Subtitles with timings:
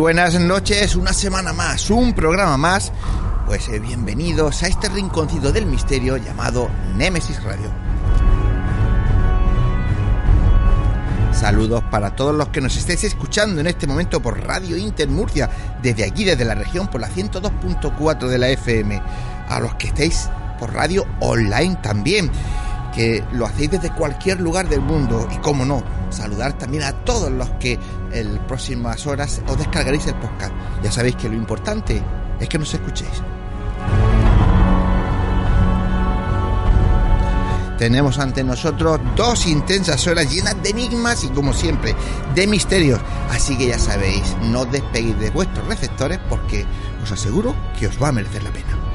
[0.00, 2.90] Buenas noches, una semana más, un programa más.
[3.46, 7.70] Pues eh, bienvenidos a este rinconcito del misterio llamado Némesis Radio.
[11.32, 15.50] Saludos para todos los que nos estéis escuchando en este momento por Radio Inter Murcia,
[15.82, 19.02] desde aquí, desde la región, por la 102.4 de la FM.
[19.50, 22.30] A los que estéis por radio online también,
[22.94, 25.28] que lo hacéis desde cualquier lugar del mundo.
[25.32, 27.78] Y cómo no, saludar también a todos los que
[28.12, 30.52] en próximas horas os descargaréis el podcast.
[30.82, 32.02] Ya sabéis que lo importante
[32.38, 33.22] es que nos escuchéis.
[37.80, 41.96] Tenemos ante nosotros dos intensas horas llenas de enigmas y como siempre
[42.34, 43.00] de misterios.
[43.30, 46.66] Así que ya sabéis, no os despeguéis de vuestros receptores porque
[47.02, 48.89] os aseguro que os va a merecer la pena.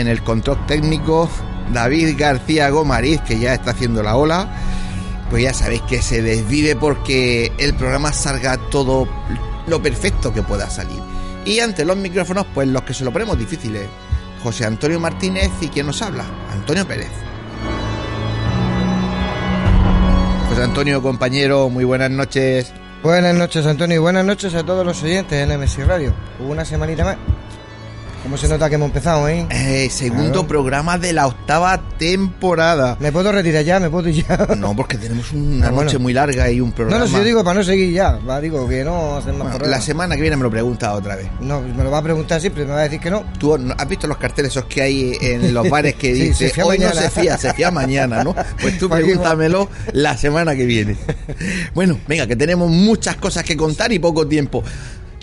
[0.00, 1.28] En el control técnico,
[1.74, 4.48] David García Gomariz, que ya está haciendo la ola,
[5.28, 9.06] pues ya sabéis que se desvive porque el programa salga todo
[9.66, 10.98] lo perfecto que pueda salir.
[11.44, 13.82] Y ante los micrófonos, pues los que se lo ponemos difíciles.
[14.42, 17.10] José Antonio Martínez y quien nos habla, Antonio Pérez.
[20.48, 22.72] José Antonio, compañero, muy buenas noches.
[23.02, 26.14] Buenas noches, Antonio, y buenas noches a todos los oyentes de NMS Radio.
[26.38, 27.16] Una semanita más.
[28.22, 29.46] ¿Cómo se nota que hemos empezado, eh?
[29.50, 30.46] Eh, segundo Claro.
[30.46, 32.96] programa de la octava temporada.
[33.00, 33.80] ¿Me puedo retirar ya?
[33.80, 34.36] ¿Me puedo ir ya?
[34.58, 35.84] No, porque tenemos una Ah, bueno.
[35.84, 37.04] noche muy larga y un No, programa.
[37.04, 38.18] no, si yo digo para no seguir ya.
[38.18, 41.16] Va, digo que no hacen más Bueno, la semana que viene me lo pregunta otra
[41.16, 41.28] vez.
[41.40, 43.24] No, me lo va a preguntar siempre, me va a decir que no.
[43.38, 46.62] ¿Tú no- has visto los carteles esos que hay en los bares que Sí, dice
[46.62, 47.00] hoy no mañana"?
[47.00, 48.34] se fía, se fía mañana, ¿no?
[48.60, 50.96] Pues tú pregúntamelo la semana que viene.
[51.74, 54.62] Bueno, venga, que tenemos muchas cosas que contar y poco tiempo.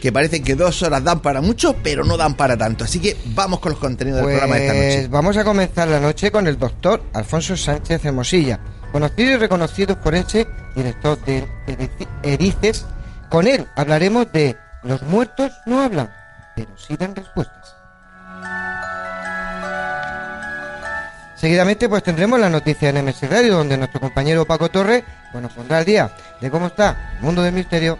[0.07, 2.85] Que parece que dos horas dan para mucho, pero no dan para tanto.
[2.85, 5.07] Así que vamos con los contenidos del programa de esta Pues noche.
[5.09, 8.57] vamos a comenzar la noche con el doctor Alfonso Sánchez Hermosilla,
[8.93, 10.47] conocido y reconocido forense,
[10.77, 11.45] director de
[12.23, 12.85] Erices.
[13.29, 16.09] Con él hablaremos de los muertos no hablan,
[16.55, 17.75] pero sí dan respuestas.
[21.35, 25.03] Seguidamente pues tendremos la noticia en MS Radio, donde nuestro compañero Paco Torre
[25.33, 27.97] pues, nos pondrá al día de cómo está el mundo del misterio.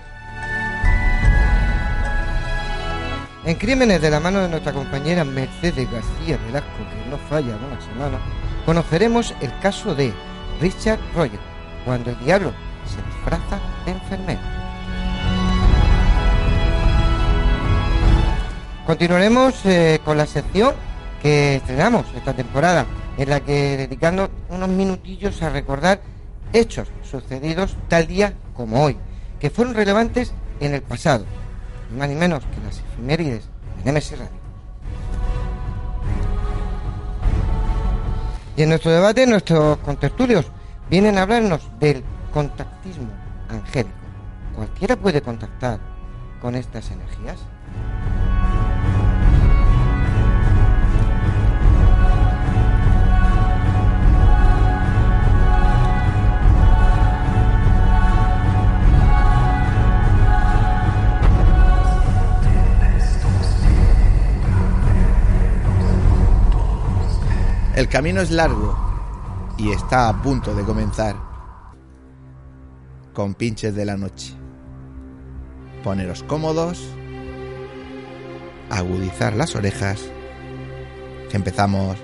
[3.48, 7.80] En Crímenes de la mano de nuestra compañera Mercedes García Velasco, que no falla una
[7.80, 8.20] semana,
[8.66, 10.12] conoceremos el caso de
[10.60, 11.40] Richard Roger,
[11.86, 12.52] cuando el diablo
[12.86, 14.42] se disfraza de enfermero.
[18.86, 20.76] Continuaremos eh, con la sección
[21.22, 22.86] que estrenamos esta temporada,
[23.18, 26.02] en la que dedicando unos minutillos a recordar
[26.52, 28.98] hechos sucedidos tal día como hoy,
[29.40, 31.24] que fueron relevantes en el pasado,
[31.98, 33.48] más ni menos que las efemérides
[33.84, 34.38] de MS Radio.
[38.56, 40.46] Y en nuestro debate, nuestros contertulios
[40.90, 42.04] vienen a hablarnos del
[42.34, 43.10] contactismo
[43.50, 43.94] angélico.
[44.56, 45.80] ¿Cualquiera puede contactar
[46.42, 47.38] con estas energías?
[67.78, 68.76] El camino es largo
[69.56, 71.16] y está a punto de comenzar
[73.14, 74.34] con pinches de la noche.
[75.84, 76.84] Poneros cómodos,
[78.72, 80.02] agudizar las orejas,
[81.30, 81.98] que empezamos.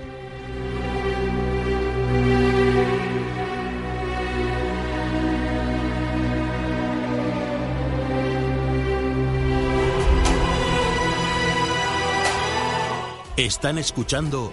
[13.36, 14.52] Están escuchando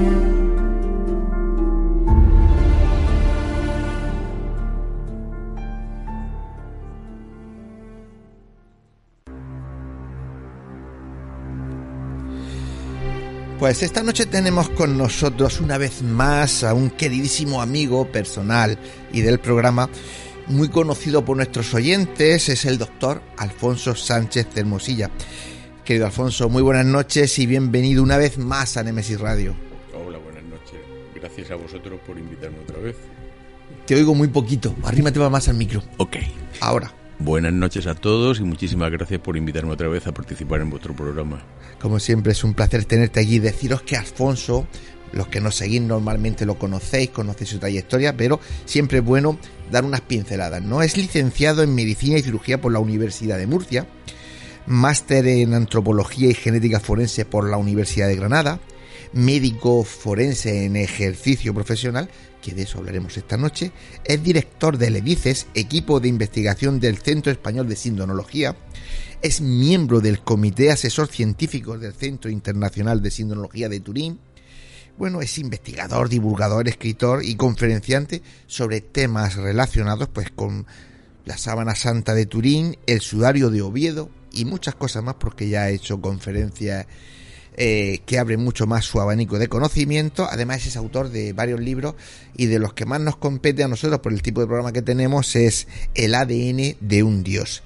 [13.61, 18.75] Pues esta noche tenemos con nosotros una vez más a un queridísimo amigo personal
[19.13, 19.87] y del programa,
[20.47, 25.11] muy conocido por nuestros oyentes, es el doctor Alfonso Sánchez Hermosilla.
[25.85, 29.53] Querido Alfonso, muy buenas noches y bienvenido una vez más a Nemesis Radio.
[29.93, 30.79] Hola, buenas noches.
[31.13, 32.95] Gracias a vosotros por invitarme otra vez.
[33.85, 35.83] Te oigo muy poquito, arrímate más al micro.
[35.97, 36.17] Ok.
[36.61, 37.00] Ahora.
[37.23, 40.95] Buenas noches a todos y muchísimas gracias por invitarme otra vez a participar en vuestro
[40.95, 41.43] programa.
[41.79, 43.37] Como siempre es un placer tenerte aquí.
[43.37, 44.65] Deciros que Alfonso,
[45.13, 49.37] los que nos seguís normalmente lo conocéis, conocéis su trayectoria, pero siempre es bueno
[49.71, 50.63] dar unas pinceladas.
[50.63, 50.81] ¿no?
[50.81, 53.85] Es licenciado en Medicina y Cirugía por la Universidad de Murcia,
[54.65, 58.59] máster en Antropología y Genética Forense por la Universidad de Granada,
[59.13, 62.09] médico forense en ejercicio profesional
[62.41, 63.71] que de eso hablaremos esta noche,
[64.03, 68.55] es director del EDICES, equipo de investigación del Centro Español de Sindonología,
[69.21, 74.19] es miembro del Comité Asesor Científico del Centro Internacional de Sindonología de Turín,
[74.97, 80.67] bueno, es investigador, divulgador, escritor y conferenciante sobre temas relacionados pues con
[81.25, 85.63] la sábana santa de Turín, el sudario de Oviedo y muchas cosas más porque ya
[85.63, 86.87] ha hecho conferencias
[87.57, 90.27] eh, que abre mucho más su abanico de conocimiento.
[90.29, 91.95] Además es autor de varios libros
[92.35, 94.81] y de los que más nos compete a nosotros por el tipo de programa que
[94.81, 97.63] tenemos es El ADN de un Dios.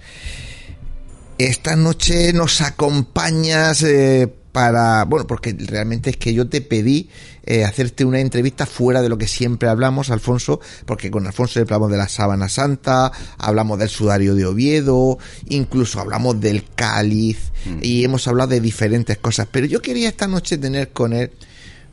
[1.37, 7.09] Esta noche nos acompañas eh, para, bueno, porque realmente es que yo te pedí
[7.43, 11.91] eh, hacerte una entrevista fuera de lo que siempre hablamos, Alfonso, porque con Alfonso hablamos
[11.91, 15.17] de la sábana santa, hablamos del sudario de Oviedo,
[15.49, 17.79] incluso hablamos del cáliz mm.
[17.81, 21.31] y hemos hablado de diferentes cosas, pero yo quería esta noche tener con él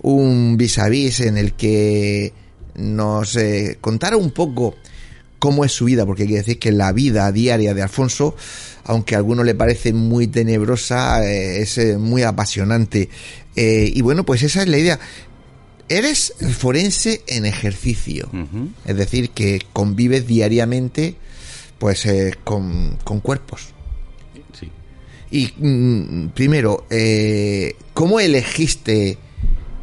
[0.03, 2.33] un vis a vis en el que
[2.77, 4.77] nos eh, contara un poco
[5.43, 8.37] cómo es su vida, porque quiere decir que la vida diaria de Alfonso
[8.85, 13.09] aunque a algunos le parece muy tenebrosa, eh, es eh, muy apasionante.
[13.55, 14.99] Eh, y bueno, pues esa es la idea.
[15.89, 18.31] Eres forense en ejercicio,
[18.87, 21.17] es decir, que convives diariamente
[21.79, 22.07] pues
[22.45, 23.69] con, cuerpos.
[24.59, 24.71] Sí.
[25.31, 26.87] Y mm, primero,
[27.93, 29.19] ¿cómo elegiste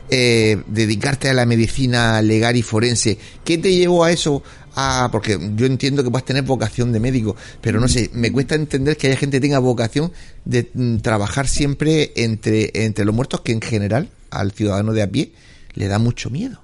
[0.09, 3.19] dedicarte a la medicina legal y forense?
[3.43, 4.41] ¿Qué te llevó a eso?
[4.81, 8.55] Ah, porque yo entiendo que puedes tener vocación de médico, pero no sé, me cuesta
[8.55, 10.13] entender que haya gente que tenga vocación
[10.45, 15.11] de mm, trabajar siempre entre, entre los muertos, que en general al ciudadano de a
[15.11, 15.33] pie
[15.73, 16.61] le da mucho miedo.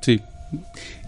[0.00, 0.20] Sí,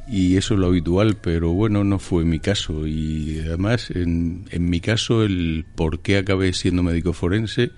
[0.08, 2.88] y eso es lo habitual, pero bueno, no fue mi caso.
[2.88, 7.70] Y además, en, en mi caso, el por qué acabé siendo médico forense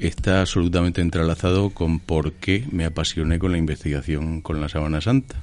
[0.00, 5.36] está absolutamente entrelazado con por qué me apasioné con la investigación con la sábana santa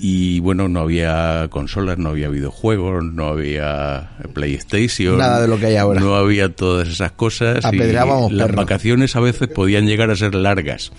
[0.02, 5.18] y bueno, no había consolas, no había videojuegos, no había PlayStation.
[5.18, 6.00] Nada de lo que hay ahora.
[6.00, 7.64] No había todas esas cosas.
[7.70, 10.90] y las vacaciones a veces podían llegar a ser largas.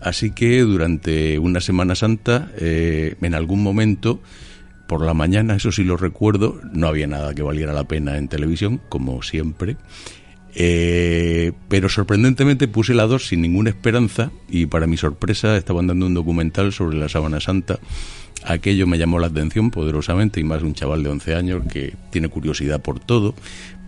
[0.00, 4.20] Así que durante una Semana Santa, eh, en algún momento,
[4.86, 8.28] por la mañana, eso sí lo recuerdo, no había nada que valiera la pena en
[8.28, 9.76] televisión, como siempre.
[10.54, 16.06] Eh, pero sorprendentemente puse la 2 sin ninguna esperanza y para mi sorpresa estaban dando
[16.06, 17.78] un documental sobre la sábana santa.
[18.44, 22.28] Aquello me llamó la atención poderosamente y más un chaval de 11 años que tiene
[22.28, 23.34] curiosidad por todo,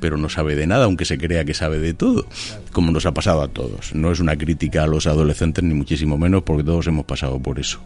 [0.01, 2.27] pero no sabe de nada, aunque se crea que sabe de todo,
[2.73, 3.95] como nos ha pasado a todos.
[3.95, 7.61] No es una crítica a los adolescentes, ni muchísimo menos, porque todos hemos pasado por
[7.61, 7.81] eso.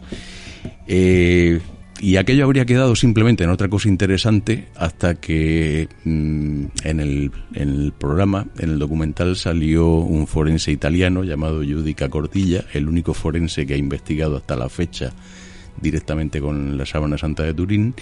[0.87, 1.59] Eh,
[1.99, 7.69] y aquello habría quedado simplemente en otra cosa interesante hasta que mm, en, el, en,
[7.69, 13.65] el, programa, en el documental, salió un forense italiano llamado Giudica Cordilla, el único forense
[13.65, 15.13] que ha investigado hasta la fecha
[15.81, 17.95] directamente con la sábana santa de Turín.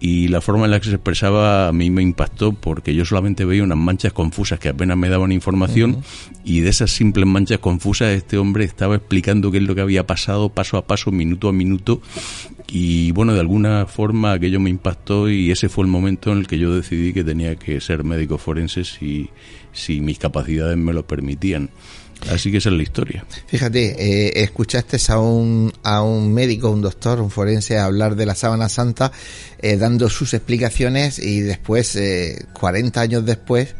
[0.00, 3.44] Y la forma en la que se expresaba a mí me impactó porque yo solamente
[3.44, 6.02] veía unas manchas confusas que apenas me daban información
[6.44, 10.06] y de esas simples manchas confusas este hombre estaba explicando qué es lo que había
[10.06, 12.02] pasado paso a paso, minuto a minuto
[12.68, 16.46] y bueno, de alguna forma aquello me impactó y ese fue el momento en el
[16.46, 19.28] que yo decidí que tenía que ser médico forense si,
[19.72, 21.70] si mis capacidades me lo permitían.
[22.30, 23.26] Así que esa es la historia.
[23.48, 28.34] Fíjate, eh, escuchaste a un, a un médico, un doctor, un forense hablar de la
[28.34, 29.12] sábana santa,
[29.58, 33.74] eh, dando sus explicaciones y después, eh, 40 años después,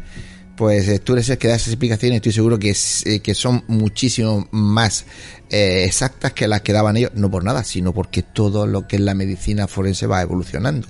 [0.57, 2.75] pues eh, tú eres el que da esas explicaciones y estoy seguro que,
[3.05, 5.05] eh, que son muchísimo más
[5.51, 9.03] exactas que las que daban ellos, no por nada, sino porque todo lo que es
[9.03, 10.89] la medicina forense va evolucionando.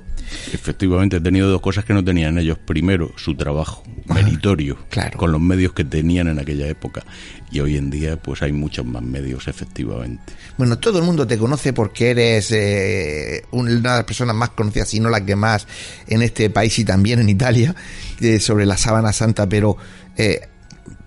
[0.53, 2.59] Efectivamente, he tenido dos cosas que no tenían ellos.
[2.59, 4.79] Primero, su trabajo meritorio,
[5.17, 7.03] con los medios que tenían en aquella época.
[7.51, 10.33] Y hoy en día, pues hay muchos más medios, efectivamente.
[10.57, 14.89] Bueno, todo el mundo te conoce porque eres eh, una de las personas más conocidas,
[14.89, 15.67] si no la que más,
[16.07, 17.75] en este país y también en Italia,
[18.21, 19.77] eh, sobre la sábana santa, pero...
[20.17, 20.49] Eh,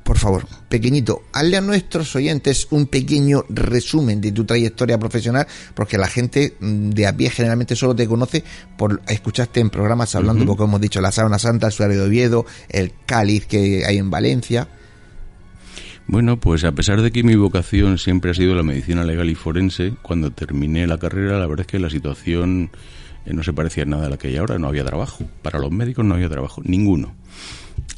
[0.08, 5.46] por favor, pequeñito, hazle a nuestros oyentes un pequeño resumen de tu trayectoria profesional,
[5.76, 8.42] porque la gente mm, de a pie generalmente solo te conoce
[8.78, 12.46] por escucharte en programas hablando, como hemos dicho, la Sábana Santa, el Suario de Oviedo,
[12.70, 14.70] el Cáliz que hay en Valencia.
[16.08, 19.36] Bueno, pues a pesar de que mi vocación siempre ha sido la medicina legal y
[19.36, 22.72] forense, cuando terminé la carrera, la verdad es que la situación
[23.26, 25.26] eh, no se parecía nada a la que hay ahora, no había trabajo.
[25.42, 27.14] Para los médicos no había trabajo, ninguno.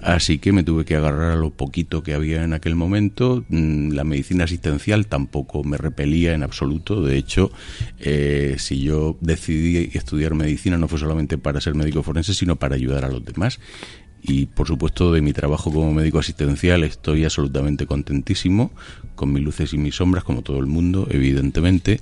[0.02, 3.44] Así que me tuve que agarrar a lo poquito que había en aquel momento.
[3.50, 7.04] Mm, la medicina asistencial tampoco me repelía en absoluto.
[7.04, 7.52] De hecho,
[8.00, 12.76] eh, si yo decidí estudiar medicina no fue solamente para ser médico forense, sino para
[12.76, 13.60] ayudar a los demás.
[14.22, 18.72] Y por supuesto de mi trabajo como médico asistencial estoy absolutamente contentísimo,
[19.16, 22.00] con mis luces y mis sombras, como todo el mundo, evidentemente.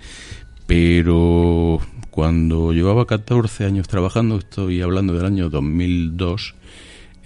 [0.68, 1.80] Pero
[2.12, 6.56] cuando llevaba 14 años trabajando, estoy hablando del año 2002,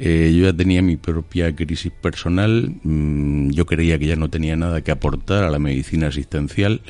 [0.04, 4.56] eh, yo ya tenía mi propia crisis personal, mm, yo creía que ya no tenía
[4.56, 6.82] nada que aportar a la medicina asistencial.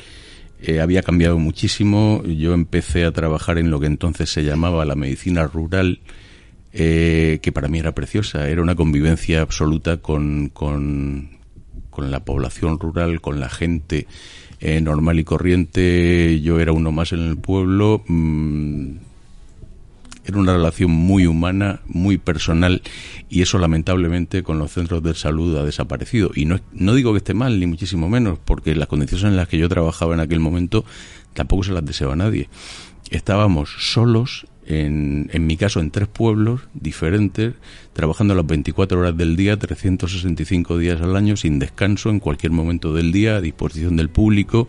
[0.62, 4.94] Eh, había cambiado muchísimo, yo empecé a trabajar en lo que entonces se llamaba la
[4.94, 6.00] medicina rural,
[6.72, 11.36] eh, que para mí era preciosa, era una convivencia absoluta con, con,
[11.90, 14.06] con la población rural, con la gente
[14.80, 18.04] normal y corriente, yo era uno más en el pueblo.
[18.06, 18.92] Mm,
[20.24, 22.82] era una relación muy humana, muy personal
[23.28, 26.30] y eso lamentablemente con los centros de salud ha desaparecido.
[26.34, 29.48] Y no, no digo que esté mal, ni muchísimo menos, porque las condiciones en las
[29.48, 30.84] que yo trabajaba en aquel momento
[31.34, 32.48] tampoco se las deseaba nadie.
[33.10, 37.54] Estábamos solos, en, en mi caso en tres pueblos diferentes,
[37.92, 42.94] trabajando las 24 horas del día, 365 días al año, sin descanso, en cualquier momento
[42.94, 44.68] del día, a disposición del público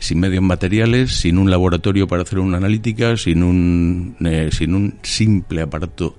[0.00, 4.94] sin medios materiales, sin un laboratorio para hacer una analítica, sin un, eh, sin un
[5.02, 6.16] simple aparato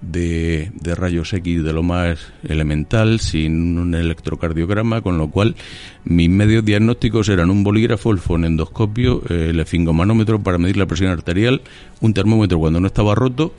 [0.00, 5.56] de, de, rayos X de lo más elemental, sin un electrocardiograma, con lo cual
[6.04, 11.62] mis medios diagnósticos eran un bolígrafo, el fonendoscopio, el esfingomanómetro para medir la presión arterial,
[12.00, 13.54] un termómetro cuando no estaba roto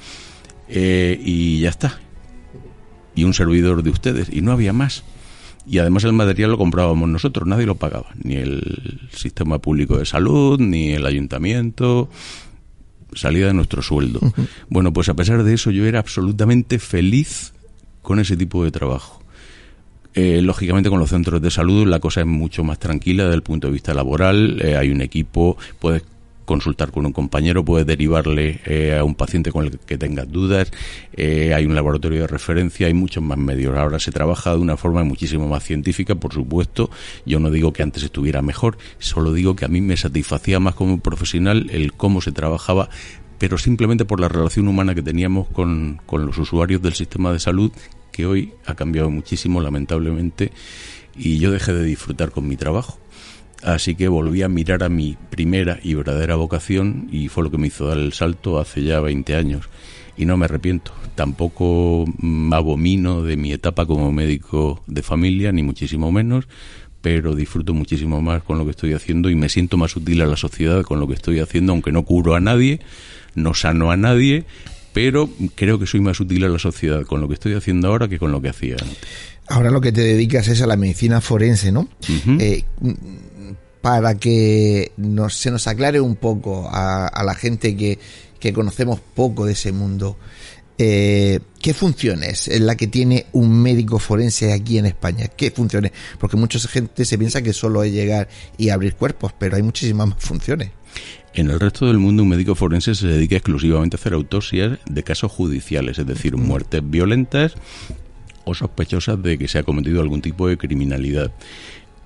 [0.69, 1.99] eh, y ya está.
[3.15, 5.03] Y un servidor de ustedes, y no había más
[5.67, 10.05] y además el material lo comprábamos nosotros, nadie lo pagaba, ni el sistema público de
[10.05, 12.09] salud, ni el ayuntamiento,
[13.13, 14.19] salía de nuestro sueldo.
[14.69, 17.53] Bueno, pues a pesar de eso yo era absolutamente feliz
[18.01, 19.21] con ese tipo de trabajo.
[20.13, 23.43] Eh, lógicamente con los centros de salud la cosa es mucho más tranquila desde el
[23.43, 26.03] punto de vista laboral, eh, hay un equipo, puedes
[26.47, 30.71] consultar con un compañero, puede derivarle eh, a un paciente con el que tengas dudas,
[31.11, 33.77] eh, hay un laboratorio de referencia, hay muchos más medios.
[33.77, 36.89] Ahora se trabaja de una forma muchísimo más científica, por supuesto.
[37.25, 40.73] Yo no digo que antes estuviera mejor, solo digo que a mí me satisfacía más
[40.73, 42.89] como profesional el cómo se trabajaba
[43.39, 47.37] pero simplemente por la relación humana que teníamos con, con los usuarios del sistema de
[47.37, 47.71] salud,
[48.11, 50.51] que hoy ha cambiado muchísimo, lamentablemente,
[51.15, 52.97] y yo dejé de disfrutar con mi trabajo.
[53.63, 57.57] Así que volví a mirar a mi primera y verdadera vocación y fue lo que
[57.57, 59.69] me hizo dar el salto hace ya 20 años.
[60.15, 60.93] Y no me arrepiento.
[61.15, 66.47] Tampoco me abomino de mi etapa como médico de familia, ni muchísimo menos,
[67.01, 70.25] pero disfruto muchísimo más con lo que estoy haciendo y me siento más útil a
[70.25, 72.79] la sociedad con lo que estoy haciendo, aunque no curo a nadie,
[73.35, 74.45] no sano a nadie,
[74.93, 78.07] pero creo que soy más útil a la sociedad con lo que estoy haciendo ahora
[78.07, 78.97] que con lo que hacía antes.
[79.47, 81.87] Ahora lo que te dedicas es a la medicina forense, ¿no?
[83.87, 87.97] Para que nos, se nos aclare un poco a, la gente que,
[88.53, 90.17] conocemos poco de ese mundo.
[90.77, 95.27] Eh, ¿Qué funciones es la que tiene un médico forense aquí en España?
[95.29, 95.93] ¿Qué funciones?
[96.19, 98.27] Porque mucha gente se piensa que solo es llegar
[98.57, 100.71] y abrir cuerpos, pero hay muchísimas más funciones.
[101.33, 105.03] En el resto del mundo, un médico forense se dedica exclusivamente a hacer autopsias de
[105.03, 107.53] casos judiciales, es decir, muertes violentas
[108.43, 111.31] o sospechosas de que se ha cometido algún tipo de criminalidad.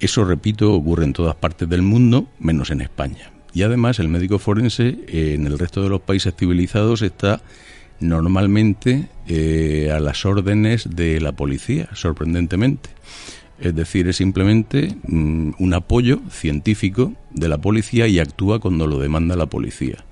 [0.01, 3.31] Eso, repito, ocurre en todas partes del mundo, menos en España.
[3.53, 7.41] Y además, el médico forense eh, en el resto de los países civilizados está
[7.99, 12.89] normalmente eh, a las órdenes de la policía, sorprendentemente.
[13.59, 18.97] Es decir, es simplemente mm, un apoyo científico de la policía y actúa cuando lo
[18.97, 20.03] demanda la policía.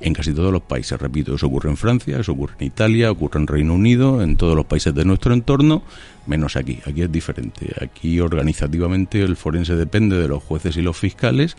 [0.00, 3.38] En casi todos los países, repito, eso ocurre en Francia, eso ocurre en Italia, ocurre
[3.38, 5.82] en Reino Unido, en todos los países de nuestro entorno,
[6.26, 6.78] menos aquí.
[6.86, 7.74] Aquí es diferente.
[7.80, 11.56] Aquí organizativamente el forense depende de los jueces y los fiscales.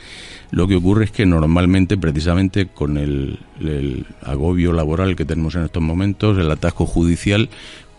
[0.50, 5.66] Lo que ocurre es que normalmente, precisamente con el, el agobio laboral que tenemos en
[5.66, 7.50] estos momentos, el atasco judicial,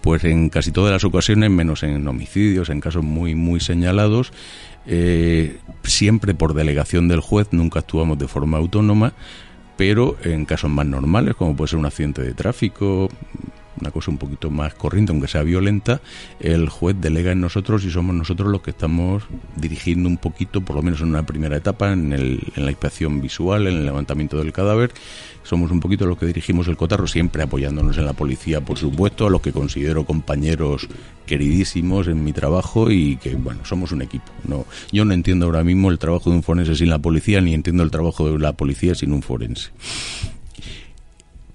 [0.02, 4.32] pues en casi todas las ocasiones, menos en homicidios, en casos muy, muy señalados,
[4.86, 9.12] eh, siempre por delegación del juez, nunca actuamos de forma autónoma,
[9.76, 13.08] pero en casos más normales, como puede ser un accidente de tráfico,
[13.82, 16.00] una cosa un poquito más corriente, aunque sea violenta,
[16.40, 19.24] el juez delega en nosotros y somos nosotros los que estamos
[19.56, 23.20] dirigiendo un poquito, por lo menos en una primera etapa, en, el, en la inspección
[23.20, 24.92] visual, en el levantamiento del cadáver.
[25.42, 29.26] Somos un poquito los que dirigimos el cotarro, siempre apoyándonos en la policía, por supuesto,
[29.26, 30.86] a los que considero compañeros
[31.26, 34.26] queridísimos en mi trabajo y que, bueno, somos un equipo.
[34.44, 37.52] No, yo no entiendo ahora mismo el trabajo de un forense sin la policía, ni
[37.54, 39.70] entiendo el trabajo de la policía sin un forense.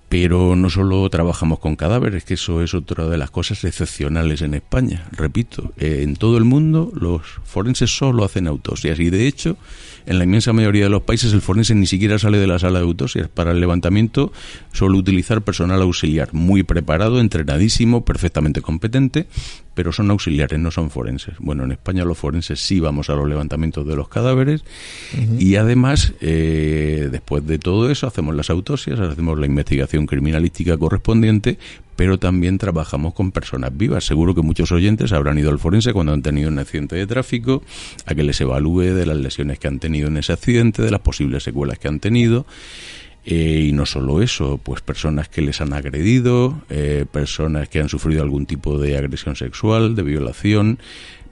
[0.10, 4.54] Pero no solo trabajamos con cadáveres, que eso es otra de las cosas excepcionales en
[4.54, 5.06] España.
[5.12, 9.58] Repito, eh, en todo el mundo los forenses solo hacen autopsias y de hecho
[10.06, 12.80] en la inmensa mayoría de los países el forense ni siquiera sale de la sala
[12.80, 13.28] de autopsias.
[13.28, 14.32] Para el levantamiento
[14.72, 19.28] suele utilizar personal auxiliar, muy preparado, entrenadísimo, perfectamente competente,
[19.78, 21.36] pero son auxiliares, no son forenses.
[21.38, 24.64] Bueno, en España los forenses sí vamos a los levantamientos de los cadáveres
[25.38, 31.60] y además, eh, después de todo eso, hacemos las autopsias, hacemos la investigación criminalística correspondiente,
[31.96, 34.04] pero también trabajamos con personas vivas.
[34.04, 37.62] Seguro que muchos oyentes habrán ido al forense cuando han tenido un accidente de tráfico,
[38.08, 41.02] a que les evalúe de las lesiones que han tenido en ese accidente, de las
[41.02, 42.48] posibles secuelas que han tenido.
[43.30, 47.90] Eh, y no solo eso, pues personas que les han agredido, eh, personas que han
[47.90, 50.80] sufrido algún tipo de agresión sexual, de violación,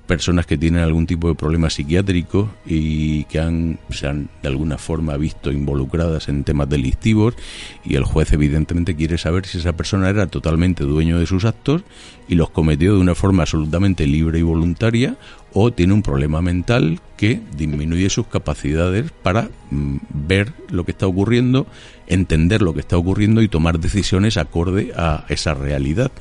[0.06, 4.78] personas que tienen algún tipo de problema psiquiátrico y que han, se han de alguna
[4.78, 7.36] forma visto involucradas en temas delictivos
[7.84, 11.84] y el juez evidentemente quiere saber si esa persona era totalmente dueño de sus actos
[12.28, 15.18] y los cometió de una forma absolutamente libre y voluntaria
[15.54, 21.08] o tiene un problema mental que disminuye sus capacidades para mm, ver lo que está
[21.08, 21.66] ocurriendo,
[22.08, 26.12] entender lo que está ocurriendo y tomar decisiones acorde a esa realidad.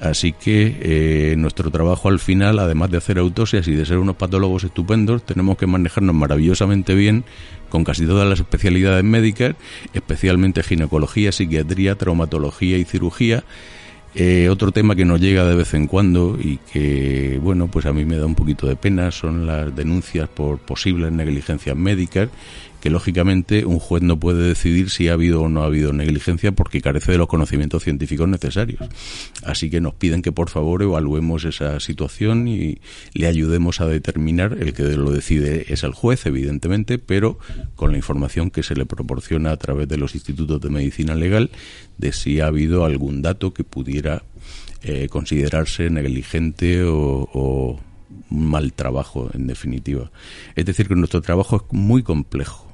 [0.00, 4.14] Así que eh, nuestro trabajo al final, además de hacer autopsias y de ser unos
[4.14, 7.24] patólogos estupendos, tenemos que manejarnos maravillosamente bien
[7.68, 9.56] con casi todas las especialidades médicas,
[9.92, 13.42] especialmente ginecología, psiquiatría, traumatología y cirugía.
[14.14, 17.92] Eh, otro tema que nos llega de vez en cuando y que, bueno, pues a
[17.92, 22.28] mí me da un poquito de pena son las denuncias por posibles negligencias médicas
[22.80, 26.52] que lógicamente un juez no puede decidir si ha habido o no ha habido negligencia
[26.52, 28.80] porque carece de los conocimientos científicos necesarios.
[29.44, 32.80] Así que nos piden que por favor evaluemos esa situación y
[33.14, 37.38] le ayudemos a determinar, el que lo decide es el juez, evidentemente, pero
[37.74, 41.50] con la información que se le proporciona a través de los institutos de medicina legal
[41.96, 44.22] de si ha habido algún dato que pudiera
[44.82, 47.80] eh, considerarse negligente o, o
[48.30, 50.10] mal trabajo, en definitiva.
[50.54, 52.67] Es decir, que nuestro trabajo es muy complejo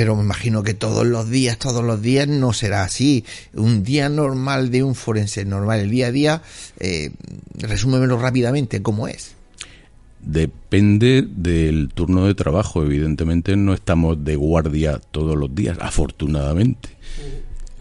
[0.00, 3.22] pero me imagino que todos los días, todos los días no será así.
[3.52, 6.42] Un día normal de un forense normal, el día a día,
[6.78, 7.10] eh,
[7.58, 9.36] resúmemelo rápidamente, ¿cómo es?
[10.20, 12.82] Depende del turno de trabajo.
[12.82, 16.88] Evidentemente no estamos de guardia todos los días, afortunadamente.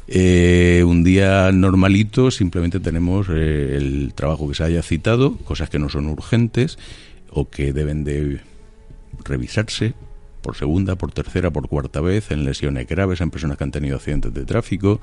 [0.09, 5.79] Eh, un día normalito simplemente tenemos eh, el trabajo que se haya citado, cosas que
[5.79, 6.77] no son urgentes
[7.29, 8.41] o que deben de
[9.23, 9.93] revisarse
[10.41, 13.97] por segunda, por tercera, por cuarta vez, en lesiones graves, en personas que han tenido
[13.97, 14.99] accidentes de tráfico.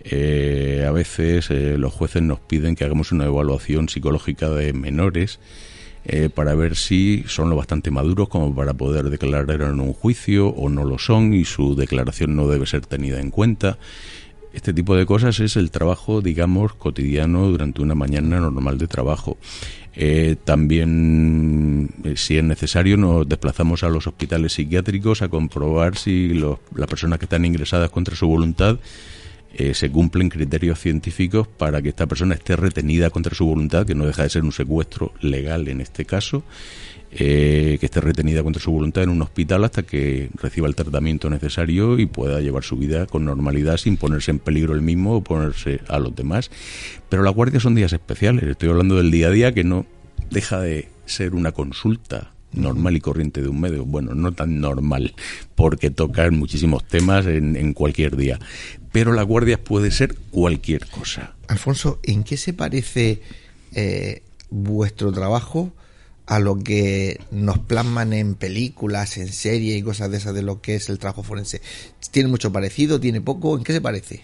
[0.00, 5.40] Eh, a veces eh, los jueces nos piden que hagamos una evaluación psicológica de menores
[6.04, 10.48] eh, para ver si son lo bastante maduros como para poder declarar en un juicio
[10.48, 13.78] o no lo son y su declaración no debe ser tenida en cuenta.
[14.54, 19.36] Este tipo de cosas es el trabajo, digamos, cotidiano durante una mañana normal de trabajo.
[19.94, 26.34] Eh, también, eh, si es necesario, nos desplazamos a los hospitales psiquiátricos a comprobar si
[26.34, 28.78] las personas que están ingresadas contra su voluntad
[29.54, 33.94] eh, se cumplen criterios científicos para que esta persona esté retenida contra su voluntad, que
[33.94, 36.44] no deja de ser un secuestro legal en este caso,
[37.10, 41.30] eh, que esté retenida contra su voluntad en un hospital hasta que reciba el tratamiento
[41.30, 45.22] necesario y pueda llevar su vida con normalidad sin ponerse en peligro el mismo o
[45.22, 46.50] ponerse a los demás.
[47.08, 49.86] Pero las guardias son días especiales, estoy hablando del día a día que no
[50.30, 53.84] deja de ser una consulta normal y corriente de un medio.
[53.84, 55.14] Bueno, no tan normal,
[55.54, 58.38] porque tocan muchísimos temas en, cualquier día.
[58.92, 61.34] Pero la guardia puede ser cualquier cosa.
[61.48, 63.22] Alfonso, ¿en qué se parece
[63.72, 65.72] eh, vuestro trabajo
[66.28, 70.60] a lo que nos plasman en películas, en series y cosas de esas de lo
[70.60, 71.62] que es el trabajo forense?
[72.10, 73.00] ¿Tiene mucho parecido?
[73.00, 73.56] ¿Tiene poco?
[73.56, 74.20] ¿En qué se parece?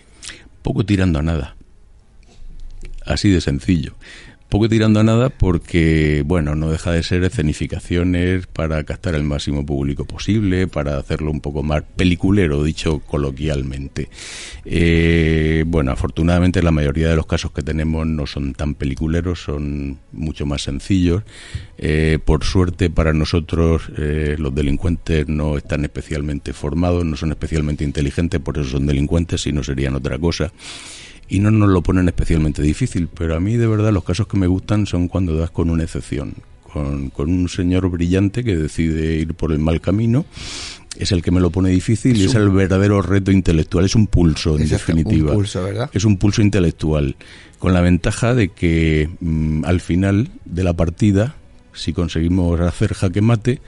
[0.62, 1.56] Poco tirando a nada.
[3.06, 3.94] Así de sencillo
[4.54, 9.66] poco tirando a nada porque, bueno, no deja de ser escenificaciones para captar el máximo
[9.66, 14.10] público posible, para hacerlo un poco más peliculero, dicho coloquialmente.
[14.64, 19.98] Eh, bueno, afortunadamente la mayoría de los casos que tenemos no son tan peliculeros, son
[20.12, 21.24] mucho más sencillos.
[21.76, 27.82] Eh, por suerte para nosotros eh, los delincuentes no están especialmente formados, no son especialmente
[27.82, 30.52] inteligentes, por eso son delincuentes, si no serían otra cosa
[31.28, 34.36] y no nos lo ponen especialmente difícil, pero a mí de verdad los casos que
[34.36, 36.34] me gustan son cuando das con una excepción,
[36.72, 40.24] con, un señor brillante que decide ir por el mal camino
[40.98, 43.84] es el que me lo pone difícil y es el verdadero reto intelectual.
[43.84, 45.32] Es un pulso, en definitiva.
[45.32, 45.90] Un pulso, ¿verdad?
[45.92, 47.16] Es un pulso intelectual,
[47.58, 51.34] con la ventaja de que mm, al final de la partida,
[51.72, 53.60] si conseguimos hacer jaque mate,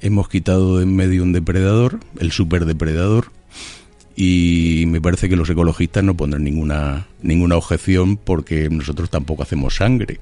[0.00, 3.32] hemos quitado de en medio un depredador, el superdepredador,
[4.20, 9.76] y me parece que los ecologistas no pondrán ninguna ninguna objeción porque nosotros tampoco hacemos
[9.76, 10.18] sangre.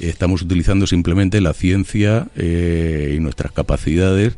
[0.00, 4.32] Estamos utilizando simplemente la ciencia eh, y nuestras capacidades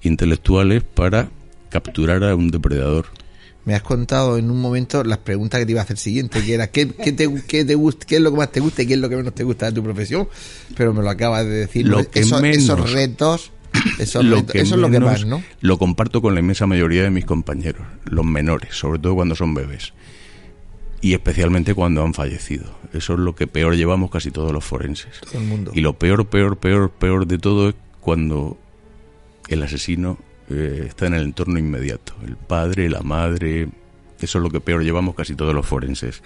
[0.00, 1.28] intelectuales para
[1.68, 3.08] capturar a un depredador.
[3.66, 6.54] Me has contado en un momento las preguntas que te iba a hacer siguiente, que
[6.54, 8.86] era ¿qué, qué te, qué te gusta, qué es lo que más te gusta y
[8.86, 10.28] qué es lo que menos te gusta de tu profesión,
[10.74, 11.86] pero me lo acabas de decir.
[11.86, 13.52] Lo que esos retos
[13.98, 15.42] eso, lo es lo que más, ¿no?
[15.60, 19.54] Lo comparto con la inmensa mayoría de mis compañeros, los menores, sobre todo cuando son
[19.54, 19.92] bebés.
[21.00, 22.64] Y especialmente cuando han fallecido.
[22.92, 25.20] Eso es lo que peor llevamos casi todos los forenses.
[25.20, 25.70] Todo el mundo.
[25.74, 28.58] Y lo peor, peor, peor, peor de todo es cuando
[29.48, 30.18] el asesino
[30.50, 32.14] eh, está en el entorno inmediato.
[32.24, 33.68] El padre, la madre.
[34.20, 36.22] Eso es lo que peor llevamos casi todos los forenses.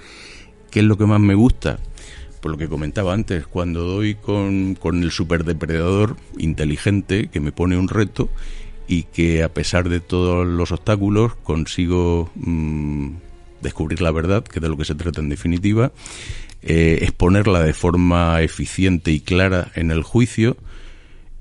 [0.71, 1.81] ¿Qué es lo que más me gusta?
[2.41, 7.77] Por lo que comentaba antes, cuando doy con, con el superdepredador inteligente que me pone
[7.77, 8.29] un reto
[8.89, 13.11] y que a pesar de todos los obstáculos consigo mm,
[13.63, 15.93] descubrir la verdad, que es de lo que se trata en definitiva,
[16.63, 20.57] eh, exponerla de forma eficiente y clara en el juicio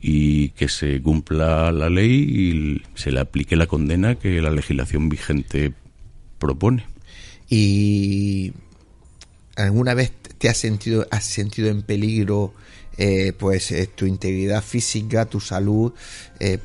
[0.02, 5.10] y que se cumpla la ley y se le aplique la condena que la legislación
[5.10, 5.74] vigente
[6.38, 6.86] propone.
[7.50, 8.54] Y
[9.56, 12.54] alguna vez te has sentido, has sentido en peligro
[13.02, 15.94] eh, pues eh, tu integridad física, tu salud,
[16.42, 16.58] eh,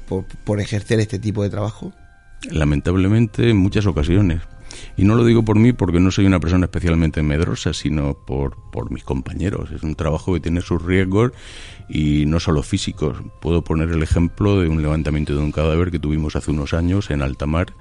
[0.44, 1.92] por, ejercer este tipo de trabajo?
[2.50, 4.40] Lamentablemente en muchas ocasiones.
[4.96, 8.56] Y no lo digo por mí porque no soy una persona especialmente medrosa, sino por,
[8.72, 9.70] por mis compañeros.
[9.70, 11.30] Es un trabajo que tiene sus riesgos
[11.88, 13.18] y no solo físicos.
[13.40, 17.10] Puedo poner el ejemplo de un levantamiento de un cadáver que tuvimos hace unos años
[17.12, 17.74] en alta mar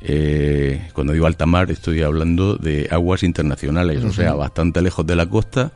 [0.00, 5.16] eh, cuando digo alta mar estoy hablando de aguas internacionales, o sea, bastante lejos de
[5.16, 5.72] la costa.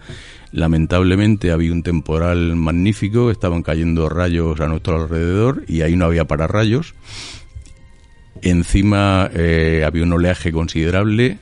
[0.52, 6.26] Lamentablemente había un temporal magnífico, estaban cayendo rayos a nuestro alrededor y ahí no había
[6.26, 6.94] pararrayos.
[8.42, 11.38] Encima eh, había un oleaje considerable,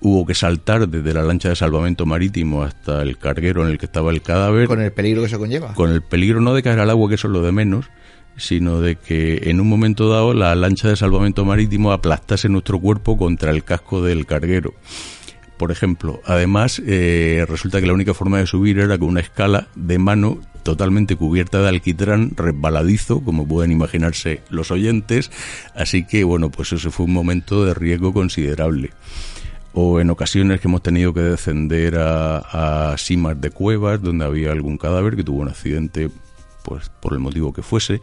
[0.00, 3.86] hubo que saltar desde la lancha de salvamento marítimo hasta el carguero en el que
[3.86, 4.66] estaba el cadáver.
[4.66, 5.74] Con el peligro que se conlleva.
[5.74, 7.90] Con el peligro no de caer al agua, que eso es lo de menos,
[8.36, 13.16] sino de que en un momento dado la lancha de salvamento marítimo aplastase nuestro cuerpo
[13.16, 14.74] contra el casco del carguero.
[15.56, 19.68] Por ejemplo, además eh, resulta que la única forma de subir era con una escala
[19.76, 25.30] de mano totalmente cubierta de alquitrán, resbaladizo, como pueden imaginarse los oyentes,
[25.74, 28.90] así que bueno, pues eso fue un momento de riesgo considerable
[29.74, 34.52] o en ocasiones que hemos tenido que descender a, a simas de cuevas donde había
[34.52, 36.10] algún cadáver que tuvo un accidente
[36.64, 38.00] pues por el motivo que fuese,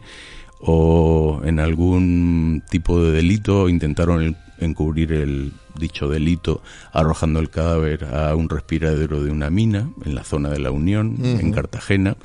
[0.60, 8.34] o en algún tipo de delito intentaron encubrir el dicho delito arrojando el cadáver a
[8.34, 12.16] un respiradero de una mina en la zona de la Unión, en Cartagena.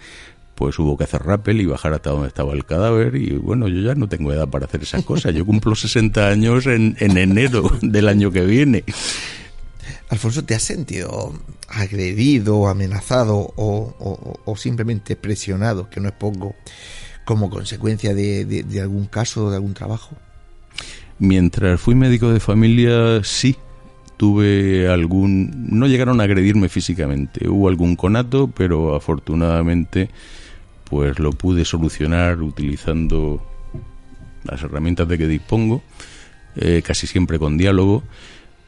[0.56, 3.16] Pues hubo que hacer rappel y bajar hasta donde estaba el cadáver.
[3.16, 5.36] Y bueno, yo ya no tengo edad para hacer esas cosas.
[5.36, 8.86] Yo cumplo 60 años en, en enero del año que viene.
[10.10, 11.34] Alfonso, ¿te has sentido
[11.68, 16.56] agredido, amenazado o, simplemente presionado, que no es poco,
[17.26, 20.16] como consecuencia de, algún caso, de algún trabajo?
[21.18, 23.56] Mientras fui médico de familia, sí,
[24.18, 25.68] tuve algún...
[25.70, 30.10] no llegaron a agredirme físicamente, hubo algún conato, pero afortunadamente
[30.86, 33.42] pues lo pude solucionar utilizando
[34.44, 35.82] las herramientas de que dispongo,
[36.56, 38.04] eh, casi siempre con diálogo.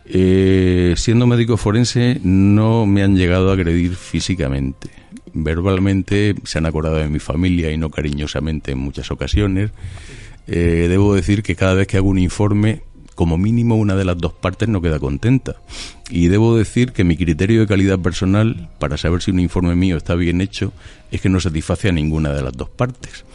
[0.10, 4.90] Eh, siendo médico forense no me han llegado a agredir físicamente.
[5.34, 9.72] Verbalmente se han acordado de mi familia y no cariñosamente en muchas ocasiones.
[10.48, 12.82] Eh, debo decir que cada vez que hago un informe
[13.16, 15.58] como mínimo una de las dos partes no queda contenta.
[16.10, 19.98] Y debo decir que mi criterio de calidad personal para saber si un informe mío
[19.98, 20.72] está bien hecho
[21.12, 23.26] es que no satisface a ninguna de las dos partes.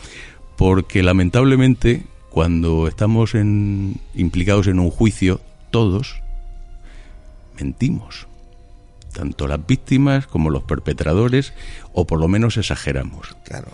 [0.56, 6.21] Porque lamentablemente cuando estamos en, implicados en un juicio, todos
[7.62, 8.26] mentimos.
[9.12, 11.52] Tanto las víctimas como los perpetradores,
[11.92, 13.36] o por lo menos exageramos.
[13.44, 13.68] Claro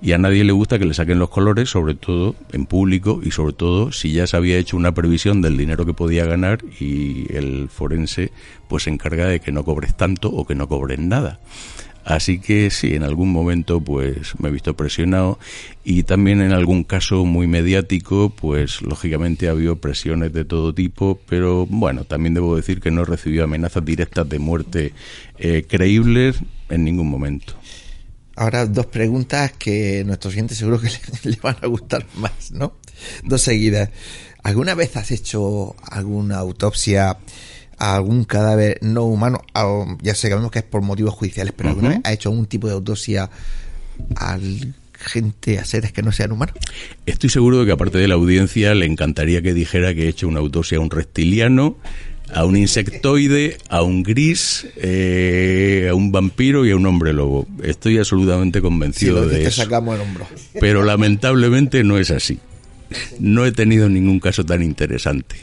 [0.00, 3.32] y a nadie le gusta que le saquen los colores, sobre todo en público y
[3.32, 7.26] sobre todo si ya se había hecho una previsión del dinero que podía ganar y
[7.34, 8.30] el forense
[8.68, 11.40] pues se encarga de que no cobres tanto o que no cobres nada.
[12.08, 15.38] Así que sí, en algún momento pues me he visto presionado
[15.84, 21.20] y también en algún caso muy mediático pues lógicamente ha habido presiones de todo tipo,
[21.28, 24.94] pero bueno, también debo decir que no he recibido amenazas directas de muerte
[25.36, 26.36] eh, creíbles
[26.70, 27.52] en ningún momento.
[28.36, 30.88] Ahora dos preguntas que nuestros oyentes seguro que
[31.28, 32.72] le, van a gustar más, ¿no?
[33.22, 33.90] Dos seguidas.
[34.42, 37.18] ¿Alguna vez has hecho alguna autopsia
[37.78, 39.42] a algún cadáver no humano?
[40.02, 42.74] ya sabemos que es por motivos judiciales, pero ¿alguna vez has hecho algún tipo de
[42.74, 43.30] autopsia
[44.16, 44.38] a
[44.92, 46.56] gente, a seres que no sean humanos?
[47.06, 50.28] Estoy seguro de que aparte de la audiencia le encantaría que dijera que he hecho
[50.28, 51.76] una autopsia a un reptiliano,
[52.32, 57.46] a un insectoide, a un gris, eh, a un vampiro y a un hombre lobo.
[57.62, 59.62] Estoy absolutamente convencido de eso.
[59.62, 60.26] Sacamos el hombro.
[60.60, 62.38] Pero lamentablemente no es así.
[63.18, 65.36] No he tenido ningún caso tan interesante.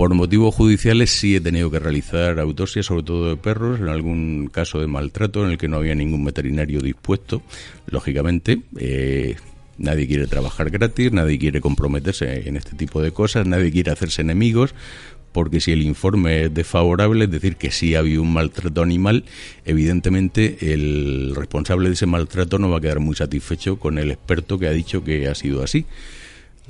[0.00, 4.48] Por motivos judiciales sí he tenido que realizar autopsias, sobre todo de perros, en algún
[4.50, 7.42] caso de maltrato en el que no había ningún veterinario dispuesto.
[7.86, 9.36] Lógicamente, eh,
[9.76, 14.22] nadie quiere trabajar gratis, nadie quiere comprometerse en este tipo de cosas, nadie quiere hacerse
[14.22, 14.74] enemigos
[15.32, 19.24] porque si el informe es desfavorable, es decir, que sí ha habido un maltrato animal,
[19.66, 24.58] evidentemente el responsable de ese maltrato no va a quedar muy satisfecho con el experto
[24.58, 25.84] que ha dicho que ha sido así.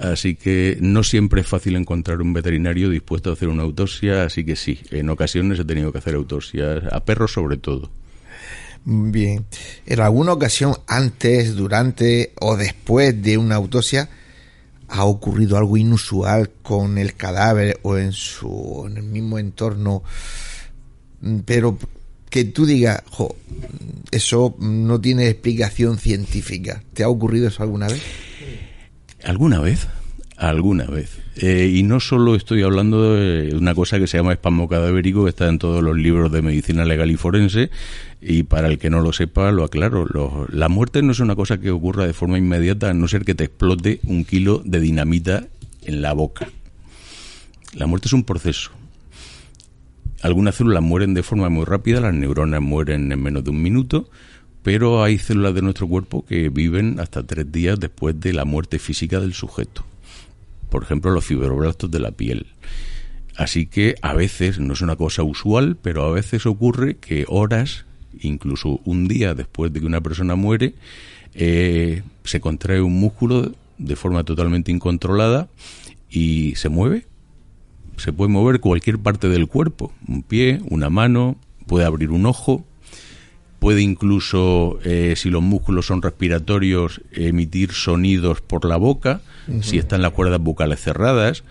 [0.01, 4.45] Así que no siempre es fácil encontrar un veterinario dispuesto a hacer una autopsia, así
[4.45, 7.91] que sí, en ocasiones he tenido que hacer autopsias, a perros sobre todo.
[8.87, 9.45] Bien,
[9.85, 14.09] en alguna ocasión antes, durante o después de una autopsia,
[14.89, 20.03] ha ocurrido algo inusual con el cadáver o en su en el mismo entorno
[21.45, 21.79] pero
[22.29, 23.37] que tú digas jo,
[24.11, 28.03] eso no tiene explicación científica ¿te ha ocurrido eso alguna vez?
[29.25, 29.89] Alguna vez
[30.37, 34.69] alguna vez eh, y no solo estoy hablando de una cosa que se llama espasmo
[34.69, 37.71] cadavérico que está en todos los libros de medicina legal y forense
[38.21, 40.07] y para el que no lo sepa, lo aclaro,
[40.51, 43.35] la muerte no es una cosa que ocurra de forma inmediata, a no ser que
[43.35, 45.47] te explote un kilo de dinamita
[45.83, 46.49] en la boca.
[47.73, 48.73] La muerte es un proceso.
[50.23, 54.11] Algunas células mueren de forma muy rápida, las neuronas mueren en menos de un minuto,
[54.63, 58.79] pero hay células de nuestro cuerpo que viven hasta tres días después de la muerte
[58.79, 59.85] física del sujeto.
[60.69, 62.47] Por ejemplo, los fibroblastos de la piel.
[63.37, 67.87] Así que a veces, no es una cosa usual, pero a veces ocurre que horas
[68.21, 70.75] incluso un día después de que una persona muere,
[71.35, 75.49] eh, se contrae un músculo de forma totalmente incontrolada
[76.11, 77.07] y se mueve.
[77.97, 82.65] Se puede mover cualquier parte del cuerpo, un pie, una mano, puede abrir un ojo,
[83.61, 89.21] puede incluso, eh, si los músculos son respiratorios, emitir sonidos por la boca,
[89.63, 91.45] si están las cuerdas bucales cerradas.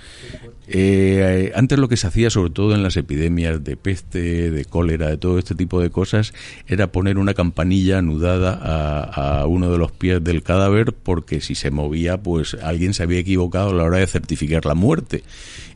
[0.71, 5.07] Eh, antes lo que se hacía, sobre todo en las epidemias de peste, de cólera,
[5.07, 6.33] de todo este tipo de cosas,
[6.67, 11.55] era poner una campanilla anudada a, a, uno de los pies del cadáver porque si
[11.55, 15.23] se movía, pues alguien se había equivocado a la hora de certificar la muerte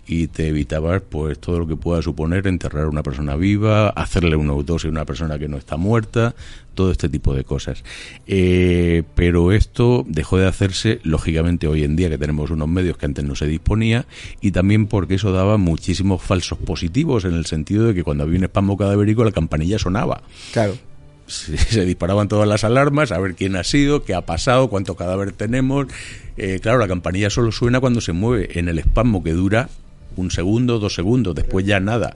[0.05, 4.35] y te evitabas pues todo lo que pueda suponer enterrar a una persona viva, hacerle
[4.35, 6.35] una autopsia a una persona que no está muerta,
[6.73, 7.83] todo este tipo de cosas.
[8.27, 13.05] Eh, pero esto dejó de hacerse, lógicamente, hoy en día que tenemos unos medios que
[13.05, 14.05] antes no se disponía
[14.41, 18.37] y también porque eso daba muchísimos falsos positivos en el sentido de que cuando había
[18.39, 20.21] un espasmo cadavérico la campanilla sonaba.
[20.51, 20.75] Claro.
[21.27, 25.31] Se, disparaban todas las alarmas a ver quién ha sido, qué ha pasado, cuánto cadáver
[25.31, 25.87] tenemos.
[26.35, 29.69] Eh, claro, la campanilla solo suena cuando se mueve en el espasmo que dura
[30.15, 32.15] un segundo, dos segundos, después ya nada.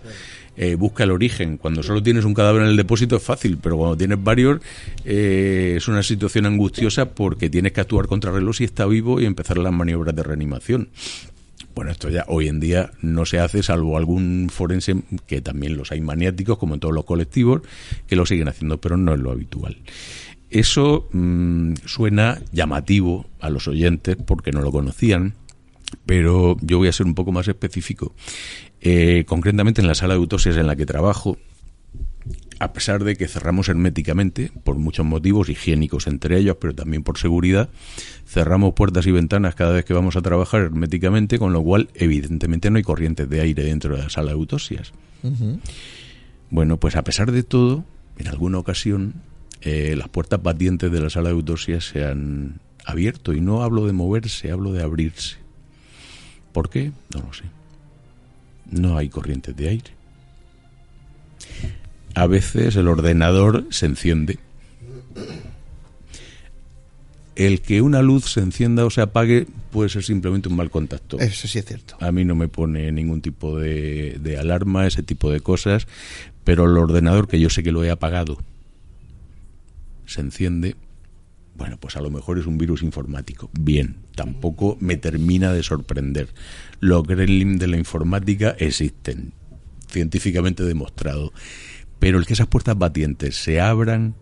[0.60, 1.58] Eh, busca el origen.
[1.58, 4.60] Cuando solo tienes un cadáver en el depósito es fácil, pero cuando tienes varios
[5.06, 9.26] eh, es una situación angustiosa porque tienes que actuar contra reloj si está vivo y
[9.26, 10.90] empezar las maniobras de reanimación.
[11.76, 14.96] Bueno, esto ya hoy en día no se hace, salvo algún forense,
[15.28, 17.62] que también los hay maniáticos, como en todos los colectivos,
[18.08, 19.78] que lo siguen haciendo, pero no es lo habitual.
[20.50, 25.36] Eso mm, suena llamativo a los oyentes porque no lo conocían,
[26.06, 28.14] pero yo voy a ser un poco más específico.
[28.82, 31.38] Eh, concretamente en la sala de autopsias en la que trabajo,
[32.60, 37.18] a pesar de que cerramos herméticamente, por muchos motivos higiénicos entre ellos, pero también por
[37.18, 37.70] seguridad,
[38.26, 42.70] cerramos puertas y ventanas cada vez que vamos a trabajar herméticamente, con lo cual evidentemente
[42.70, 44.94] no hay corrientes de aire dentro de la sala de autopsias.
[46.50, 47.84] Bueno, pues a pesar de todo,
[48.18, 49.16] en alguna ocasión
[49.62, 53.86] eh, las puertas batientes de la sala de autopsias se han abierto y no hablo
[53.86, 55.47] de moverse, hablo de abrirse.
[56.58, 56.92] ¿Por qué?
[57.14, 57.44] No lo sé.
[58.72, 59.98] No hay corrientes de aire
[62.18, 64.40] a veces el ordenador se enciende.
[67.36, 71.20] El que una luz se encienda o se apague puede ser simplemente un mal contacto.
[71.20, 71.96] Eso sí es cierto.
[72.00, 75.86] A mí no me pone ningún tipo de, de alarma, ese tipo de cosas,
[76.44, 78.40] pero el ordenador, que yo sé que lo he apagado,
[80.08, 80.76] se enciende,
[81.58, 83.50] bueno, pues a lo mejor es un virus informático.
[83.60, 86.30] Bien, tampoco me termina de sorprender.
[86.80, 89.34] Los gremlins de la informática existen,
[89.90, 91.34] científicamente demostrado.
[92.00, 94.14] Pero el que esas puertas batientes se abran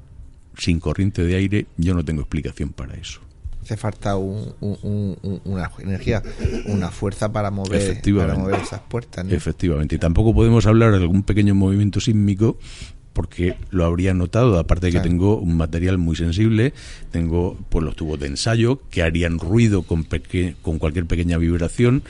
[0.57, 3.19] sin corriente de aire, yo no tengo explicación para eso.
[3.61, 6.21] Hace falta una energía,
[6.67, 9.25] una fuerza para mover, para mover esas puertas.
[9.29, 9.95] Efectivamente.
[9.95, 12.59] Y tampoco podemos hablar de algún pequeño movimiento sísmico
[13.15, 16.73] porque lo habría notado, aparte de que tengo un material muy sensible,
[17.11, 20.05] tengo pues los tubos de ensayo que harían ruido con,
[20.61, 22.03] con cualquier pequeña vibración.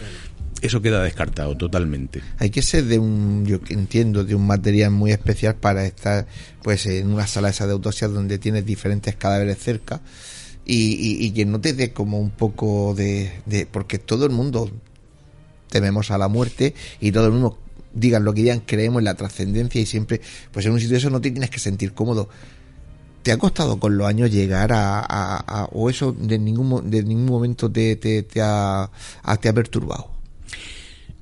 [0.64, 2.24] Eso queda descartado totalmente.
[2.40, 6.26] Hay que ser de un, yo entiendo, de un material muy especial para estar
[6.64, 10.02] pues en una sala esa de autopsia donde tienes diferentes cadáveres cerca
[10.66, 14.72] y, que no te dé como un poco de, de, porque todo el mundo
[15.70, 17.60] tememos a la muerte y todo el mundo
[17.96, 21.00] digan lo que digan, creemos en la trascendencia y siempre, pues en un sitio de
[21.00, 22.30] eso no te tienes que sentir cómodo.
[23.24, 27.72] ¿Te ha costado con los años llegar a, o eso de ningún, de ningún momento
[27.72, 28.92] te, te, ha,
[29.42, 30.12] te ha perturbado?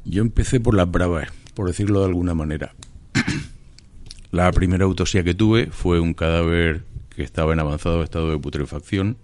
[0.03, 2.75] Yo empecé por las bravas, por decirlo de alguna manera.
[4.31, 6.83] La primera autopsia que tuve fue un cadáver
[7.15, 9.15] que estaba en avanzado estado de putrefacción.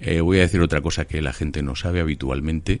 [0.00, 2.80] Eh, voy a decir otra cosa que la gente no sabe habitualmente,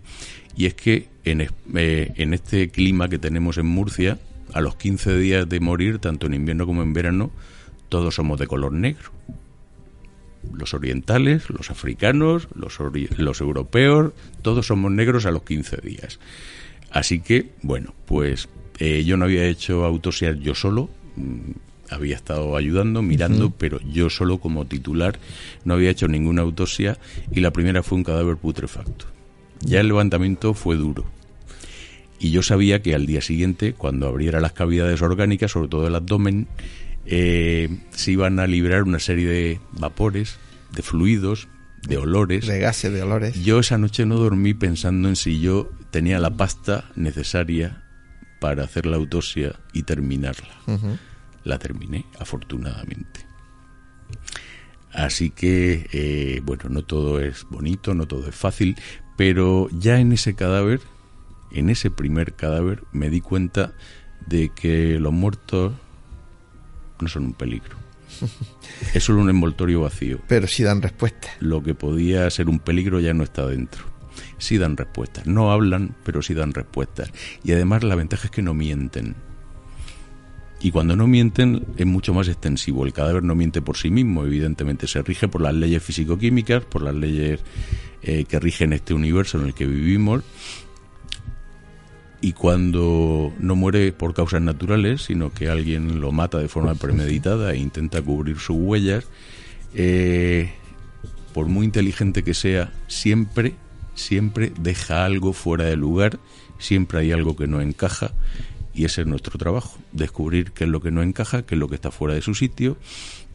[0.56, 4.18] y es que en, eh, en este clima que tenemos en Murcia,
[4.52, 7.30] a los 15 días de morir, tanto en invierno como en verano,
[7.88, 9.10] todos somos de color negro.
[10.52, 12.78] Los orientales, los africanos, los,
[13.16, 14.12] los europeos,
[14.42, 16.18] todos somos negros a los 15 días.
[16.90, 21.50] Así que, bueno, pues eh, yo no había hecho autopsias yo solo, mm,
[21.90, 25.18] había estado ayudando, mirando, pero yo solo como titular
[25.64, 26.98] no había hecho ninguna autopsia
[27.30, 29.06] y la primera fue un cadáver putrefacto.
[29.60, 31.04] Ya el levantamiento fue duro.
[32.18, 35.94] Y yo sabía que al día siguiente, cuando abriera las cavidades orgánicas, sobre todo el
[35.94, 36.48] abdomen,
[37.06, 40.38] eh, se iban a liberar una serie de vapores,
[40.72, 41.48] de fluidos,
[41.86, 42.46] de olores.
[42.46, 43.42] De gases, de olores.
[43.42, 47.84] Yo esa noche no dormí pensando en si yo tenía la pasta necesaria
[48.40, 50.54] para hacer la autopsia y terminarla.
[51.44, 53.20] La terminé, afortunadamente.
[54.92, 58.76] Así que, eh, bueno, no todo es bonito, no todo es fácil,
[59.16, 60.80] pero ya en ese cadáver,
[61.52, 63.74] en ese primer cadáver, me di cuenta
[64.26, 65.72] de que los muertos
[67.00, 67.76] no son un peligro.
[68.94, 70.20] es solo un envoltorio vacío.
[70.28, 71.28] Pero sí dan respuesta.
[71.40, 73.98] Lo que podía ser un peligro ya no está dentro
[74.38, 75.26] sí dan respuestas.
[75.26, 77.12] No hablan, pero sí dan respuestas.
[77.44, 79.16] Y además la ventaja es que no mienten.
[80.60, 82.84] Y cuando no mienten es mucho más extensivo.
[82.84, 84.86] El cadáver no miente por sí mismo, evidentemente.
[84.86, 87.40] Se rige por las leyes físico-químicas, por las leyes
[88.02, 90.22] eh, que rigen este universo en el que vivimos.
[92.20, 97.52] Y cuando no muere por causas naturales, sino que alguien lo mata de forma premeditada
[97.52, 99.06] e intenta cubrir sus huellas,
[99.74, 100.50] eh,
[101.32, 103.54] por muy inteligente que sea, siempre
[103.98, 106.18] siempre deja algo fuera de lugar,
[106.58, 108.12] siempre hay algo que no encaja
[108.72, 111.68] y ese es nuestro trabajo, descubrir qué es lo que no encaja, qué es lo
[111.68, 112.76] que está fuera de su sitio,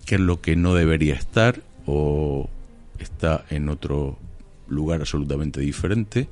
[0.05, 2.49] qué es lo que no debería estar o
[2.97, 4.17] está en otro
[4.67, 6.27] lugar absolutamente diferente.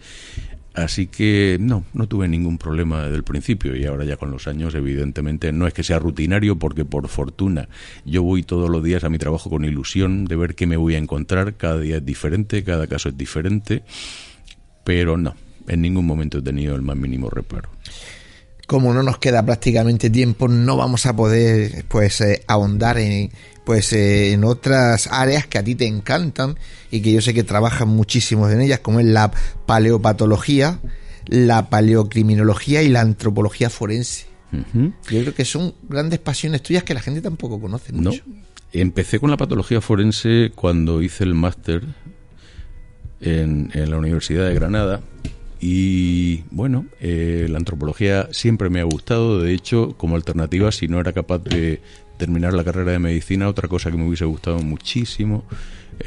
[0.73, 4.47] Así que no, no tuve ningún problema desde el principio y ahora ya con los
[4.47, 7.67] años evidentemente no es que sea rutinario porque por fortuna
[8.05, 10.95] yo voy todos los días a mi trabajo con ilusión de ver qué me voy
[10.95, 13.83] a encontrar, cada día es diferente, cada caso es diferente,
[14.85, 15.35] pero no,
[15.67, 17.69] en ningún momento he tenido el más mínimo reparo
[18.71, 23.29] como no nos queda prácticamente tiempo, no vamos a poder pues eh, ahondar en
[23.65, 26.55] pues eh, en otras áreas que a ti te encantan
[26.89, 29.29] y que yo sé que trabajan muchísimo en ellas, como es la
[29.65, 30.79] paleopatología,
[31.27, 34.27] la paleocriminología y la antropología forense.
[34.73, 38.23] Yo creo que son grandes pasiones tuyas que la gente tampoco conoce mucho.
[38.25, 38.35] No.
[38.71, 41.83] Empecé con la patología forense cuando hice el máster
[43.19, 45.01] en, la Universidad de Granada
[45.61, 49.39] y bueno, eh, la antropología siempre me ha gustado.
[49.39, 51.79] De hecho, como alternativa, si no era capaz de
[52.17, 55.45] terminar la carrera de medicina, otra cosa que me hubiese gustado muchísimo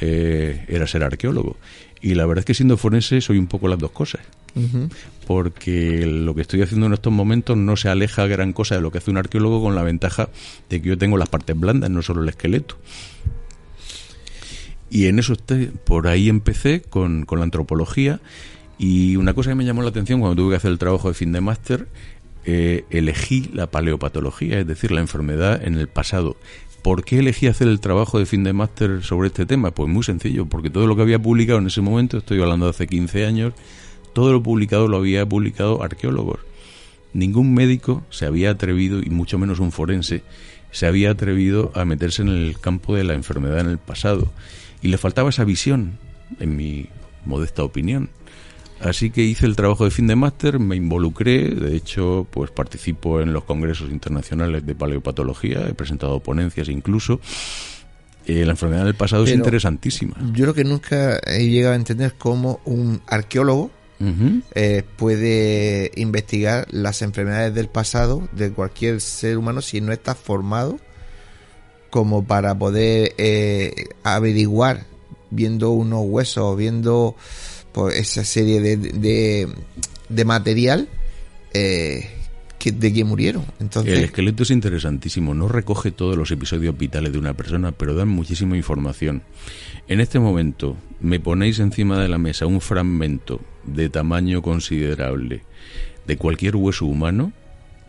[0.00, 1.57] eh, era ser arqueólogo.
[2.02, 4.22] Y la verdad es que siendo forense soy un poco las dos cosas.
[5.26, 8.90] Porque lo que estoy haciendo en estos momentos no se aleja gran cosa de lo
[8.90, 10.28] que hace un arqueólogo con la ventaja
[10.68, 12.76] de que yo tengo las partes blandas, no solo el esqueleto.
[14.90, 15.34] Y en eso
[15.84, 18.20] por ahí empecé con, con la antropología.
[18.78, 21.14] Y una cosa que me llamó la atención cuando tuve que hacer el trabajo de
[21.14, 21.88] fin de máster
[22.46, 26.36] eh, elegí la paleopatología, es decir, la enfermedad en el pasado.
[26.82, 29.70] ¿Por qué elegí hacer el trabajo de fin de máster sobre este tema?
[29.70, 32.70] Pues muy sencillo, porque todo lo que había publicado en ese momento, estoy hablando de
[32.70, 33.54] hace 15 años,
[34.12, 36.40] todo lo publicado lo había publicado arqueólogos.
[37.14, 40.22] Ningún médico se había atrevido, y mucho menos un forense,
[40.70, 44.30] se había atrevido a meterse en el campo de la enfermedad en el pasado.
[44.82, 45.98] Y le faltaba esa visión,
[46.38, 46.88] en mi
[47.24, 48.10] modesta opinión.
[48.85, 53.20] Así que hice el trabajo de fin de máster, me involucré, de hecho, pues participo
[53.22, 57.18] en los congresos internacionales de paleopatología, he presentado ponencias incluso.
[58.26, 60.14] Eh, la enfermedad del pasado es interesantísima.
[60.35, 63.70] Yo lo que nunca he llegado a entender cómo un arqueólogo
[64.55, 70.78] eh, puede investigar las enfermedades del pasado de cualquier ser humano si no está formado
[71.89, 73.72] como para poder eh,
[74.03, 74.85] averiguar
[75.30, 77.16] viendo unos huesos, viendo
[77.74, 79.48] pues, esa serie de,
[80.08, 80.88] de, material
[81.52, 82.08] eh,
[82.56, 83.44] que, de que murieron.
[83.58, 83.98] Entonces...
[83.98, 88.08] El esqueleto es interesantísimo, no recoge todos los episodios vitales de una persona, pero dan
[88.08, 89.24] muchísima información.
[89.88, 95.42] En este momento me ponéis encima de la mesa un fragmento de tamaño considerable
[96.06, 97.32] de cualquier hueso humano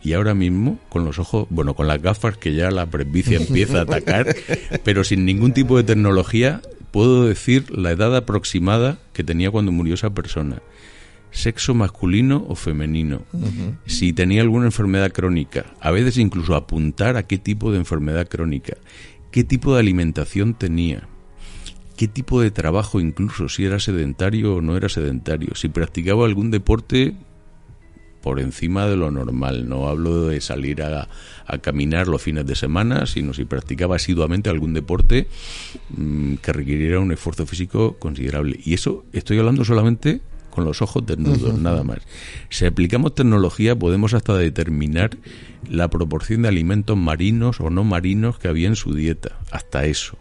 [0.02, 3.78] y ahora mismo con los ojos, bueno, con las gafas que ya la presbicia empieza
[3.78, 4.34] a atacar,
[4.82, 6.60] pero sin ningún tipo de tecnología,
[6.96, 10.62] puedo decir la edad aproximada que tenía cuando murió esa persona.
[11.30, 13.20] Sexo masculino o femenino.
[13.84, 15.66] Si tenía alguna enfermedad crónica.
[15.82, 18.78] A veces incluso apuntar a qué tipo de enfermedad crónica.
[19.30, 21.06] Qué tipo de alimentación tenía.
[21.98, 25.54] Qué tipo de trabajo incluso, si era sedentario o no era sedentario.
[25.54, 27.14] Si practicaba algún deporte
[28.26, 29.68] por encima de lo normal.
[29.68, 31.06] No hablo de salir a,
[31.60, 35.28] caminar los fines de semana, sino si practicaba asiduamente algún deporte
[35.90, 38.58] mm, que requiriera un esfuerzo físico considerable.
[38.64, 41.98] Y eso estoy hablando solamente con los ojos desnudos, nada más.
[42.48, 45.10] Si aplicamos tecnología podemos hasta determinar
[45.70, 50.18] la proporción de alimentos marinos o no marinos que había en su dieta, hasta eso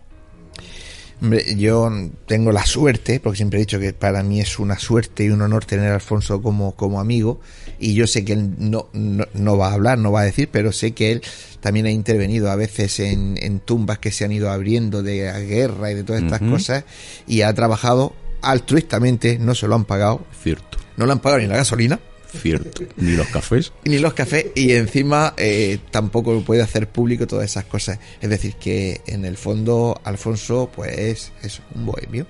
[1.56, 1.92] yo
[2.28, 5.42] tengo la suerte, porque siempre he dicho que para mí es una suerte y un
[5.42, 7.40] honor tener a Alfonso como, como amigo,
[7.80, 10.72] y yo sé que él no, no, va a hablar, no va a decir, pero
[10.72, 11.22] sé que él
[11.62, 15.92] también ha intervenido a veces en, en tumbas que se han ido abriendo de guerra
[15.92, 16.84] y de todas estas cosas,
[17.28, 20.26] y ha trabajado altruistamente, no se lo han pagado.
[20.42, 20.78] Cierto.
[20.98, 22.00] No le han pagado ni la gasolina.
[22.42, 22.84] Cierto.
[22.98, 23.72] Ni los cafés.
[23.86, 24.48] Ni los cafés.
[24.56, 28.00] Y encima eh, tampoco puede hacer público todas esas cosas.
[28.22, 32.28] Es decir, que en el fondo Alfonso, pues es un bohemio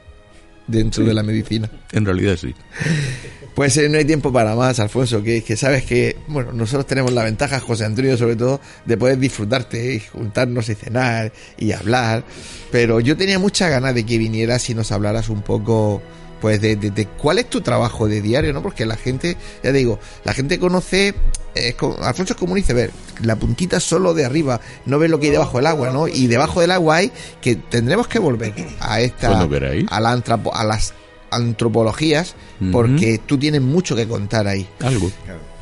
[0.67, 1.69] dentro de la medicina.
[1.91, 2.53] En realidad sí.
[3.55, 7.13] Pues eh, no hay tiempo para más, Alfonso, que, que sabes que, bueno, nosotros tenemos
[7.13, 12.25] la ventaja, José Antonio sobre todo, de poder disfrutarte y juntarnos y cenar y hablar,
[12.71, 16.01] pero yo tenía mucha ganas de que vinieras y nos hablaras un poco
[16.45, 18.61] pues de, cuál es tu trabajo de diario, ¿no?
[18.61, 21.15] Porque la gente, ya digo, la gente conoce,
[22.03, 22.91] Alfonso es como un iceberg,
[23.23, 26.07] la puntita solo de arriba, no ve lo que hay debajo del agua, ¿no?
[26.07, 30.19] Y debajo del agua hay que tendremos que volver a esta, a, la
[30.53, 30.93] a las
[31.31, 32.35] antropologías,
[32.71, 34.69] porque tú tienes mucho que contar ahí.
[34.81, 35.09] Algo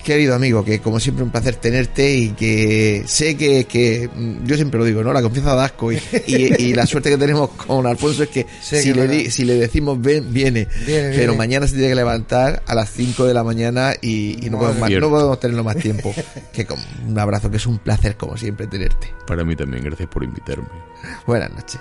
[0.03, 4.55] querido amigo, que como siempre un placer tenerte y que sé que, que mm, yo
[4.55, 5.13] siempre lo digo, ¿no?
[5.13, 8.93] La confianza da asco y, y, la suerte que tenemos con Alfonso es que, si,
[8.93, 13.25] le si le decimos ven, viene, pero mañana se tiene que levantar a las 5
[13.25, 16.13] de la mañana y, no, podemos no, podemos tenerlo más tiempo.
[16.51, 19.13] que con, un abrazo, que es un placer como siempre tenerte.
[19.25, 20.67] Para mí también, gracias por invitarme.
[21.25, 21.79] Buenas noches.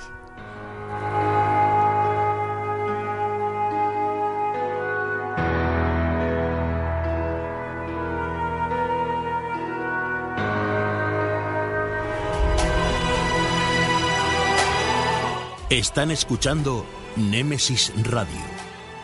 [15.72, 16.84] Están escuchando
[17.16, 18.42] Némesis Radio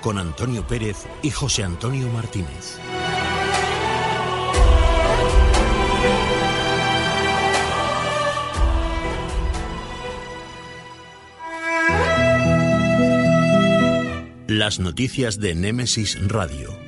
[0.02, 2.78] con Antonio Pérez y José Antonio Martínez.
[14.46, 16.87] Las noticias de Némesis Radio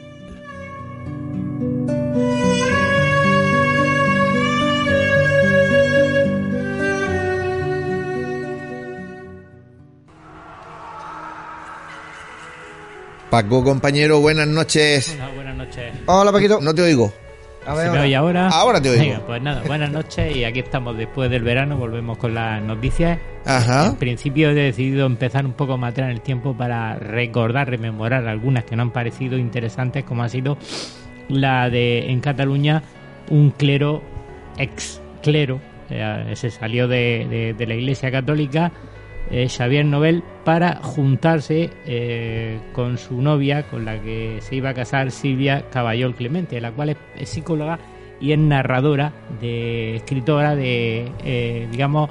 [13.30, 15.14] Paco, compañero, buenas noches.
[15.14, 15.94] Hola, buenas noches.
[16.06, 16.60] Hola, Paquito.
[16.60, 17.12] No te oigo.
[17.64, 18.48] A ver, ¿Se me oye ahora?
[18.48, 19.22] Ahora te oigo.
[19.24, 23.20] pues nada, buenas noches y aquí estamos después del verano, volvemos con las noticias.
[23.44, 23.86] Ajá.
[23.86, 28.26] En principio he decidido empezar un poco más atrás en el tiempo para recordar, rememorar
[28.26, 30.58] algunas que no han parecido interesantes, como ha sido
[31.28, 32.82] la de en Cataluña
[33.28, 34.02] un clero,
[34.56, 38.72] ex clero, eh, se salió de la Iglesia Católica
[39.30, 44.74] eh, Xavier Nobel para juntarse eh, con su novia, con la que se iba a
[44.74, 47.78] casar Silvia Caballol Clemente, la cual es, psicóloga
[48.20, 52.10] y es narradora, escritora de, eh, digamos,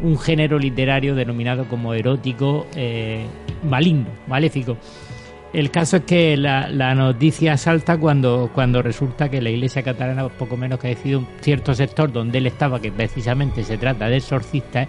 [0.00, 2.66] un género literario denominado como erótico
[3.62, 4.76] maligno, maléfico.
[5.52, 10.28] El caso es que la, la, noticia salta cuando, cuando resulta que la Iglesia catalana,
[10.28, 14.08] poco menos que ha decidido un cierto sector donde él estaba, que precisamente se trata
[14.08, 14.88] de exorcistas,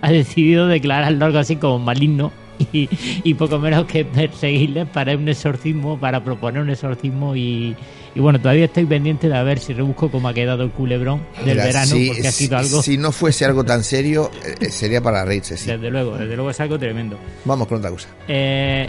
[0.00, 2.32] ha decidido declararlo algo así como maligno
[2.72, 7.74] y, poco menos que perseguirles para un exorcismo, para proponer un exorcismo y,
[8.14, 11.94] bueno, todavía estoy pendiente de ver si rebusco cómo ha quedado el culebrón del verano,
[12.06, 12.82] porque ha sido algo...
[12.82, 14.30] Si no fuese algo tan serio,
[14.60, 15.70] eh, sería para reírse, sí.
[15.70, 17.18] Desde luego, desde luego es algo tremendo.
[17.44, 18.08] Vamos con otra cosa.
[18.28, 18.88] Eh,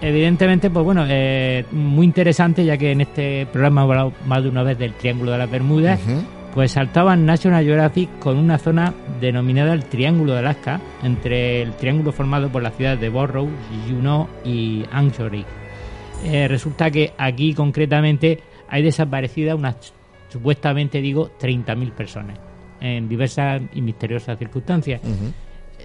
[0.00, 4.48] evidentemente, pues bueno, eh, muy interesante, ya que en este programa hemos hablado más de
[4.48, 6.00] una vez del Triángulo de las Bermudas
[6.54, 12.12] pues saltaban National Geographic con una zona denominada el Triángulo de Alaska, entre el triángulo
[12.12, 13.52] formado por las ciudades de Burroughs,
[13.88, 15.46] Juneau y Anchorage.
[16.24, 19.94] Eh, resulta que aquí concretamente hay desaparecidas unas,
[20.28, 22.38] supuestamente digo, 30.000 personas
[22.80, 25.00] en diversas y misteriosas circunstancias.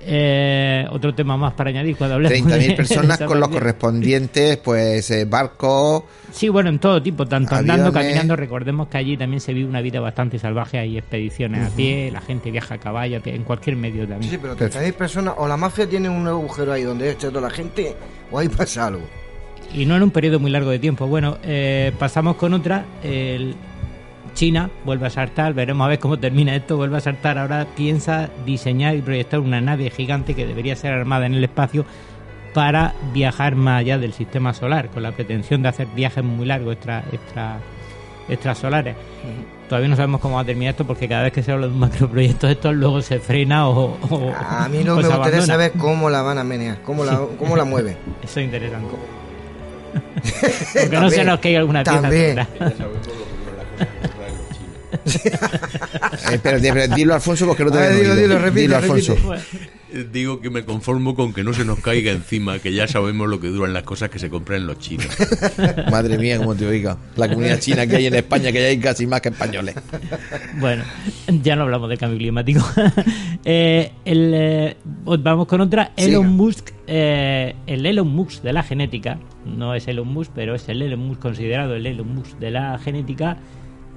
[0.02, 5.26] Eh, otro tema más para añadir cuando hablemos 30.000 personas con los correspondientes pues eh,
[5.26, 9.70] barcos sí bueno en todo tipo tanto andando caminando recordemos que allí también se vive
[9.70, 13.76] una vida bastante salvaje hay expediciones a pie la gente viaja a caballo en cualquier
[13.76, 14.32] medio también.
[14.32, 17.50] Sí pero 30.000 personas o la mafia tiene un agujero ahí donde está toda la
[17.50, 17.96] gente
[18.32, 19.04] o ahí pasa algo.
[19.74, 21.08] Y no en un periodo muy largo de tiempo.
[21.08, 23.56] Bueno eh, pasamos con otra el
[24.38, 28.30] China vuelve a saltar, veremos a ver cómo termina esto, vuelve a saltar, ahora piensa
[28.46, 31.86] diseñar y proyectar una nave gigante que debería ser armada en el espacio
[32.54, 36.74] para viajar más allá del sistema solar, con la pretensión de hacer viajes muy largos
[36.76, 37.58] extra, extra,
[38.30, 38.96] extrasolares.
[39.68, 41.74] Todavía no sabemos cómo va a terminar esto porque cada vez que se habla de
[41.74, 43.98] un macroproyecto esto luego se frena o...
[44.38, 47.66] a mí no me gustaría saber cómo la van a menear, cómo la, cómo la
[47.66, 47.98] mueven.
[48.24, 48.96] Eso es interesante.
[50.80, 52.48] Porque no se nos caiga alguna pieza.
[56.32, 56.60] Eh, pero,
[56.96, 59.16] dilo Alfonso porque no te ver, dilo, dilo, dilo, Alfonso.
[60.12, 63.40] Digo que me conformo con que no se nos caiga encima, que ya sabemos lo
[63.40, 65.08] que duran las cosas que se compran en los chinos.
[65.92, 66.98] Madre mía, como te oiga.
[67.16, 69.76] La comunidad china que hay en España, que hay casi más que españoles.
[70.60, 70.84] Bueno,
[71.42, 72.66] ya no hablamos del cambio climático.
[73.50, 74.76] Eh, eh,
[75.06, 75.94] vamos con otra.
[75.96, 80.82] Elon Musk, el Elon Musk de la genética, no es Elon Musk, pero es el
[80.82, 83.38] Elon Musk considerado el Elon Musk de la genética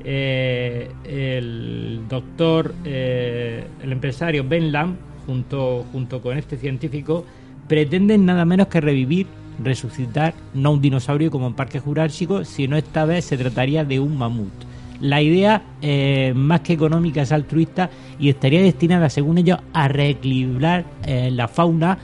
[0.04, 4.96] eh, el doctor, eh, el empresario Ben Lam,
[5.26, 7.24] junto, junto con este científico,
[7.68, 9.26] pretenden nada menos que revivir,
[9.62, 14.16] resucitar, no un dinosaurio como en Parque Jurásico, sino esta vez se trataría de un
[14.16, 14.52] mamut.
[15.00, 20.84] La idea, eh, más que económica, es altruista y estaría destinada, según ellos, a reequilibrar
[21.06, 21.98] la fauna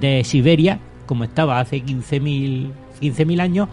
[0.00, 2.72] de Siberia, como estaba hace 15.000
[3.02, 3.68] 15 años,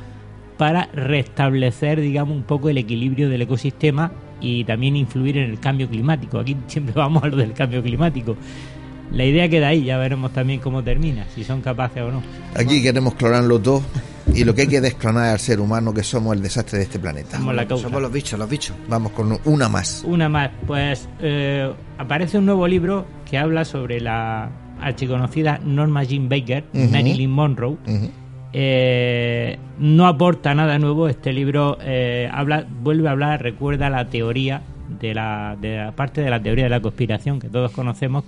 [0.59, 5.87] para restablecer, digamos, un poco el equilibrio del ecosistema y también influir en el cambio
[5.87, 6.37] climático.
[6.37, 8.35] Aquí siempre vamos a lo del cambio climático.
[9.13, 12.21] La idea queda ahí, ya veremos también cómo termina, si son capaces o no.
[12.55, 13.83] Aquí queremos clonar los dos
[14.35, 16.99] y lo que hay que desclonar al ser humano, que somos el desastre de este
[16.99, 17.37] planeta.
[17.37, 18.75] Somos, los bichos, los bichos.
[18.89, 20.03] Vamos con una más.
[20.05, 20.51] Una más.
[20.67, 24.51] Pues eh, aparece un nuevo libro que habla sobre la
[24.81, 27.77] archiconocida Norma Jean Baker, Marilyn Monroe.
[28.51, 31.07] Eh, no aporta nada nuevo.
[31.07, 34.61] Este libro eh, habla, vuelve a hablar, recuerda la teoría
[34.99, 35.55] de la,
[35.95, 38.23] parte de la teoría de la conspiración que todos conocemos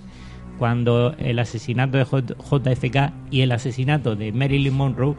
[0.58, 5.16] cuando el asesinato de JFK y el asesinato de Marilyn Monroe,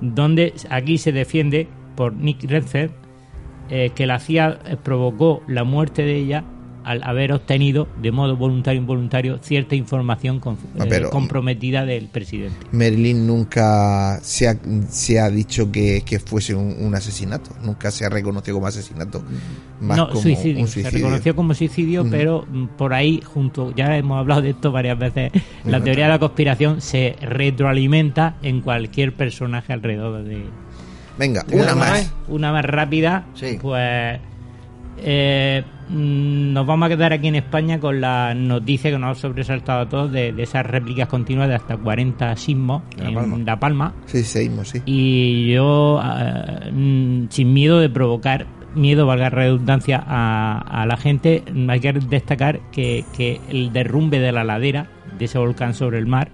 [0.00, 2.92] donde aquí se defiende por Nick Redfern
[3.68, 6.44] eh, que la CIA provocó la muerte de ella
[6.86, 10.40] al haber obtenido de modo voluntario o involuntario cierta información
[10.78, 12.56] eh, comprometida del presidente.
[12.70, 14.56] Merlin nunca se ha,
[14.88, 19.24] se ha dicho que, fuese un, asesinato, nunca se ha reconocido como asesinato.
[19.80, 20.90] Más no, como suicidio, un suicidio.
[20.90, 22.10] Se reconoció como suicidio, mm.
[22.10, 25.32] pero mm, por ahí, junto, ya hemos hablado de esto varias veces,
[25.64, 30.44] la teoría de la conspiración se retroalimenta en cualquier personaje alrededor de...
[31.18, 32.12] Venga, una más.
[32.28, 33.26] Una más rápida.
[33.60, 34.20] Pues...
[34.98, 39.20] Eh, mm, nos vamos a quedar aquí en España con la noticia que nos ha
[39.20, 43.94] sobresaltado a todos de, esas réplicas continuas de hasta 40 sismos en La Palma.
[44.06, 44.82] Sí, sismos, sí.
[44.84, 51.80] Y yo, ah, mm, sin miedo de provocar miedo, valga redundancia, a, la gente, hay
[51.80, 56.30] que destacar que, que el derrumbe de la ladera de ese volcán sobre el mar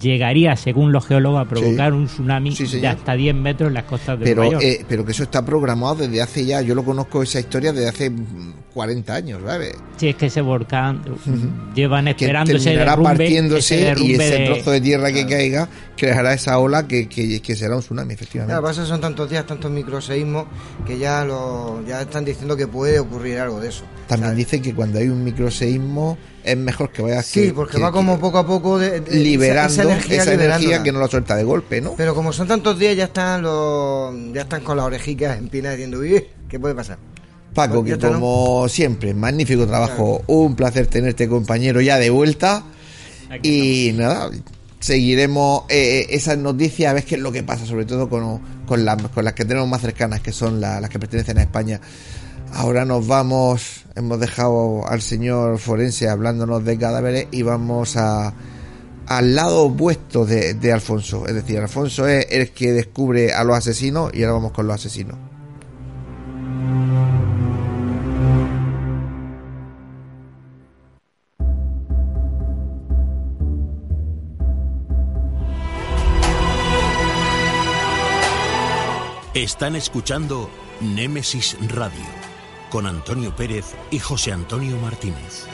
[0.00, 4.18] llegaría, según los geólogos, a provocar un tsunami de hasta 10 metros en las costas
[4.18, 7.22] de pero, Nueva eh, pero que eso está programado desde hace ya, yo lo conozco
[7.22, 8.12] esa historia desde hace
[8.74, 9.74] 40 años, ¿sabes?
[9.96, 11.02] Sí, es que ese volcán
[11.74, 16.86] llevan esperando ese derrumbe, partiéndose y ese trozo de tierra que caiga creará esa ola
[16.86, 18.60] que, que, será un tsunami, efectivamente.
[18.60, 20.46] pasa son tantos días, tantos microseísmos
[20.86, 23.84] que ya lo, ya están diciendo que puede ocurrir algo de eso.
[24.06, 28.18] También dicen que cuando hay un microseísmo es mejor que vaya Sí, porque va como
[28.20, 31.94] poco a poco liberando esa, energía, que no la suelta de golpe, ¿no?
[31.96, 35.72] Pero como son tantos días, ya están los ya están con las orejicas en pina
[35.72, 36.00] diciendo,
[36.48, 36.98] ¿qué puede pasar?
[37.52, 40.22] Paco, que como siempre, magnífico trabajo.
[40.26, 42.62] Un placer tenerte, compañero, ya de vuelta.
[43.42, 44.30] y nada,
[44.78, 48.38] seguiremos eh, eh, esas noticias a ver qué es lo que pasa, sobre todo con,
[48.66, 51.80] con, con las que tenemos más cercanas, que son las que pertenecen a España.
[52.58, 59.64] Ahora nos vamos, hemos dejado al señor forense hablándonos de cadáveres y vamos al lado
[59.64, 61.26] opuesto de, de Alfonso.
[61.26, 64.74] Es decir, Alfonso es el que descubre a los asesinos y ahora vamos con los
[64.74, 65.18] asesinos.
[79.34, 80.48] Están escuchando
[80.80, 82.15] Némesis Radio
[82.76, 85.46] con Antonio Pérez y José Antonio Martínez.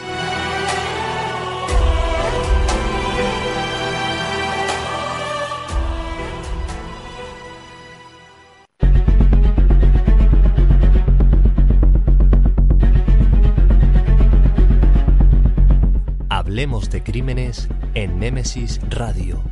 [16.28, 19.44] Hablemos de crímenes en Némesis Radio.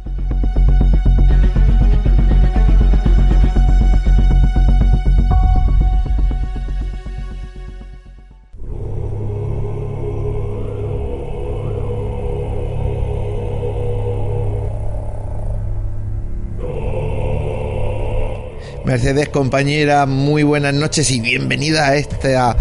[18.90, 22.56] Mercedes, compañera, muy buenas noches y bienvenida a este, a,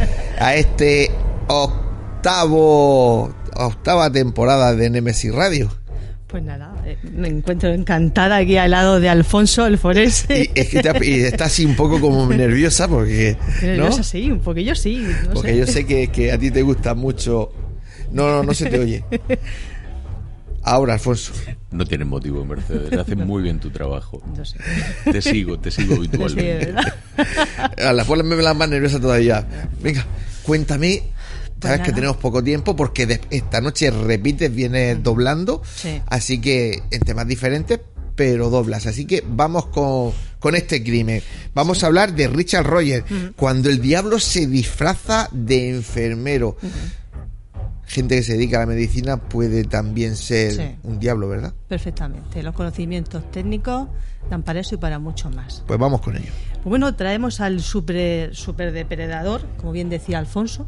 [0.54, 1.10] este
[1.48, 5.72] octavo, octava temporada de Nemesis Radio.
[6.28, 10.52] Pues nada, eh, me encuentro encantada aquí al lado de Alfonso, el forense.
[10.56, 13.36] Y, es que está así un poco como nerviosa porque...
[13.64, 15.08] Nerviosa sí, un poquillo sí.
[15.34, 17.52] porque yo sé que, que a ti te gusta mucho...
[18.12, 19.04] No, no, no se te oye.
[20.70, 21.34] Ahora, Alfonso.
[21.72, 22.94] No tienes motivo, Mercedes.
[22.94, 24.22] Haces muy bien tu trabajo.
[25.04, 26.76] Te sigo, te sigo habitualmente.
[27.84, 29.48] A la me la más nerviosa todavía.
[29.82, 30.06] Venga,
[30.44, 31.04] cuéntame.
[31.60, 35.64] Pues Sabes que tenemos poco tiempo porque esta noche repites, vienes doblando.
[36.06, 37.80] Así que en temas diferentes,
[38.16, 38.86] pero doblas.
[38.86, 41.24] Así que vamos con, con este crimen.
[41.56, 43.06] Vamos a hablar de Richard Rogers.
[43.36, 46.58] Cuando el diablo se disfraza de enfermero
[47.90, 51.54] gente que se dedica a la medicina puede también ser un diablo, ¿verdad?
[51.68, 52.44] Perfectamente.
[52.44, 53.88] Los conocimientos técnicos
[54.30, 55.64] dan para eso y para mucho más.
[55.66, 56.32] Pues vamos con ello.
[56.54, 60.68] Pues bueno, traemos al super, super depredador, como bien decía Alfonso.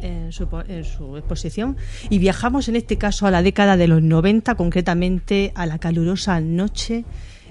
[0.00, 1.78] En su, en su exposición
[2.10, 6.40] y viajamos en este caso a la década de los 90, concretamente a la calurosa
[6.40, 7.06] noche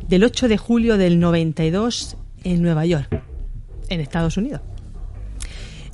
[0.08, 3.24] del 8 de julio del 92 en Nueva York,
[3.90, 4.62] en Estados Unidos.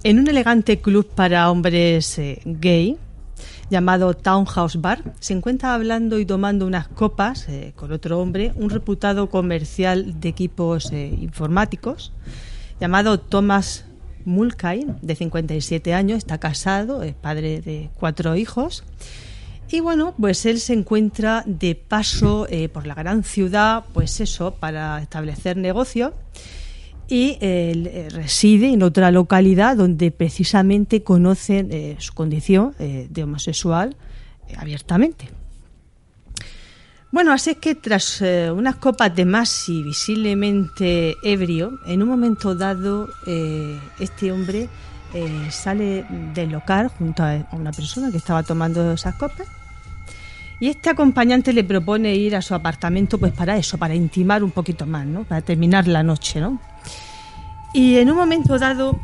[0.01, 2.95] En un elegante club para hombres eh, gay
[3.69, 8.69] llamado Townhouse Bar, se encuentra hablando y tomando unas copas eh, con otro hombre, un
[8.69, 12.13] reputado comercial de equipos eh, informáticos
[12.79, 13.83] llamado Thomas
[14.23, 18.85] Mulcahy, de 57 años, está casado, es padre de cuatro hijos.
[19.69, 24.99] Y bueno, pues él se encuentra de paso por la gran ciudad, pues eso, para
[25.01, 26.13] establecer negocio
[27.09, 33.95] y eh, reside en otra localidad donde precisamente conocen eh, su condición eh, de homosexual
[34.55, 35.27] abiertamente.
[37.11, 42.53] Bueno, así es que tras unas copas de más y visiblemente ebrio, en un momento
[42.53, 43.09] dado
[43.99, 44.69] este hombre
[45.49, 46.05] sale
[46.35, 49.47] del local junto a una persona que estaba tomando esas copas
[50.59, 54.51] y este acompañante le propone ir a su apartamento pues para eso, para intimar un
[54.51, 55.23] poquito más, ¿no?
[55.23, 56.59] Para terminar la noche, ¿no?
[57.73, 58.99] Y en un momento dado,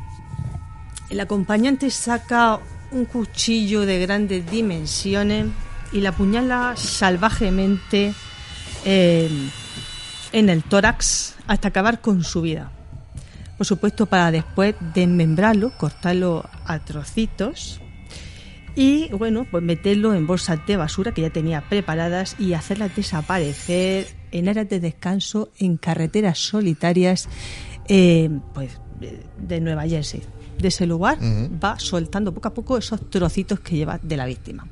[1.10, 2.60] el acompañante saca
[2.92, 5.48] un cuchillo de grandes dimensiones
[5.92, 8.14] y la apuñala salvajemente
[8.86, 9.30] eh,
[10.32, 12.72] en el tórax hasta acabar con su vida.
[13.58, 17.80] por supuesto para después desmembrarlo, cortarlo a trocitos
[18.76, 24.08] y bueno, pues meterlo en bolsas de basura que ya tenía preparadas y hacerlas desaparecer
[24.32, 27.30] en áreas de descanso, en carreteras solitarias,
[27.88, 28.72] eh, pues
[29.38, 30.22] de Nueva Jersey.
[30.58, 34.68] De ese lugar va soltando poco a poco esos trocitos que lleva de la víctima.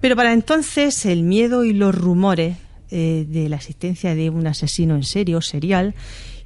[0.00, 2.56] Pero para entonces el miedo y los rumores
[2.90, 5.94] eh, de la existencia de un asesino en serio, serial,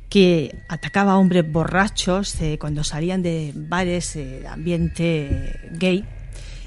[0.09, 6.05] que atacaba a hombres borrachos eh, cuando salían de bares de ambiente gay,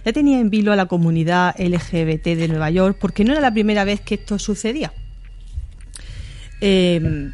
[0.05, 3.51] ya tenía en vilo a la comunidad LGBT de Nueva York porque no era la
[3.51, 4.93] primera vez que esto sucedía.
[6.59, 7.34] Em,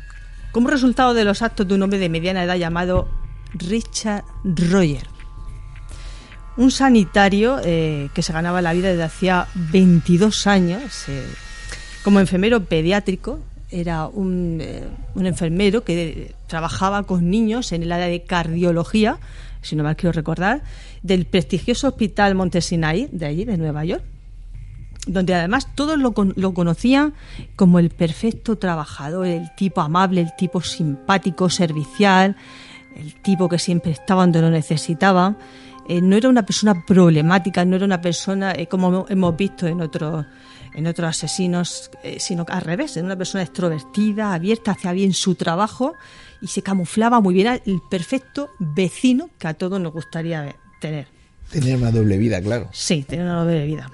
[0.58, 3.08] como resultado de los actos de un hombre de mediana edad llamado
[3.54, 5.06] Richard Roger,
[6.58, 11.28] un sanitario eh, que se ganaba la vida desde hacía 22 años eh,
[12.04, 13.38] como enfermero pediátrico.
[13.70, 19.20] Era un, eh, un, enfermero que trabajaba con niños en el área de cardiología,
[19.62, 20.64] si no mal quiero recordar,
[21.04, 24.04] del prestigioso Hospital Montesinay, de allí, de Nueva York,
[25.08, 27.14] donde además todos lo, lo, conocían
[27.56, 32.36] como el perfecto trabajador, el tipo amable, el tipo simpático, servicial,
[32.96, 35.36] el tipo que siempre estaba donde lo necesitaba.
[35.88, 39.82] Eh, no era una persona problemática, no era una persona eh, como hemos visto en
[39.82, 40.26] otros
[40.78, 45.34] en otros asesinos, eh, sino al revés, era una persona extrovertida, abierta, hacía bien su
[45.34, 45.96] trabajo
[46.40, 51.08] y se camuflaba muy bien el perfecto vecino que a todos nos gustaría tener.
[51.50, 52.70] Tener una doble vida, claro.
[52.74, 53.90] Sí, tener una doble vida.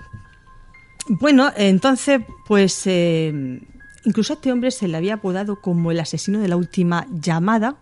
[1.07, 3.61] Bueno, entonces, pues eh,
[4.05, 7.75] incluso a este hombre se le había apodado como el asesino de la última llamada,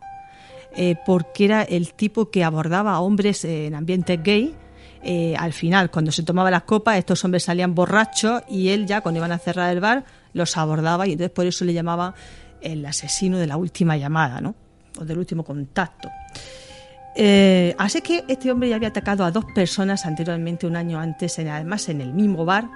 [0.76, 4.55] eh, porque era el tipo que abordaba a hombres en ambientes gay.
[5.03, 9.01] Eh, al final, cuando se tomaba las copas, estos hombres salían borrachos y él ya,
[9.01, 10.03] cuando iban a cerrar el bar,
[10.34, 12.15] los abordaba y entonces por eso le llamaba
[12.61, 14.55] el asesino de la última llamada, ¿no?
[14.99, 16.09] O del último contacto.
[17.16, 21.38] Eh, así que este hombre ya había atacado a dos personas anteriormente, un año antes,
[21.39, 22.70] además en el mismo bar,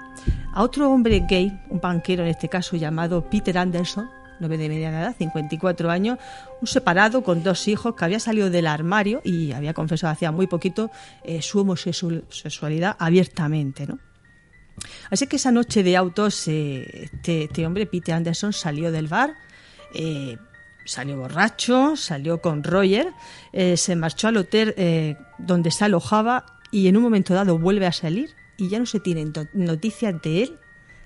[0.52, 5.00] a otro hombre gay, un banquero en este caso llamado Peter Anderson, nueve de mediana
[5.00, 6.18] edad, 54 años,
[6.60, 10.46] un separado con dos hijos que había salido del armario y había confesado hacía muy
[10.46, 10.90] poquito
[11.24, 13.98] eh, su homosexualidad abiertamente, ¿no?
[15.10, 19.34] Así que esa noche de autos, eh, este, este, hombre, Peter Anderson, salió del bar,
[20.86, 23.12] salió borracho, salió con Roger,
[23.52, 27.86] eh, se marchó al hotel eh, donde se alojaba y en un momento dado vuelve
[27.86, 30.58] a salir y ya no se tienen noticias de él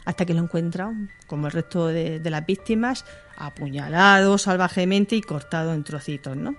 [0.05, 3.05] hasta que lo encuentran, como el resto de, las víctimas,
[3.37, 6.57] apuñalado salvajemente y cortado en trocitos, ¿no?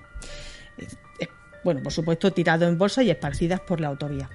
[1.63, 4.29] bueno, por supuesto, tirado en bolsa y esparcidas por la autovía.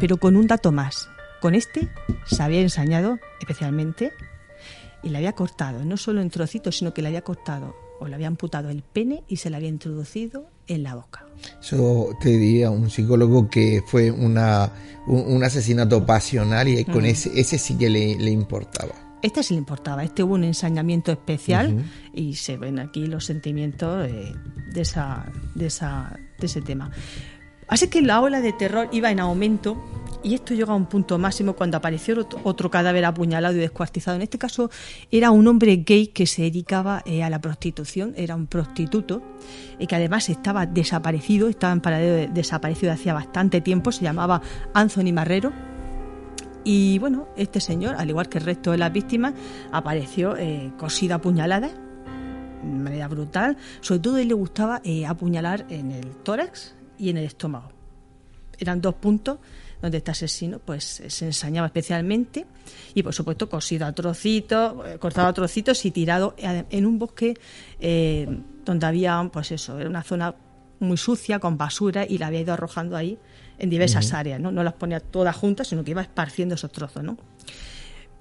[0.00, 1.08] Pero con un dato más.
[1.40, 1.88] Con este
[2.24, 4.12] se había ensañado especialmente
[5.04, 8.14] y le había cortado, no solo en trocitos, sino que le había cortado o le
[8.14, 11.26] había amputado el pene y se le había introducido en la boca.
[11.60, 14.70] Eso te diría un psicólogo que fue una,
[15.06, 18.94] un, asesinato pasional y con ese, ese sí que le, importaba.
[19.22, 24.08] Este sí le importaba, este hubo un ensañamiento especial y se ven aquí los sentimientos
[24.08, 24.34] eh,
[24.72, 26.90] de, esa, de, esa, de ese tema.
[27.68, 29.82] Así que la ola de terror iba en aumento
[30.24, 34.16] y esto llegó a un punto máximo cuando apareció otro cadáver apuñalado y descuartizado.
[34.16, 34.70] En este caso
[35.10, 39.22] era un hombre gay que se dedicaba eh, a la prostitución, era un prostituto
[39.78, 44.40] y que además estaba desaparecido, estaba en paradero desaparecido hacía bastante tiempo, se llamaba
[44.72, 45.52] Anthony Marrero.
[46.66, 49.34] Y bueno, este señor, al igual que el resto de las víctimas,
[49.70, 51.72] apareció eh, cosido a puñaladas
[52.62, 53.58] de manera brutal.
[53.82, 57.70] Sobre todo él le gustaba eh, apuñalar en el tórax y en el estómago.
[58.58, 59.38] Eran dos puntos
[59.84, 62.46] donde este asesino pues se ensañaba especialmente
[62.94, 67.34] y por supuesto cosido a trocitos, eh, cortado a trocitos y tirado en un bosque
[67.80, 68.26] eh,
[68.64, 70.34] donde había pues eso, era una zona
[70.80, 73.18] muy sucia con basura y la había ido arrojando ahí
[73.58, 74.50] en diversas áreas, ¿no?
[74.50, 77.16] No las ponía todas juntas, sino que iba esparciendo esos trozos, ¿no?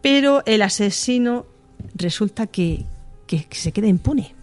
[0.02, 1.46] Pero el asesino
[1.96, 2.86] resulta que,
[3.26, 4.36] que, se queda impune.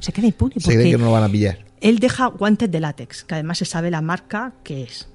[0.00, 0.54] Se queda impune.
[0.54, 3.34] Porque se cree que no lo van a pillar él deja guantes de látex, que
[3.34, 5.08] además se sabe la marca que es.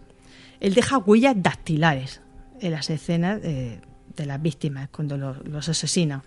[0.60, 2.22] Él deja huellas dactilares
[2.60, 3.80] en las escenas de,
[4.18, 6.24] las víctimas cuando los, asesina.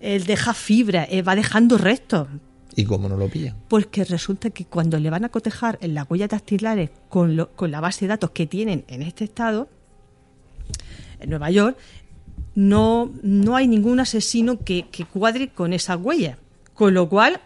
[0.00, 2.26] Él deja fibra, él va dejando restos.
[2.74, 3.54] ¿Y cómo no lo pillan?
[3.68, 7.80] Porque resulta que cuando le van a cotejar en las huellas dactilares con, con la
[7.80, 9.68] base de datos que tienen en este estado,
[11.20, 11.76] en Nueva York,
[12.54, 16.38] no, no hay ningún asesino que, que cuadre con esas huellas.
[16.72, 17.40] Con lo cual,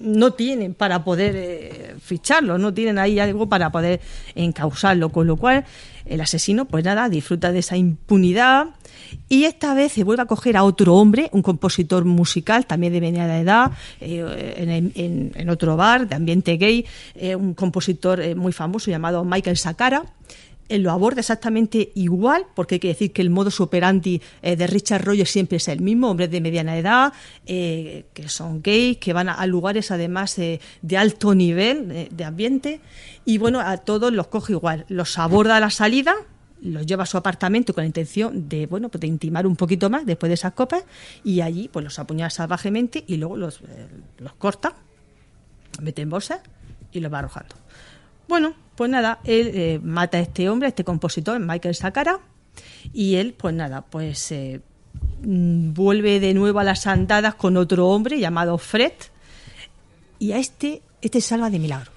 [0.00, 4.00] no tienen para poder eh, ficharlo, no tienen ahí algo para poder
[4.34, 5.64] encausarlo, con lo cual
[6.06, 8.68] el asesino, pues nada, disfruta de esa impunidad
[9.28, 13.00] y esta vez se vuelve a coger a otro hombre, un compositor musical, también de
[13.00, 16.84] mediana edad, eh, en, otro bar de ambiente gay,
[17.14, 20.04] eh, un compositor muy famoso llamado Michael Sakara
[20.68, 25.04] lo aborda exactamente igual, porque hay que decir que el modo operandi eh, de Richard
[25.04, 27.12] Rogers siempre es el mismo, hombres de mediana edad,
[27.46, 32.80] eh, que son gays, que van a, lugares además de alto nivel eh, de ambiente,
[33.24, 36.14] y bueno, a todos los coge igual, los aborda a la salida,
[36.60, 39.90] los lleva a su apartamento con la intención de, bueno, pues de intimar un poquito
[39.90, 40.84] más después de esas copas,
[41.22, 43.60] y allí pues los apuñala salvajemente y luego los,
[44.18, 44.74] los corta,
[45.82, 46.42] mete en bolsa
[46.90, 47.54] y los va arrojando.
[48.28, 52.20] Bueno, pues nada, él eh, mata a este hombre, a este compositor, Michael Sakara,
[52.92, 54.60] y él, pues nada, pues eh,
[55.22, 58.92] mm, vuelve de nuevo a las andadas con otro hombre llamado Fred,
[60.18, 61.92] y a este, este salva de milagro,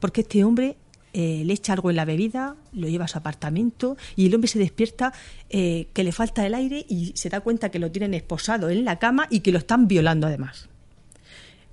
[0.00, 0.76] porque este hombre
[1.12, 4.48] eh, le echa algo en la bebida, lo lleva a su apartamento y el hombre
[4.48, 5.12] se despierta
[5.48, 8.98] que le falta el aire y se da cuenta que lo tienen esposado en la
[8.98, 10.68] cama y que lo están violando además.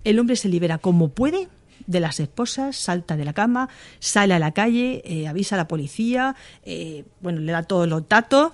[0.06, 1.50] El hombre se libera como puede
[1.88, 3.70] de las esposas, salta de la cama,
[4.00, 8.08] sale a la calle, eh, avisa a la policía, eh, bueno, le da todos los
[8.08, 8.54] datos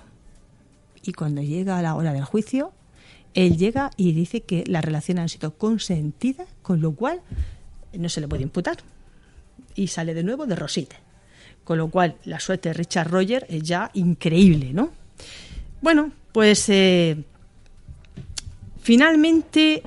[1.02, 2.72] y cuando llega la hora del juicio,
[3.34, 7.20] él llega y dice que las relaciones han sido consentidas, con lo cual
[7.92, 8.78] no se le puede imputar.
[9.74, 10.96] Y sale de nuevo de Rosita.
[11.64, 14.90] Con lo cual la suerte de Richard Roger es ya increíble, ¿no?
[15.80, 17.24] Bueno, pues eh,
[18.80, 19.82] finalmente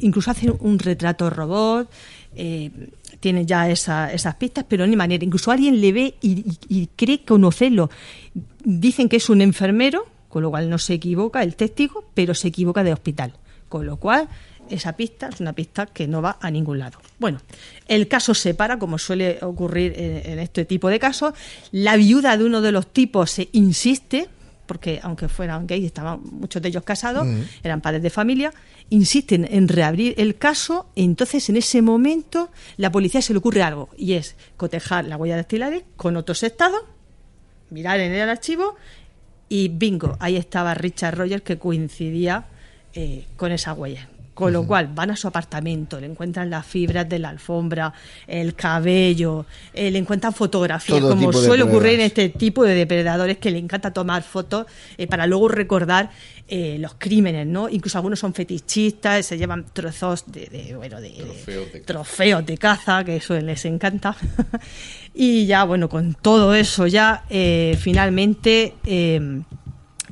[0.00, 1.88] incluso hace un retrato robot,
[2.36, 2.70] eh,
[3.20, 5.24] tiene ya esas pistas, pero ni manera.
[5.24, 7.90] Incluso alguien le ve y, cree conocerlo.
[8.62, 12.48] Dicen que es un enfermero, con lo cual no se equivoca el testigo, pero se
[12.48, 13.32] equivoca de hospital.
[13.68, 14.28] Con lo cual,
[14.70, 16.98] esa pista es una pista que no va a ningún lado.
[17.18, 17.40] Bueno,
[17.88, 21.34] el caso se para, como suele ocurrir en, este tipo de casos.
[21.72, 24.28] La viuda de uno de los tipos se insiste,
[24.66, 27.26] porque aunque fueran gays, estaban muchos de ellos casados,
[27.62, 28.52] eran padres de familia,
[28.90, 33.88] insisten en reabrir el caso, entonces en ese momento la policía se le ocurre algo,
[33.96, 36.82] y es cotejar la huella dactilares con otros estados,
[37.70, 38.76] mirar en el archivo,
[39.48, 42.46] y bingo, ahí estaba Richard Rogers que coincidía
[42.94, 44.08] eh, con esa huella.
[44.34, 47.94] Con lo cual van a su apartamento, le encuentran las fibras de la alfombra,
[48.26, 53.50] el cabello, eh, le encuentran fotografías, como suele ocurrir en este tipo de depredadores que
[53.50, 54.66] le encanta tomar fotos
[54.98, 56.10] eh, para luego recordar
[56.48, 57.68] eh, los crímenes, ¿no?
[57.68, 61.10] Incluso algunos son fetichistas, se llevan trozos de, bueno, de,
[61.84, 62.58] trofeos, de...
[62.58, 64.16] caza, que eso les encanta.
[65.14, 67.24] y ya, bueno, con todo eso ya
[67.78, 68.74] finalmente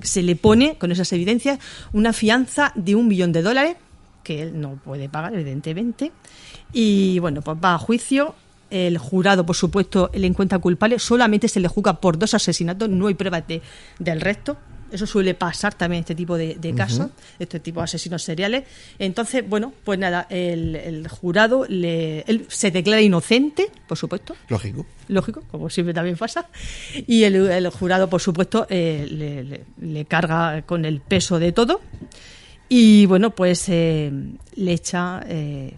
[0.02, 1.58] se le pone, con esas evidencias,
[1.92, 3.76] una fianza de un millón de dólares
[4.24, 6.10] que él no puede pagar, evidentemente.
[6.72, 8.34] Y bueno, pues va a juicio.
[8.70, 10.98] El jurado, por supuesto, le encuentra culpable.
[10.98, 13.62] Solamente se le juzga por dos asesinatos, no hay pruebas de,
[14.00, 14.56] del resto.
[14.92, 18.64] Eso suele pasar también en este tipo de, casos, este tipo de asesinos seriales.
[18.98, 24.36] Entonces, bueno, pues nada, el, jurado le, él se declara inocente, por supuesto.
[24.48, 24.86] Lógico.
[25.08, 26.48] Lógico, como siempre también pasa.
[27.06, 31.80] Y el, jurado, por supuesto, eh, le carga con el peso de todo.
[32.68, 34.10] Y bueno, pues eh,
[34.56, 35.76] le echa eh,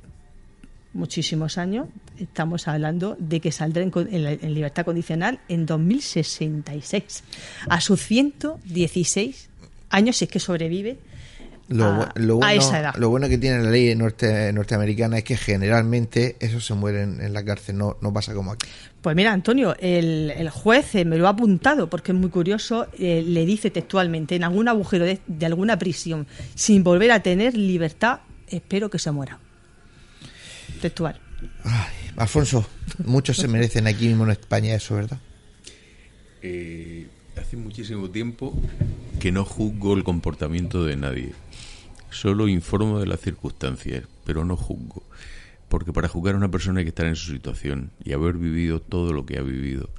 [0.93, 1.89] muchísimos años.
[2.19, 7.25] Estamos hablando de que saldrá en, libertad condicional en 2066,
[7.69, 9.49] a sus 116
[9.91, 10.99] años, si es que sobrevive
[11.69, 12.95] lo, bueno, a esa edad.
[12.97, 17.33] Lo bueno que tiene la ley norte, norteamericana es que generalmente esos se mueren en
[17.33, 18.69] la cárcel, no, no pasa como aquí.
[19.03, 22.87] Pues mira, Antonio, el, el juez eh, me lo ha apuntado porque es muy curioso,
[22.99, 28.21] eh, le dice textualmente, en algún agujero de, alguna prisión, sin volver a tener libertad,
[28.49, 29.39] espero que se muera.
[30.81, 31.21] Textual.
[32.17, 32.67] Alfonso,
[33.05, 35.19] muchos se merecen aquí mismo en España eso, ¿verdad?
[36.43, 38.55] Eh, hace muchísimo tiempo
[39.21, 41.33] que no juzgo el comportamiento de nadie.
[42.11, 45.03] Solo informo de las circunstancias, pero no juzgo.
[45.69, 48.81] Porque para juzgar a una persona hay que estar en su situación y haber vivido
[48.81, 49.91] todo lo que ha vivido.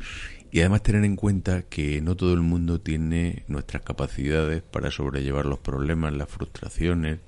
[0.52, 5.46] Y además tener en cuenta que no todo el mundo tiene nuestras capacidades para sobrellevar
[5.46, 7.20] los problemas, las frustraciones,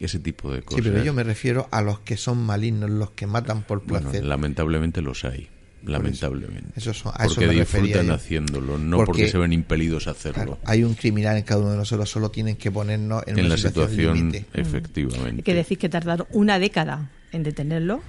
[0.00, 0.84] ese tipo de cosas.
[0.84, 4.24] Sí, pero yo me refiero a los que son malignos, los que matan por placer.
[4.24, 5.48] lamentablemente los hay
[5.86, 6.72] lamentablemente.
[6.76, 6.92] Eso,
[7.24, 10.58] porque disfrutan haciéndolo, no porque, se ven impelidos a hacerlo.
[10.64, 13.56] hay un criminal en cada uno de nosotros, solo tienen que ponernos en, una la
[13.56, 15.36] situación, efectivamente.
[15.36, 18.02] Hay que decir que tardaron una década en detenerlo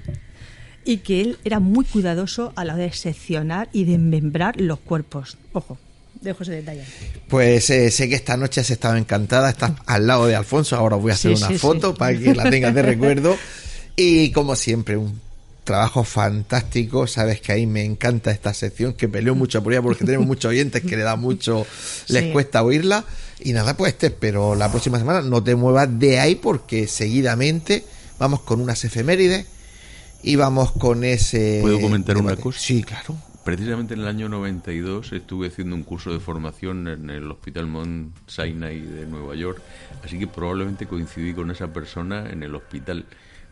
[0.84, 4.80] y que él era muy cuidadoso a la hora de seccionar y de membrar los
[4.80, 5.38] cuerpos.
[5.54, 5.78] Ojo,
[6.26, 6.84] dejo ese detalle.
[7.30, 10.98] Pues eh, sé que esta noche has estado encantada, estás al lado de Alfonso, ahora
[10.98, 13.38] voy a hacer una foto para que la tengas de recuerdo.
[13.98, 15.22] Y como siempre, un
[15.66, 17.08] trabajo fantástico.
[17.08, 20.50] Sabes que ahí me encanta esta sección, que peleo mucho por ella porque tenemos muchos
[20.50, 21.68] oyentes que le da mucho,
[22.08, 23.04] les cuesta oírla.
[23.40, 25.22] Y nada, pues te espero la próxima semana.
[25.22, 27.84] No te muevas de ahí porque seguidamente
[28.18, 29.46] vamos con unas efemérides
[30.24, 31.60] y vamos con ese.
[31.62, 32.60] ¿Puedo comentar una cosa?
[32.60, 33.18] Sí, claro.
[33.46, 38.16] Precisamente en el año 92 estuve haciendo un curso de formación en el Hospital Mount
[38.26, 39.62] Sinai de Nueva York,
[40.04, 43.06] así que probablemente coincidí con esa persona en el hospital.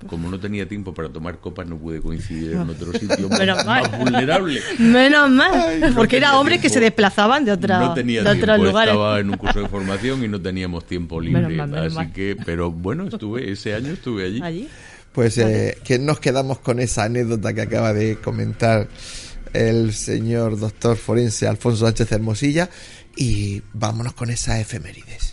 [0.07, 4.61] Como no tenía tiempo para tomar copas, no pude coincidir en otro sitio más, vulnerable.
[4.79, 8.95] Menos mal, porque era hombres que se desplazaban de, otra, no tenía de otros lugares.
[8.95, 11.61] Estaba en un curso de formación y no teníamos tiempo libre.
[11.61, 14.41] así que, pero bueno, estuve ese año estuve allí.
[14.41, 14.69] ¿Allí?
[15.11, 18.87] Pues eh, que nos quedamos con esa anécdota que acaba de comentar
[19.53, 22.69] el señor doctor forense Alfonso Sánchez Hermosilla
[23.15, 25.32] y vámonos con esa efemérides.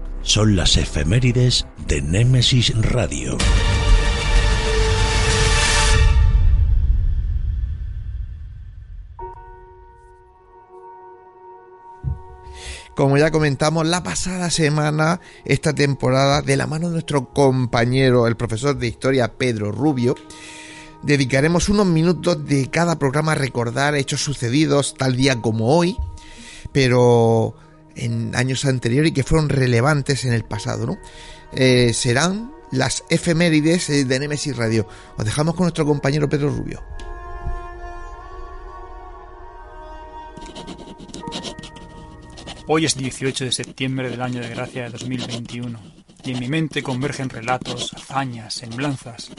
[0.23, 3.37] son las efemérides de Némesis Radio.
[12.95, 18.35] Como ya comentamos la pasada semana, esta temporada, de la mano de nuestro compañero, el
[18.35, 20.15] profesor de historia Pedro Rubio,
[21.01, 25.97] dedicaremos unos minutos de cada programa a recordar hechos sucedidos tal día como hoy,
[26.73, 27.55] pero
[27.95, 30.97] en años anteriores y que fueron relevantes en el pasado, ¿no?
[31.53, 34.87] Eh, serán las efemérides eh, de Nemesis Radio.
[35.17, 36.83] Os dejamos con nuestro compañero Pedro Rubio.
[42.67, 46.83] Hoy es 18 de septiembre del año de gracia de 2021 y en mi mente
[46.83, 49.31] convergen relatos, hazañas, semblanzas,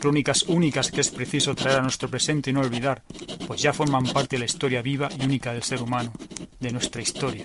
[0.00, 3.02] crónicas únicas que es preciso traer a nuestro presente y no olvidar,
[3.46, 6.12] pues ya forman parte de la historia viva y única del ser humano,
[6.60, 7.44] de nuestra historia.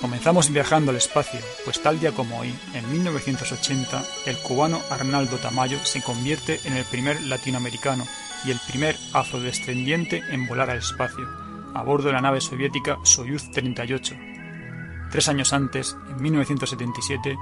[0.00, 5.78] Comenzamos viajando al espacio, pues tal día como hoy, en 1980, el cubano Arnaldo Tamayo
[5.84, 8.06] se convierte en el primer latinoamericano
[8.46, 11.28] y el primer afrodescendiente en volar al espacio,
[11.74, 14.29] a bordo de la nave soviética Soyuz 38.
[15.10, 17.36] Tres años antes, en 1977,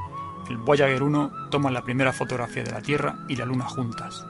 [0.48, 4.24] el Voyager 1 toma la primera fotografía de la Tierra y la Luna juntas.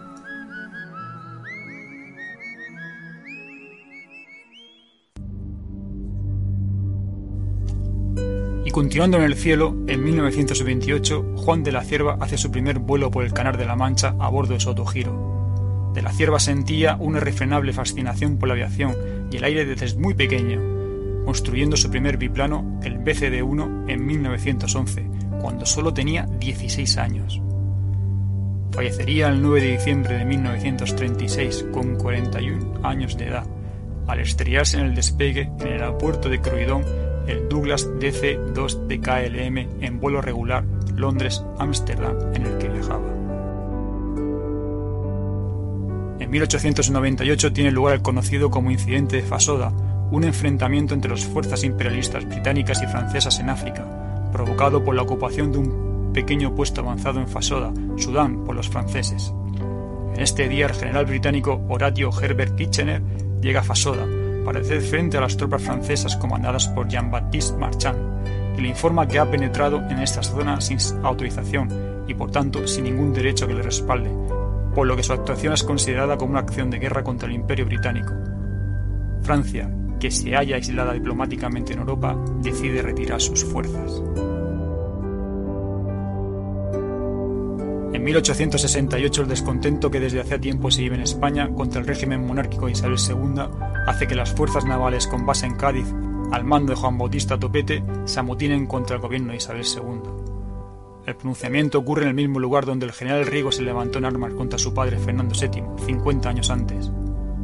[8.65, 13.11] Y continuando en el cielo, en 1928, Juan de la Cierva hace su primer vuelo
[13.13, 15.93] por el Canal de la Mancha a bordo de su autogiro.
[15.95, 18.95] De la Cierva sentía una irrefrenable fascinación por la aviación
[19.31, 20.78] y el aire desde muy pequeño,
[21.29, 25.11] construyendo su primer biplano, el BCD-1, en 1911,
[25.43, 27.43] cuando solo tenía 16 años.
[28.73, 33.47] Fallecería el 9 de diciembre de 1936 con 41 años de edad,
[34.07, 36.83] al estrellarse en el despegue en el aeropuerto de Croydon
[37.27, 40.65] el Douglas DC-2 de KLM en vuelo regular
[40.95, 43.07] Londres-Ámsterdam en el que viajaba.
[46.21, 49.75] En 1898 tiene lugar el conocido como incidente de Fasoda,
[50.11, 55.53] un enfrentamiento entre las fuerzas imperialistas británicas y francesas en África, provocado por la ocupación
[55.53, 59.33] de un pequeño puesto avanzado en Fasoda, Sudán, por los franceses.
[60.15, 63.03] En este día el general británico Horatio Herbert Kitchener
[63.41, 64.07] llega a Fasoda
[64.45, 67.99] para hacer frente a las tropas francesas comandadas por Jean-Baptiste Marchand
[68.59, 72.85] y le informa que ha penetrado en esta zona sin autorización y por tanto sin
[72.85, 74.11] ningún derecho que le respalde,
[74.75, 77.67] por lo que su actuación es considerada como una acción de guerra contra el Imperio
[77.67, 78.15] Británico.
[79.23, 84.03] Francia, que se halla aislada diplomáticamente en Europa, decide retirar sus fuerzas.
[87.93, 92.27] En 1868 el descontento que desde hacía tiempo se vive en España contra el régimen
[92.27, 93.43] monárquico de Isabel II
[93.87, 95.87] hace que las fuerzas navales con base en Cádiz,
[96.31, 100.29] al mando de Juan Bautista Topete, se amotinen contra el gobierno de Isabel II.
[101.07, 104.35] El pronunciamiento ocurre en el mismo lugar donde el general Rigo se levantó en armas
[104.35, 106.93] contra su padre Fernando VII, 50 años antes.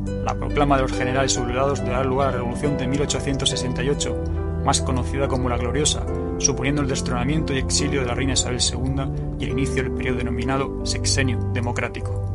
[0.06, 4.24] La proclama de los generales sublevados dará lugar a la Revolución de 1868,
[4.64, 6.04] más conocida como la Gloriosa,
[6.38, 10.18] suponiendo el destronamiento y exilio de la reina Isabel II y el inicio del periodo
[10.18, 12.34] denominado Sexenio Democrático.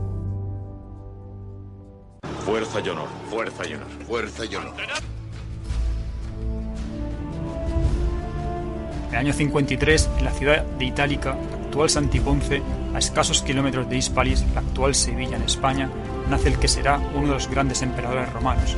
[2.45, 4.73] Fuerza y honor, fuerza y honor, fuerza y honor.
[9.07, 12.61] En el año 53, en la ciudad de Itálica, actual Santiponce,
[12.93, 15.89] a escasos kilómetros de Hispalis, la actual Sevilla en España,
[16.29, 18.75] nace el que será uno de los grandes emperadores romanos,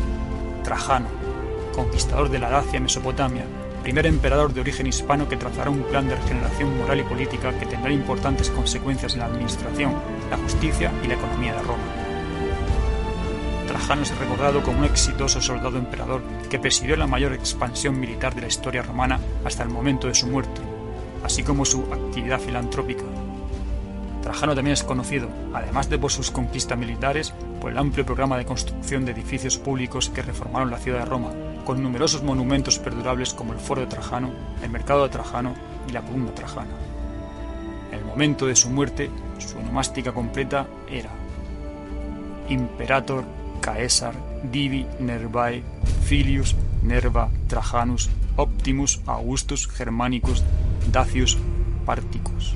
[0.64, 1.08] Trajano,
[1.76, 3.46] conquistador de la Dacia Mesopotamia,
[3.84, 7.66] primer emperador de origen hispano que trazará un plan de regeneración moral y política que
[7.66, 9.96] tendrá importantes consecuencias en la administración,
[10.30, 11.84] la justicia y la economía de Roma.
[13.68, 18.42] Trajano es recordado como un exitoso soldado emperador que presidió la mayor expansión militar de
[18.42, 20.62] la historia romana hasta el momento de su muerte,
[21.24, 23.04] así como su actividad filantrópica.
[24.22, 28.46] Trajano también es conocido, además de por sus conquistas militares, por el amplio programa de
[28.46, 31.32] construcción de edificios públicos que reformaron la ciudad de Roma,
[31.66, 34.32] con numerosos monumentos perdurables como el Foro de Trajano,
[34.64, 35.54] el Mercado de Trajano
[35.88, 36.76] y la Columna Trajana.
[37.92, 39.10] En el momento de su muerte,
[39.40, 41.10] su onomástica completa era
[42.48, 43.26] Imperator
[43.60, 44.14] Caesar
[44.44, 45.64] Divi Nervae
[46.04, 50.44] Filius Nerva Trajanus Optimus Augustus Germanicus
[50.92, 51.38] Dacius
[51.86, 52.56] Particus.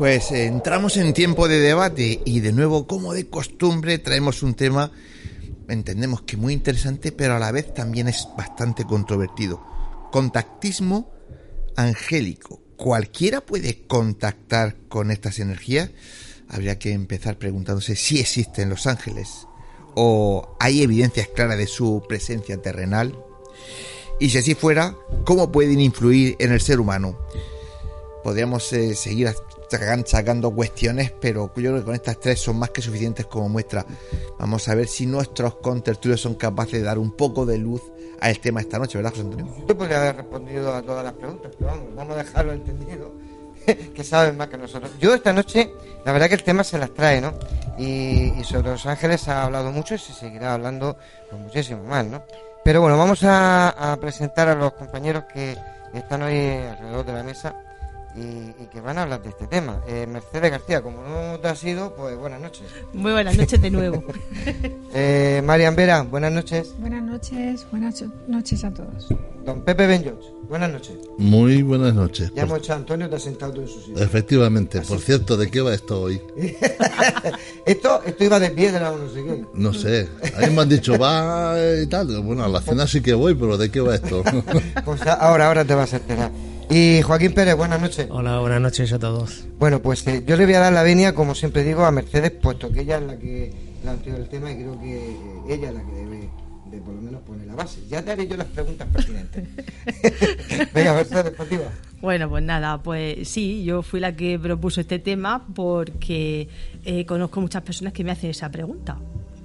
[0.00, 4.54] Pues eh, entramos en tiempo de debate y de nuevo, como de costumbre, traemos un
[4.54, 4.90] tema,
[5.68, 9.62] entendemos que muy interesante, pero a la vez también es bastante controvertido.
[10.10, 11.10] Contactismo
[11.76, 12.62] angélico.
[12.78, 15.90] ¿Cualquiera puede contactar con estas energías?
[16.48, 19.46] Habría que empezar preguntándose si existen los ángeles
[19.94, 23.22] o hay evidencias claras de su presencia terrenal.
[24.18, 24.96] Y si así fuera,
[25.26, 27.18] ¿cómo pueden influir en el ser humano?
[28.24, 29.28] Podríamos eh, seguir
[30.06, 33.86] sacando cuestiones, pero yo creo que con estas tres son más que suficientes como muestra.
[34.38, 37.82] Vamos a ver si nuestros contertulios son capaces de dar un poco de luz
[38.20, 39.46] al tema esta noche, ¿verdad, José Antonio?
[39.66, 43.12] Yo podría haber respondido a todas las preguntas, pero vamos, vamos a dejarlo entendido,
[43.94, 44.90] que saben más que nosotros.
[44.98, 45.70] Yo esta noche,
[46.04, 47.32] la verdad que el tema se las trae, ¿no?
[47.78, 50.96] Y, sobre Los Ángeles ha hablado mucho y se seguirá hablando
[51.30, 52.22] pues, muchísimo más, ¿no?
[52.62, 55.56] Pero bueno, vamos a presentar a los compañeros que
[55.94, 57.69] están hoy alrededor de la mesa
[58.16, 59.80] y, que van a hablar de este tema.
[59.86, 62.66] Eh, Mercedes García, como no te ha sido, pues buenas noches.
[62.92, 64.02] Muy buenas noches de nuevo.
[64.94, 66.74] eh, Marian Vera, buenas noches.
[66.78, 69.08] Buenas noches, buenas noches a todos.
[69.44, 70.96] Don Pepe Benjoch, buenas noches.
[71.18, 72.30] Muy buenas noches.
[72.34, 74.02] Ya hemos hecho a Antonio, te has sentado tú en su sitio.
[74.02, 76.20] Efectivamente, por cierto, ¿de qué va esto hoy?
[77.66, 79.44] esto, esto iba de piedra o no sé qué.
[79.54, 82.20] No sé, a mí me han dicho va y tal.
[82.22, 84.22] Bueno, a la cena sí que voy, pero ¿de qué va esto?
[84.84, 86.30] pues ahora, ahora te vas a enterar.
[86.72, 88.06] Y Joaquín Pérez, buenas noches.
[88.10, 89.44] Hola, buenas noches a todos.
[89.58, 92.30] Bueno, pues eh, yo le voy a dar la venia, como siempre digo, a Mercedes,
[92.30, 93.52] puesto que ella es la que
[93.82, 95.16] planteó el tema y creo que
[95.48, 96.30] ella es la que debe
[96.70, 97.80] de por lo menos poner la base.
[97.88, 99.48] Ya te haré yo las preguntas pertinentes.
[100.72, 101.64] Venga, Mercedes, contigo.
[102.00, 106.48] Bueno, pues nada, pues sí, yo fui la que propuso este tema porque
[106.84, 108.96] eh, conozco muchas personas que me hacen esa pregunta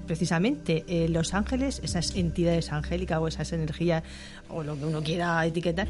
[0.05, 4.03] precisamente eh, los ángeles, esas entidades angélicas o esas energías
[4.49, 5.87] o lo que uno quiera etiquetar,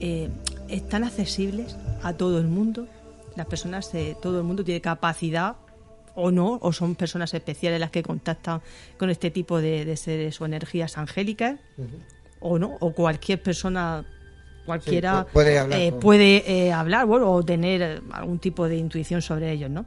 [0.00, 0.28] eh,
[0.68, 2.86] están accesibles a todo el mundo.
[3.36, 5.56] Las personas de todo el mundo tienen capacidad
[6.14, 8.60] o no, o son personas especiales las que contactan
[8.98, 11.60] con este tipo de, seres o energías angélicas,
[12.40, 14.04] o no, o cualquier persona
[14.66, 19.70] cualquiera puede hablar, eh, puede, hablar bueno, o tener algún tipo de intuición sobre ellos,
[19.70, 19.86] ¿no?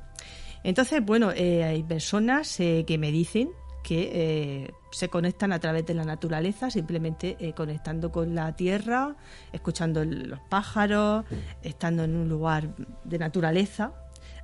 [0.64, 3.50] Entonces, bueno, hay personas que me dicen
[3.84, 9.16] que eh, se conectan a través de la naturaleza, simplemente eh, conectando con la tierra,
[9.52, 11.26] escuchando los pájaros,
[11.64, 13.94] estando en un lugar de naturaleza.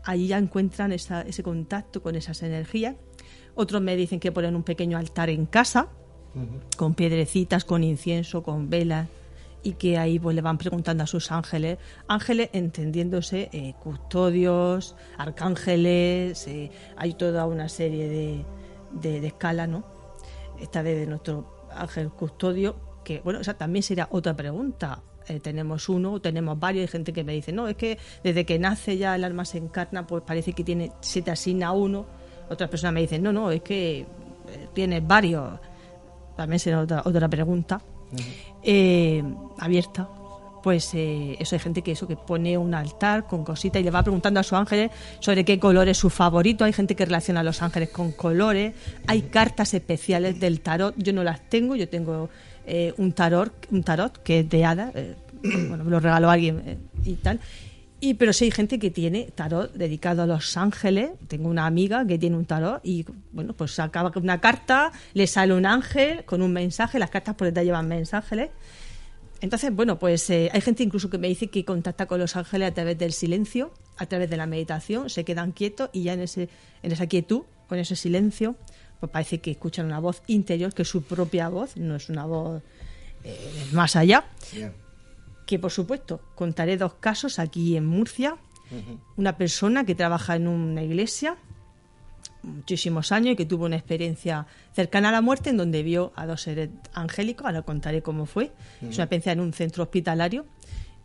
[0.04, 2.96] Allí ya encuentran ese contacto con esas energías.
[3.56, 5.90] Otros me dicen que ponen un pequeño altar en casa,
[6.78, 9.08] con piedrecitas, con incienso, con velas,
[9.64, 16.48] y que ahí pues le van preguntando a sus ángeles, ángeles entendiéndose eh, custodios, arcángeles,
[16.96, 18.46] hay toda una serie de,
[19.02, 19.84] de, escalas, ¿no?
[20.60, 25.02] Esta vez de nuestro ángel custodio, que bueno, esa también sería otra pregunta.
[25.28, 28.58] Eh, tenemos uno, tenemos varios, hay gente que me dice, no, es que desde que
[28.60, 32.06] nace ya el alma se encarna, pues parece que tiene, se te asigna uno.
[32.50, 34.06] Otras personas me dicen, no, no, es que
[34.74, 35.60] tiene varios.
[36.36, 37.82] También será otra, otra pregunta
[38.64, 39.24] eh,
[39.60, 40.10] abierta
[40.64, 43.92] pues eh, eso hay gente que eso que pone un altar con cositas y le
[43.92, 46.66] va preguntando a sus ángeles sobre qué color es su favorito.
[46.66, 48.74] Hay gente que relaciona a los ángeles con colores.
[49.08, 50.96] Hay cartas especiales del tarot.
[50.98, 51.76] Yo no las tengo.
[51.76, 52.30] Yo tengo
[52.66, 54.92] eh, un tarot un tarot que es de hada
[55.70, 57.40] bueno me lo regaló alguien y tal.
[58.00, 61.12] Y pero sí hay gente que tiene tarot dedicado a los ángeles.
[61.28, 65.26] Tengo una amiga que tiene un tarot y bueno, pues acaba con una carta, le
[65.26, 68.50] sale un ángel con un mensaje, las cartas por detrás llevan mensajes.
[69.42, 72.72] Entonces, bueno, pues eh, hay gente incluso que me dice que contacta con los ángeles
[72.72, 76.22] a través del silencio, a través de la meditación, se quedan quietos y ya en
[76.22, 76.50] ese
[76.82, 78.56] en esa quietud, con ese silencio,
[79.00, 82.26] pues parece que escuchan una voz interior que es su propia voz, no es una
[82.26, 82.64] voz
[83.24, 84.26] eh, más allá.
[85.46, 88.38] Que por supuesto contaré dos casos aquí en Murcia.
[89.16, 91.38] Una persona que trabaja en una iglesia
[92.48, 96.26] muchísimos años y que tuvo una experiencia cercana a la muerte en donde vio a
[96.26, 98.52] dos seres angélicos, ahora contaré cómo fue,
[98.82, 100.46] es una experiencia en un centro hospitalario,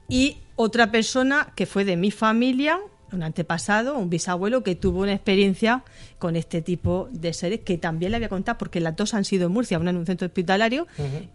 [0.09, 2.79] y otra persona que fue de mi familia,
[3.13, 5.85] un antepasado, un bisabuelo que tuvo una experiencia
[6.19, 9.47] con este tipo de seres que también le había contado porque las dos han sido
[9.47, 10.87] en Murcia, una en un centro hospitalario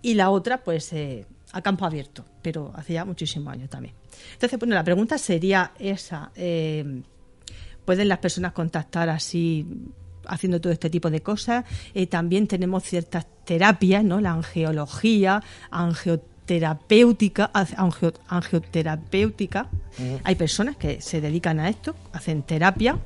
[0.02, 3.94] y la otra pues eh, a campo abierto, pero hace ya muchísimos años también.
[4.34, 6.32] Entonces, bueno, la pregunta sería esa.
[6.36, 7.02] Eh,
[7.88, 9.66] ¿Pueden las personas contactar así
[10.26, 11.64] haciendo todo este tipo de cosas?
[11.94, 14.20] Eh, también tenemos ciertas terapias, ¿no?
[14.20, 15.42] La angeología,
[15.72, 17.50] angioterapéutica,
[18.28, 19.70] angioterapéutica.
[20.26, 23.00] Hay personas que se dedican a esto, hacen terapia.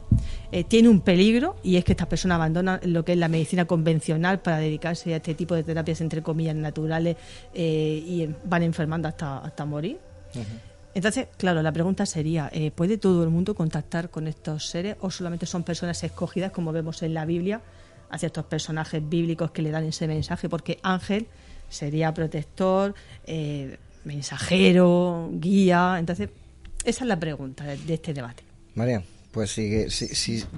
[0.52, 3.66] Eh, tiene un peligro y es que estas personas abandonan lo que es la medicina
[3.66, 7.18] convencional para dedicarse a este tipo de terapias, entre comillas, naturales
[7.54, 10.00] eh, y van enfermando hasta, hasta morir.
[10.94, 15.10] Entonces, claro, la pregunta sería, eh, ¿puede todo el mundo contactar con estos seres o
[15.10, 17.62] solamente son personas escogidas, como vemos en la Biblia,
[18.10, 20.50] hacia estos personajes bíblicos que le dan ese mensaje?
[20.50, 21.28] Porque ángel
[21.70, 22.94] sería protector,
[24.04, 25.98] mensajero, guía.
[25.98, 26.30] Entonces,
[26.84, 28.44] esa es la pregunta de, este debate.
[28.76, 29.04] María.
[29.32, 30.08] Pues sí, sí,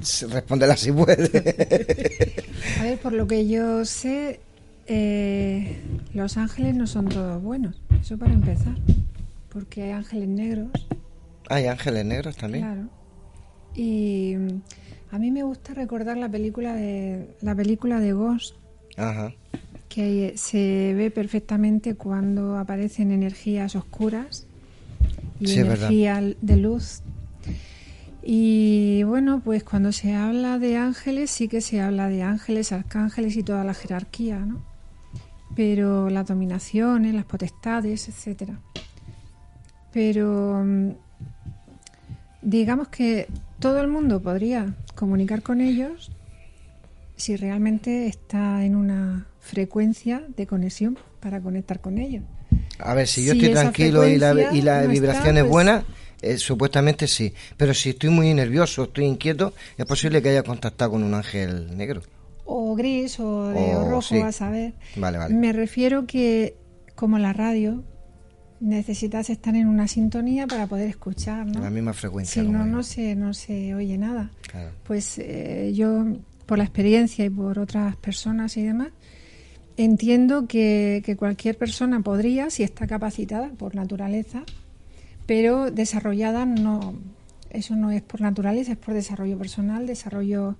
[0.01, 1.29] sí respóndela si puede.
[2.79, 4.39] A ver, por lo que yo sé,
[4.87, 5.77] eh,
[6.15, 7.75] los ángeles no son todos buenos.
[8.01, 8.73] Eso para empezar.
[9.53, 10.69] Porque hay ángeles negros.
[11.49, 12.63] Hay ángeles negros también.
[12.63, 12.89] Claro.
[13.75, 14.61] Y mm,
[15.11, 18.55] a mí me gusta recordar la película de la película de Ghost.
[18.97, 19.33] Ajá.
[19.89, 24.47] Que se ve perfectamente cuando aparecen energías oscuras
[25.39, 27.03] y energía de luz
[28.25, 33.35] y bueno, pues cuando se habla de ángeles, sí que se habla de ángeles, arcángeles
[33.35, 34.63] y toda la jerarquía, ¿no?
[35.55, 38.59] Pero las dominaciones, las potestades, etcétera.
[39.93, 40.89] Pero mm,
[42.41, 43.27] digamos que
[43.59, 46.11] todo el mundo podría comunicar con ellos
[47.15, 52.23] si realmente está en una frecuencia de conexión para conectar con ellos.
[52.79, 55.85] A ver, si yo estoy tranquilo y la, y la vibración es pues buena,
[56.21, 60.91] eh, supuestamente sí, pero si estoy muy nervioso, estoy inquieto, es posible que haya contactado
[60.91, 62.01] con un ángel negro.
[62.45, 64.73] O gris o de rojo, a saber.
[64.95, 65.33] Vale, vale.
[65.33, 66.57] Me refiero que,
[66.95, 67.83] como la radio,
[68.63, 71.59] necesitas estar en una sintonía para poder escuchar, ¿no?
[71.59, 72.41] la misma frecuencia.
[72.41, 74.31] Si no, no se, no se oye nada.
[74.85, 76.05] Pues eh, yo,
[76.45, 78.89] por la experiencia y por otras personas y demás,
[79.75, 84.43] entiendo que, que cualquier persona podría, si está capacitada por naturaleza,
[85.25, 86.95] pero desarrollada no,
[87.49, 90.55] eso no es por naturaleza, es por desarrollo personal, desarrollo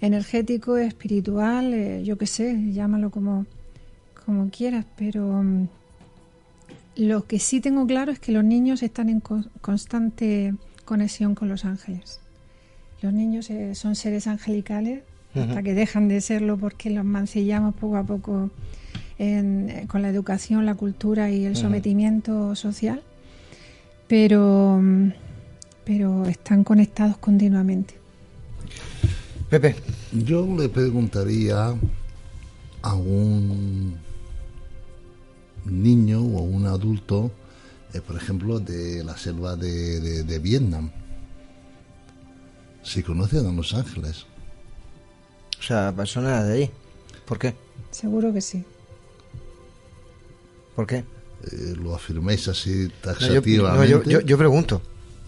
[0.00, 3.44] energético, espiritual, eh, yo qué sé, llámalo como,
[4.24, 5.68] como quieras, pero mm,
[6.96, 10.54] lo que sí tengo claro es que los niños están en constante
[10.84, 12.20] conexión con los ángeles.
[13.02, 15.02] Los niños eh, son seres angelicales
[15.34, 18.50] hasta que dejan de serlo porque los mancillamos poco a poco
[19.18, 23.02] eh, con la educación, la cultura y el sometimiento social
[24.08, 24.80] pero,
[25.84, 27.94] pero están conectados continuamente.
[29.50, 29.76] Pepe.
[30.12, 31.74] Yo le preguntaría
[32.82, 33.96] a un
[35.66, 37.30] niño o un adulto,
[37.92, 40.90] eh, por ejemplo, de la selva de, de, Vietnam,
[42.82, 44.26] si conocen a Los Ángeles.
[45.58, 46.70] O sea, personas de ahí.
[47.26, 47.54] ¿Por qué?
[47.90, 48.64] Seguro que sí.
[50.74, 51.04] ¿Por qué?
[51.52, 54.10] eh, lo afirméis así taxativamente.
[54.10, 54.80] yo, yo, pregunto,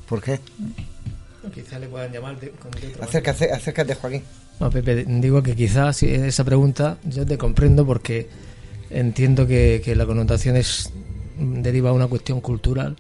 [0.09, 0.41] ¿por qué?
[1.55, 2.53] Quizás le puedan llamar de,
[3.01, 4.23] acércate, acércate, Joaquín.
[4.59, 8.29] No, Pepe, digo que quizás esa pregunta yo te comprendo porque
[8.91, 10.93] entiendo que, que la connotación es
[11.39, 12.97] deriva a una cuestión cultural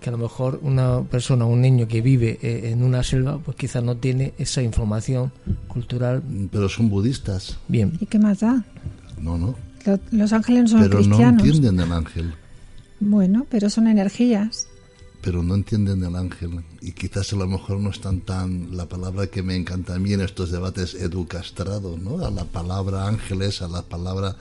[0.00, 3.56] que a lo mejor una persona, un niño que vive eh, en una selva, pues
[3.56, 5.32] quizás no tiene esa información
[5.66, 6.22] cultural.
[6.50, 7.58] Pero son budistas.
[7.68, 7.92] Bien.
[8.00, 8.64] ¿Y qué más da?
[9.20, 9.56] No, no.
[10.10, 11.42] Los, ángeles no son pero cristianos.
[11.42, 12.34] no entienden el ángel.
[13.00, 14.66] Bueno, pero son energías.
[15.22, 16.62] Pero no entienden el ángel.
[16.80, 18.76] Y quizás a lo mejor no están tan.
[18.76, 22.24] La palabra que me encanta a mí en estos debates, educastrado, ¿no?
[22.24, 24.36] A la palabra ángeles, a la palabra.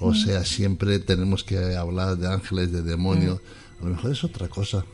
[0.00, 3.40] O sea, siempre tenemos que hablar de ángeles, de demonios.
[3.80, 3.82] Mm.
[3.82, 4.84] A lo mejor es otra cosa.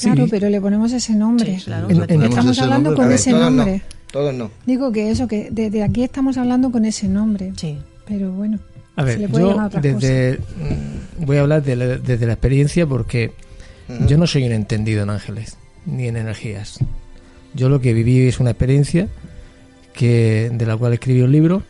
[0.00, 1.54] Claro, pero le ponemos ese nombre.
[1.54, 3.82] estamos hablando con ese nombre.
[4.10, 4.50] Todos no.
[4.66, 7.52] Digo que eso, que desde aquí estamos hablando con ese nombre.
[7.56, 7.78] Sí.
[8.06, 8.58] Pero bueno.
[8.96, 13.32] A ver, yo desde, mm, voy a hablar desde la experiencia porque
[14.06, 15.56] yo no soy un entendido en ángeles
[15.86, 16.78] ni en energías.
[17.54, 19.08] Yo lo que viví es una experiencia
[19.94, 21.62] que de la cual escribí un libro,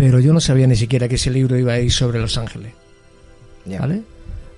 [0.00, 2.72] pero yo no sabía ni siquiera que ese libro iba a ir sobre los ángeles.
[3.66, 4.00] ¿Vale?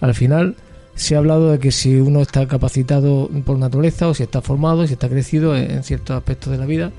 [0.01, 0.55] Al final
[0.95, 4.87] se ha hablado de que si uno está capacitado por naturaleza o si está formado,
[4.87, 6.93] si está crecido en, ciertos aspectos de la vida,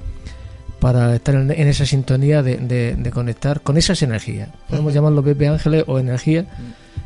[0.82, 4.50] para estar en, esa sintonía de, conectar con esas energías.
[4.68, 6.46] Podemos llamarlo Pepe Ángeles o energía,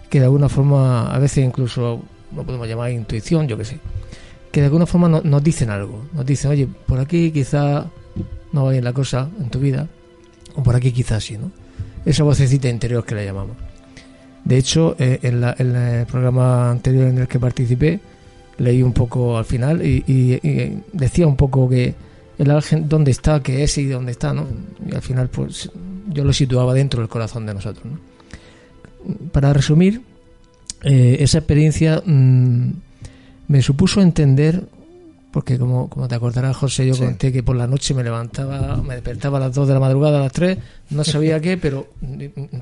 [0.10, 2.02] que de alguna forma, a veces incluso
[2.36, 3.80] lo podemos llamar intuición, yo qué sé,
[4.52, 6.04] que de alguna forma nos dicen algo.
[6.14, 7.86] Nos dicen, oye, por aquí quizá
[8.54, 9.88] no vaya la cosa en tu vida,
[10.58, 11.52] o por aquí quizás sí, ¿no?
[12.04, 13.56] Esa vocecita interior que le llamamos.
[14.44, 18.00] De hecho, eh, en, el programa anterior en el que participé,
[18.58, 21.94] leí un poco al final y, decía un poco que
[22.38, 24.48] el ángel, dónde está, qué es y dónde está, ¿no?
[24.90, 25.70] Y al final, pues
[26.08, 28.00] yo lo situaba dentro del corazón de nosotros, ¿no?
[29.32, 30.02] Para resumir,
[30.84, 32.70] eh, esa experiencia mm,
[33.48, 34.64] me supuso entender
[35.38, 38.96] porque como, como te acordarás, José, yo conté que por la noche me levantaba, me
[38.96, 40.58] despertaba a las 2 de la madrugada, a las 3,
[40.90, 41.90] no sabía qué, pero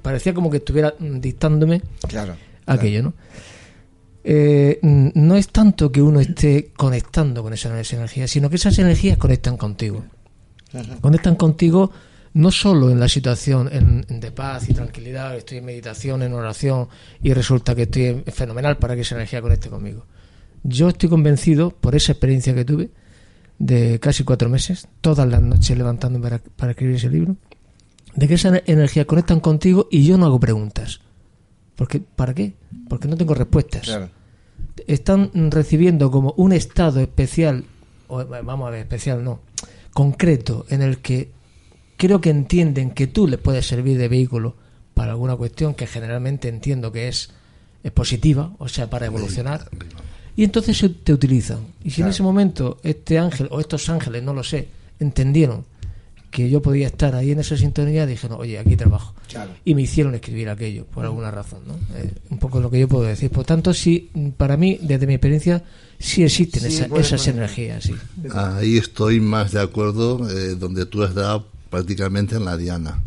[0.01, 2.35] parecía como que estuviera dictándome claro,
[2.65, 3.13] aquello, ¿no?
[4.25, 9.17] Eh, no es tanto que uno esté conectando con esa, energía, sino que esas energías
[9.17, 10.03] conectan contigo.
[10.99, 11.91] Conectan contigo
[12.33, 16.89] no solo en la situación de paz y tranquilidad, estoy en meditación, en oración,
[17.23, 20.03] y resulta que estoy fenomenal para que esa energía conecte conmigo
[20.67, 22.89] yo estoy convencido, por esa experiencia que tuve,
[23.59, 27.35] de casi cuatro meses, todas las noches levantándome para, escribir ese libro,
[28.15, 31.01] de que esa energía conectan contigo y yo no hago preguntas.
[31.75, 32.55] Porque, ¿Para qué?
[32.89, 34.09] Porque no tengo respuestas.
[34.87, 37.65] Están recibiendo como un estado especial,
[38.07, 39.41] o, vamos a ver, especial no,
[39.93, 41.31] concreto, en el que
[41.95, 44.55] creo que entienden que tú les puedes servir de vehículo
[44.95, 47.31] para alguna cuestión que generalmente entiendo que es,
[47.83, 49.69] es positiva, o sea, para evolucionar
[50.35, 51.59] y entonces te utilizan.
[51.83, 54.67] Y si en ese momento este ángel o estos ángeles, no lo sé,
[54.99, 55.65] entendieron
[56.29, 59.13] que yo podía estar ahí en esa sintonía, dijeron, oye, aquí trabajo.
[59.63, 61.61] Y me hicieron escribir aquello, por alguna razón.
[61.65, 61.75] ¿no?
[61.97, 63.31] Eh, un poco lo que yo puedo decir.
[63.31, 65.63] Por tanto, sí, para mí, desde mi experiencia,
[65.97, 67.85] sí existen esas energías.
[67.85, 67.95] Sí.
[68.33, 73.01] Ahí estoy más de acuerdo, eh, donde tú has dado prácticamente en la diana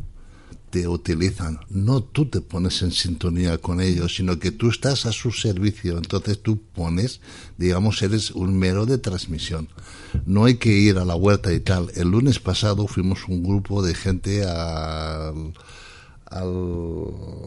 [0.71, 1.61] te utilizan.
[1.69, 5.99] No tú te pones en sintonía con ellos, sino que tú estás a su servicio.
[5.99, 7.21] Entonces tú pones,
[7.57, 9.69] digamos, eres un mero de transmisión.
[10.27, 11.91] No hay que ir a la huerta y tal.
[11.95, 15.55] El lunes pasado fuimos un grupo de gente al,
[16.27, 16.49] al,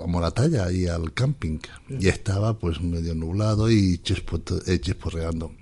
[0.03, 1.59] a Moratalla y al camping.
[1.89, 5.53] Y estaba pues medio nublado y chisporreando.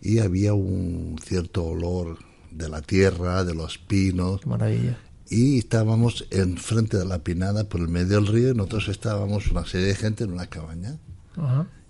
[0.00, 2.18] Y había un cierto olor
[2.50, 4.46] de la tierra, de los pinos.
[4.46, 4.98] maravilla
[5.30, 9.66] y estábamos enfrente de la pinada por el medio del río y nosotros estábamos una
[9.66, 10.96] serie de gente en una cabaña.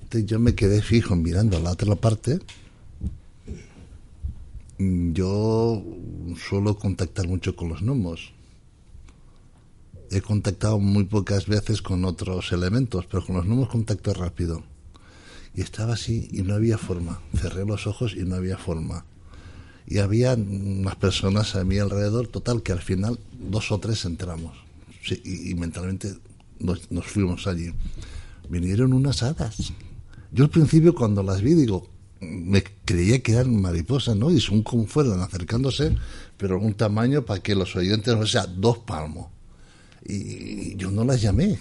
[0.02, 2.40] Entonces yo me quedé fijo mirando a la otra parte.
[4.78, 5.82] Yo
[6.48, 8.32] suelo contactar mucho con los gnomos.
[10.10, 14.62] He contactado muy pocas veces con otros elementos, pero con los gnomos contacto rápido.
[15.54, 17.20] Y estaba así y no había forma.
[17.36, 19.04] Cerré los ojos y no había forma
[19.90, 24.52] y había unas personas a mi alrededor, total, que al final dos o tres entramos.
[25.24, 26.14] y, mentalmente
[26.60, 27.72] nos, fuimos allí.
[28.50, 29.72] Vinieron unas hadas.
[30.30, 31.88] Yo al principio cuando las vi digo,
[32.20, 34.30] me creía que eran mariposas, ¿no?
[34.30, 35.96] Y son como fueron acercándose,
[36.36, 39.28] pero un tamaño para que los oyentes, o sea, dos palmos.
[40.04, 41.58] Y yo no las llamé.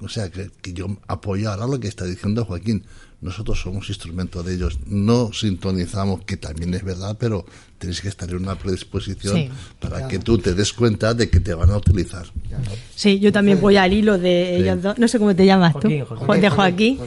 [0.00, 2.84] O sea, que, yo apoyo ahora lo que está diciendo Joaquín.
[3.24, 4.78] Nosotros somos instrumento de ellos.
[4.86, 7.46] No sintonizamos, que también es verdad, pero
[7.78, 9.48] tienes que estar en una predisposición
[9.80, 12.26] para que tú te des cuenta de que te van a utilizar.
[12.94, 14.98] Sí, yo también voy al hilo de ellos dos.
[14.98, 15.88] No sé cómo te llamas tú.
[15.88, 16.98] de Joaquín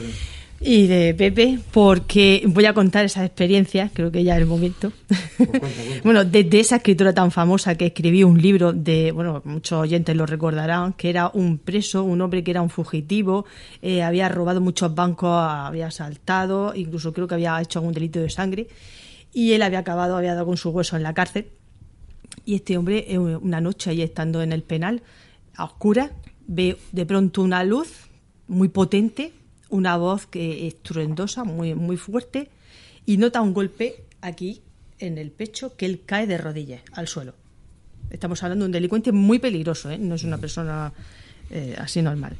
[0.60, 4.92] y de Pepe, porque voy a contar esas experiencias, creo que ya es el momento.
[5.36, 10.16] Pues bueno, desde esa escritora tan famosa que escribió un libro de, bueno, muchos oyentes
[10.16, 13.46] lo recordarán, que era un preso, un hombre que era un fugitivo,
[13.82, 18.28] eh, había robado muchos bancos, había asaltado, incluso creo que había hecho algún delito de
[18.28, 18.66] sangre,
[19.32, 21.46] y él había acabado, había dado con su hueso en la cárcel.
[22.44, 25.02] Y este hombre, eh, una noche ahí estando en el penal,
[25.54, 26.10] a oscuras,
[26.48, 28.08] ve de pronto una luz
[28.48, 29.32] muy potente
[29.68, 32.50] una voz que estruendosa, muy, muy fuerte,
[33.06, 34.62] y nota un golpe aquí
[34.98, 37.34] en el pecho que él cae de rodillas al suelo.
[38.10, 39.98] Estamos hablando de un delincuente muy peligroso, ¿eh?
[39.98, 40.92] no es una persona
[41.50, 42.36] eh, así normal.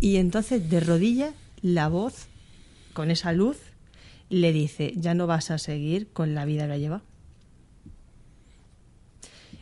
[0.00, 1.32] Y entonces de rodillas
[1.62, 2.26] la voz,
[2.92, 3.58] con esa luz,
[4.30, 7.02] le dice, ya no vas a seguir con la vida que lleva.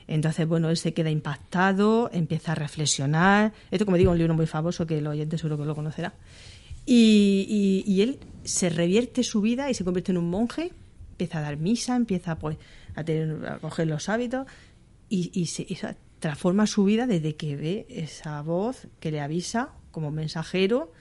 [0.08, 3.52] Entonces, bueno, él se queda impactado, empieza a reflexionar.
[3.70, 6.14] Esto, como digo, un libro muy famoso que el oyente seguro que lo conocerá.
[6.86, 10.70] Y, él se revierte su vida y se convierte en un monje,
[11.12, 12.56] empieza a dar misa, empieza pues,
[12.94, 14.46] a, tener, a coger los hábitos
[15.08, 15.66] y, se,
[16.20, 20.92] transforma su vida desde que ve esa voz que le avisa como mensajero,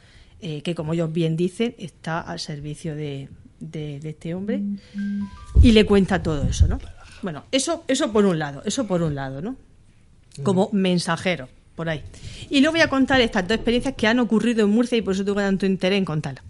[0.41, 3.30] eh, que como ellos bien dicen, está al servicio de,
[3.60, 4.62] de, este hombre
[5.62, 6.80] y le cuenta todo eso, ¿no?
[7.22, 9.56] Bueno, eso, eso por un lado, eso por un lado, ¿no?
[10.44, 12.02] Como mensajero por ahí.
[12.49, 15.14] Y luego voy a contar estas dos experiencias que han ocurrido en Murcia y por
[15.14, 16.43] eso tengo tanto interés en contarlas.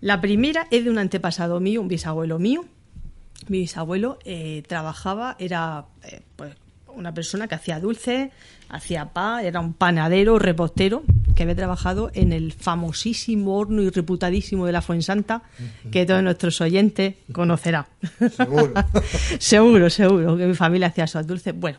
[0.00, 2.66] La primera es de un antepasado mío, un bisabuelo mío.
[3.48, 6.54] Mi bisabuelo eh, trabajaba, era eh, pues,
[6.94, 8.30] una persona que hacía dulces,
[8.68, 11.02] hacía pan, era un panadero, repostero,
[11.34, 15.42] que había trabajado en el famosísimo horno y reputadísimo de la Fuensanta,
[15.90, 17.86] que todos nuestros oyentes conocerán.
[18.36, 18.72] Seguro.
[19.38, 21.58] seguro, seguro, que mi familia hacía esos dulces.
[21.58, 21.78] Bueno,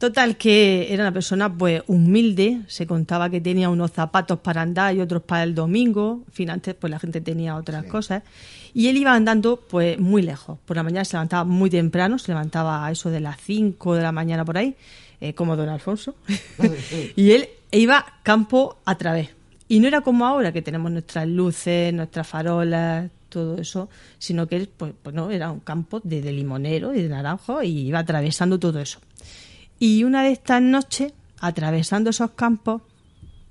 [0.00, 4.96] Total, que era una persona pues humilde, se contaba que tenía unos zapatos para andar
[4.96, 8.22] y otros para el domingo, en fin, antes pues la gente tenía otras cosas,
[8.72, 12.32] y él iba andando pues muy lejos, por la mañana se levantaba muy temprano, se
[12.32, 14.74] levantaba a eso de las 5 de la mañana por ahí,
[15.20, 16.14] eh, como don Alfonso,
[17.14, 19.28] y él iba campo a través,
[19.68, 24.56] y no era como ahora que tenemos nuestras luces, nuestras farolas, todo eso, sino que
[24.56, 27.98] él pues, pues no, era un campo de, de limonero y de naranjo y iba
[27.98, 28.98] atravesando todo eso.
[29.82, 32.82] Y una de estas noches, atravesando esos campos,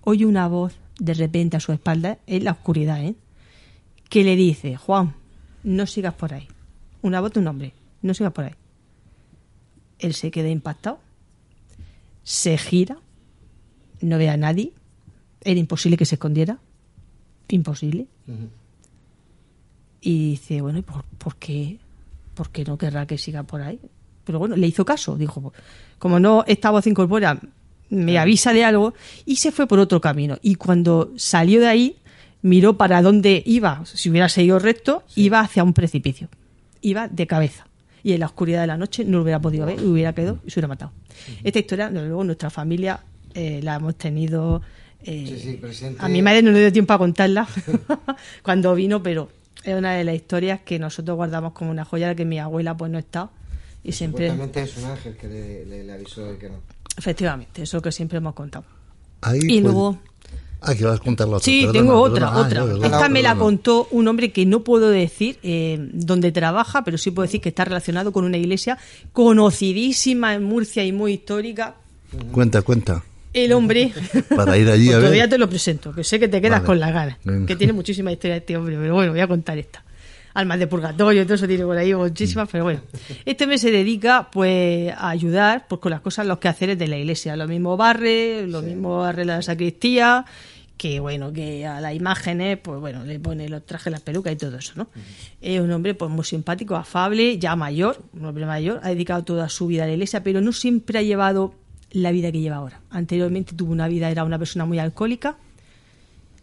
[0.02, 3.16] oye una voz de repente a su espalda, en la oscuridad, ¿eh?
[4.10, 5.16] que le dice, Juan,
[5.64, 6.48] no sigas por ahí.
[7.02, 7.74] Una voz de un hombre,
[8.04, 8.54] no sigas por ahí.
[9.98, 11.00] Él se queda impactado,
[12.22, 13.00] se gira,
[14.00, 14.74] no ve a nadie,
[15.42, 16.60] era imposible que se escondiera,
[17.48, 18.06] imposible.
[20.00, 21.80] Y dice, bueno, ¿y por, por, qué,
[22.36, 23.80] por qué no querrá que siga por ahí?
[24.24, 25.54] Pero bueno, le hizo caso, dijo,
[25.98, 27.40] como no, esta voz incorpora
[27.90, 28.94] me avisa de algo,
[29.26, 30.38] y se fue por otro camino.
[30.42, 31.96] Y cuando salió de ahí,
[32.42, 36.30] miró para dónde iba, si hubiera seguido recto, iba hacia un precipicio.
[36.82, 37.68] Iba de cabeza.
[38.04, 40.52] Y en la oscuridad de la noche no lo hubiera podido ver, hubiera quedado y
[40.52, 40.92] se hubiera matado.
[41.44, 43.02] Esta historia, desde luego, nuestra familia
[43.34, 44.62] eh, la hemos tenido.
[45.04, 45.60] Eh,
[45.98, 47.48] a mi madre no le dio tiempo a contarla
[48.44, 49.30] cuando vino, pero
[49.64, 52.92] es una de las historias que nosotros guardamos como una joya, que mi abuela pues
[52.92, 53.30] no está
[53.90, 54.28] y siempre...
[54.28, 56.56] es un ángel que le, avisó de que no.
[56.96, 58.66] Efectivamente, eso que siempre hemos contado.
[59.22, 60.00] Ahí, y pues, luego...
[60.62, 61.46] Ah, que vas a contar la otra.
[61.46, 62.66] Sí, tengo otra, otra.
[62.84, 67.12] Esta me la contó un hombre que no puedo decir eh, dónde trabaja, pero sí
[67.12, 68.78] puedo decir que está relacionado con una iglesia
[69.14, 71.76] conocidísima en Murcia y muy histórica.
[72.32, 73.04] Cuenta, cuenta.
[73.34, 73.94] El hombre.
[74.36, 75.06] Para ir allí a ver.
[75.06, 77.18] Todavía te lo presento, que sé que te quedas con la gana.
[77.48, 79.84] Que tiene muchísima historia este hombre, pero bueno, voy a contar esta
[80.34, 82.82] almas de purgatorio, todo eso tiene por ahí muchísimas, pero bueno.
[83.26, 86.98] Este mes se dedica pues a ayudar pues, con las cosas, los quehaceres de la
[86.98, 87.36] iglesia.
[87.36, 90.26] Lo mismo barre, lo mismo arregla la sacristía,
[90.78, 94.38] que bueno, que a las imágenes, pues bueno, le pone los trajes, las pelucas y
[94.38, 94.88] todo eso, ¿no?
[95.42, 99.50] Es un hombre pues muy simpático, afable, ya mayor, un hombre mayor, ha dedicado toda
[99.50, 101.54] su vida a la iglesia, pero no siempre ha llevado
[101.92, 102.80] la vida que lleva ahora.
[102.92, 105.38] Anteriormente tuvo una vida, era una persona muy alcohólica,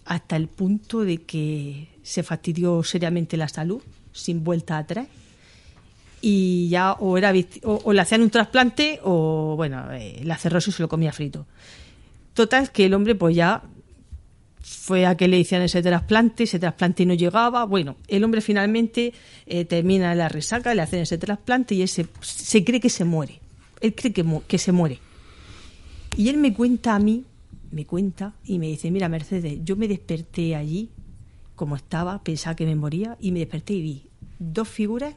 [0.05, 5.09] hasta el punto de que se fastidió seriamente la salud, sin vuelta atrás.
[6.21, 7.33] Y ya o era
[7.65, 11.47] o, le hacían un trasplante o, bueno, eh, la cerró y se lo comía frito.
[12.33, 13.61] Total, que el hombre pues ya
[14.63, 17.65] fue a que le hicieran ese trasplante, ese trasplante no llegaba.
[17.65, 19.13] Bueno, el hombre finalmente
[19.45, 23.41] eh, termina la resaca, le hacen ese trasplante y ese se, cree que se muere.
[23.81, 25.01] Él cree que, que se muere.
[26.17, 27.25] Y él me cuenta a mí
[27.73, 30.89] me cuenta y me dice, mira Mercedes, yo me desperté allí
[31.57, 34.03] como estaba, pensaba que me moría y me desperté y vi
[34.39, 35.15] dos figuras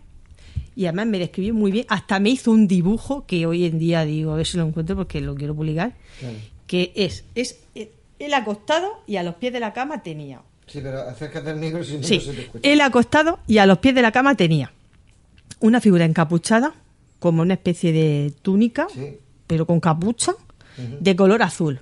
[0.75, 4.05] y además me describió muy bien, hasta me hizo un dibujo que hoy en día
[4.05, 5.93] digo, a ver si lo encuentro porque lo quiero publicar,
[6.67, 7.59] que es, es
[8.17, 10.41] el acostado y a los pies de la cama tenía.
[10.67, 12.69] Sí, pero acércate al micro si no, se te escucha.
[12.69, 14.71] Él acostado y a los pies de la cama tenía
[15.59, 16.73] una figura encapuchada,
[17.19, 18.87] como una especie de túnica,
[19.47, 20.33] pero con capucha,
[20.77, 21.81] de color azul,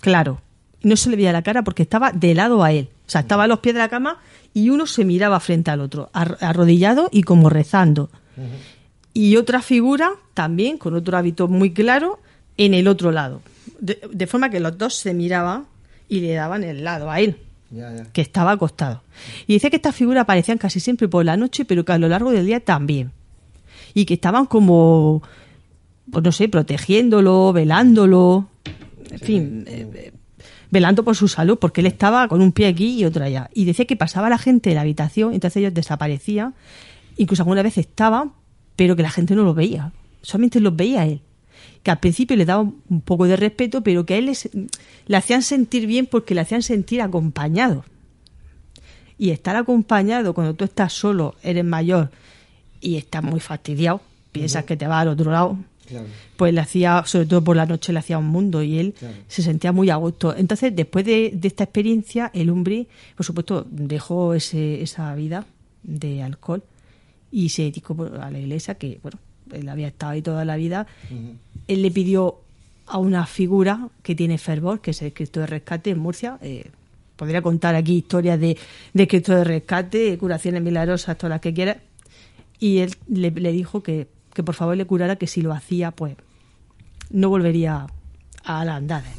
[0.00, 0.42] claro.
[0.82, 2.90] No se le veía la cara porque estaba de lado a él.
[3.06, 4.18] O sea, estaba a los pies de la cama
[4.54, 8.10] y uno se miraba frente al otro, arrodillado y como rezando.
[9.12, 12.18] Y otra figura también, con otro hábito muy claro,
[12.56, 13.42] en el otro lado.
[13.80, 15.66] De, forma que los dos se miraban
[16.08, 17.36] y le daban el lado a él,
[18.12, 19.02] que estaba acostado.
[19.46, 22.08] Y dice que estas figuras aparecían casi siempre por la noche, pero que a lo
[22.08, 23.12] largo del día también.
[23.92, 25.22] Y que estaban como,
[26.10, 28.48] pues no sé, protegiéndolo, velándolo,
[29.10, 30.12] en fin, eh,
[30.74, 33.48] velando por su salud, porque él estaba con un pie aquí y otro allá.
[33.54, 36.52] Y decía que pasaba la gente de la habitación, entonces ellos desaparecían,
[37.16, 38.32] incluso alguna vez estaban,
[38.74, 41.20] pero que la gente no los veía, solamente los veía él.
[41.84, 44.32] Que al principio le daba un poco de respeto, pero que a él
[45.06, 47.84] le hacían sentir bien porque le hacían sentir acompañado.
[49.16, 52.10] Y estar acompañado cuando tú estás solo, eres mayor
[52.80, 54.00] y estás muy fastidiado,
[54.32, 55.56] piensas que te vas al otro lado,
[56.36, 58.94] pues le hacía, sobre todo por la noche, le hacía un mundo y él
[59.28, 60.34] se sentía muy a gusto.
[60.36, 62.86] Entonces, después de, esta experiencia, el hombre,
[63.16, 65.46] por supuesto, dejó ese, esa vida
[65.82, 66.62] de alcohol
[67.30, 69.18] y se dedicó a la iglesia, que, bueno,
[69.52, 70.86] él había estado ahí toda la vida.
[71.68, 72.40] Él le pidió
[72.86, 76.38] a una figura que tiene fervor, que es el Cristo de Rescate en Murcia.
[76.42, 76.70] Eh,
[77.16, 78.56] podría contar aquí historias de,
[78.92, 81.78] de Cristo de Rescate, curaciones milagrosas, todas las que quieras.
[82.60, 86.16] Y él le dijo que que por favor le curara, que si lo hacía, pues
[87.10, 87.86] no volvería
[88.44, 89.10] a la andada.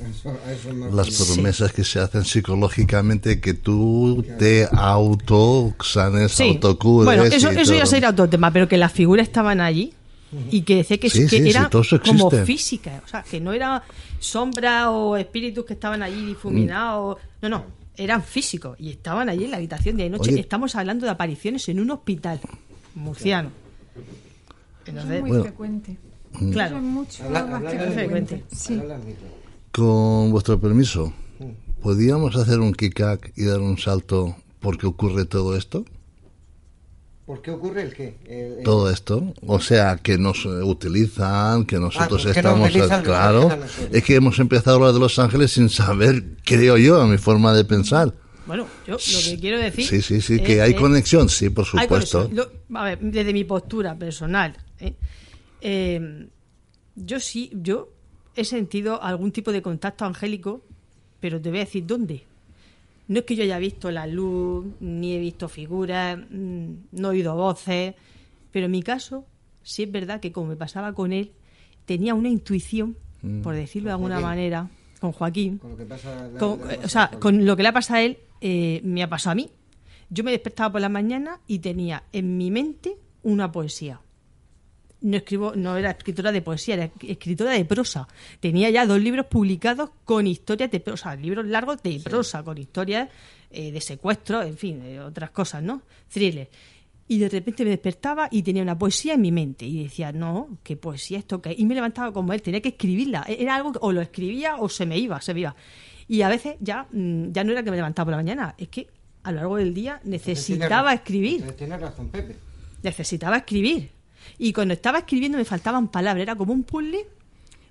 [0.91, 6.49] Las promesas que se hacen psicológicamente, que tú te auto sanes, sí.
[6.49, 7.05] autocures.
[7.05, 9.93] Bueno, eso, eso ya sería otro tema, pero que las figuras estaban allí
[10.51, 11.69] y que decía que, que era
[12.03, 13.83] como física, o sea, que no era
[14.19, 17.65] sombra o espíritus que estaban allí difuminados, no, no,
[17.97, 20.37] eran físicos y estaban allí en la habitación de noche.
[20.39, 22.39] Estamos hablando de apariciones en un hospital
[22.95, 23.51] murciano.
[24.85, 25.97] Es muy frecuente.
[26.39, 26.51] Mm.
[26.51, 26.77] Claro.
[26.77, 28.43] Es mucho más frecuente.
[28.51, 28.81] Sí.
[29.71, 31.81] Con vuestro permiso, mm.
[31.81, 35.85] ¿podríamos hacer un kick y dar un salto porque ocurre todo esto?
[37.25, 38.61] ¿Por qué ocurre el qué?
[38.63, 39.33] Todo esto.
[39.47, 42.71] O sea, que nos utilizan, que nosotros ah, estamos...
[43.03, 43.49] claro,
[43.91, 47.17] es que hemos empezado a hablar de Los Ángeles sin saber, creo yo, a mi
[47.17, 48.13] forma de pensar.
[48.45, 49.85] Bueno, yo lo que quiero decir...
[49.87, 52.29] Sí, sí, sí, que hay conexión, sí, por supuesto.
[52.75, 54.93] a ver, desde mi postura personal, ¿eh?
[55.61, 56.27] Eh,
[56.95, 57.89] yo sí, yo
[58.35, 60.61] he sentido algún tipo de contacto angélico,
[61.19, 62.23] pero te voy a decir dónde.
[63.07, 67.11] No es que yo haya visto la luz, ni he visto figuras, mm, no he
[67.11, 67.93] oído voces,
[68.51, 69.25] pero en mi caso,
[69.63, 71.31] sí es verdad que como me pasaba con él,
[71.85, 73.41] tenía una intuición, mm.
[73.41, 74.69] por decirlo de alguna manera,
[74.99, 75.57] con Joaquín.
[75.59, 76.29] Con lo que pasa
[76.83, 79.35] o sea, con lo que le ha pasado a él, eh, me ha pasado a
[79.35, 79.49] mí.
[80.09, 84.01] Yo me despertaba por la mañana y tenía en mi mente una poesía
[85.05, 88.07] no escribo, no era escritora de poesía, era escritora de prosa.
[88.39, 93.09] Tenía ya dos libros publicados con historias de prosa, libros largos de prosa, con historias
[93.51, 95.83] eh, de secuestro, en fin, otras cosas, ¿no?
[96.11, 96.49] Thriller.
[97.07, 99.65] Y de repente me despertaba y tenía una poesía en mi mente.
[99.65, 101.39] Y decía, no, ¿qué poesía esto?
[101.39, 103.25] que Y me levantaba como él, tenía que escribirla.
[103.27, 105.55] E-, era algo, o lo escribía o se me iba, se me iba.
[106.07, 108.69] Y a veces ya, mm, ya no era que me levantaba por la mañana, es
[108.69, 108.87] que
[109.21, 111.43] a lo largo del día necesitaba escribir.
[111.51, 112.35] Tienes razón, Pepe.
[112.81, 113.94] Necesitaba escribir.
[114.37, 117.07] Y cuando estaba escribiendo me faltaban palabras, era como un puzzle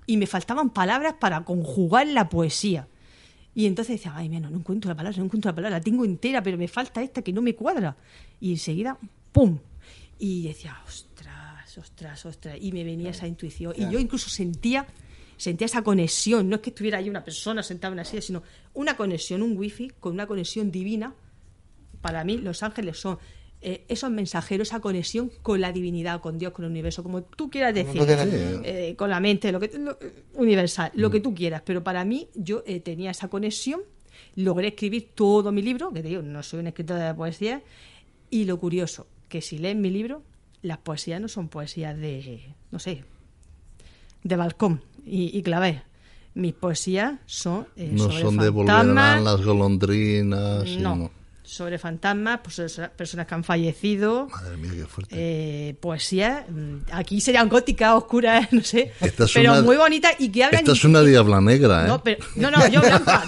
[0.05, 2.87] y me faltaban palabras para conjugar la poesía.
[3.53, 6.03] Y entonces decía, ay, menos, no encuentro la palabra, no encuentro la palabra, la tengo
[6.03, 7.95] entera, pero me falta esta que no me cuadra.
[8.41, 8.97] Y enseguida,
[9.31, 9.59] ¡pum!
[10.19, 12.57] Y decía, ostras, ostras, ostras.
[12.59, 13.73] Y me venía esa intuición.
[13.77, 14.85] Y yo incluso sentía,
[15.37, 16.49] sentía esa conexión.
[16.49, 19.57] No es que estuviera ahí una persona sentada en una silla, sino una conexión, un
[19.57, 21.13] wifi con una conexión divina.
[22.01, 23.17] Para mí, los ángeles son
[23.67, 27.49] eh, esos mensajeros, esa conexión con la divinidad, con Dios, con el universo, como tú
[27.49, 27.99] quieras decir,
[28.63, 29.71] eh, con la mente, lo que
[30.35, 31.23] universal, lo que mm.
[31.23, 31.63] tú quieras.
[31.65, 33.81] Pero para mí, yo eh, tenía esa conexión,
[34.35, 37.63] logré escribir todo mi libro, que te digo, no soy un escritor de poesía,
[38.29, 40.21] y lo curioso, que si lees mi libro,
[40.61, 43.03] las poesías no son poesías de, no sé,
[44.21, 45.81] de balcón y, y clavé.
[46.35, 47.65] Mis poesías son.
[47.75, 50.67] no son de volverán las golondrinas.
[50.77, 51.09] No.
[51.45, 54.27] Sobre fantasmas, pues personas que han fallecido.
[54.27, 55.15] Madre mía, qué fuerte.
[55.17, 58.91] Eh, poesía, mm, aquí serían góticas, oscuras, no sé,
[59.33, 60.61] pero muy bonita y que hablan...
[60.61, 62.17] Esta es una diabla negra, ¿eh?
[62.35, 63.23] No, no, yo blanca,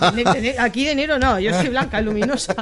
[0.60, 2.56] aquí de enero no, yo soy blanca, luminosa.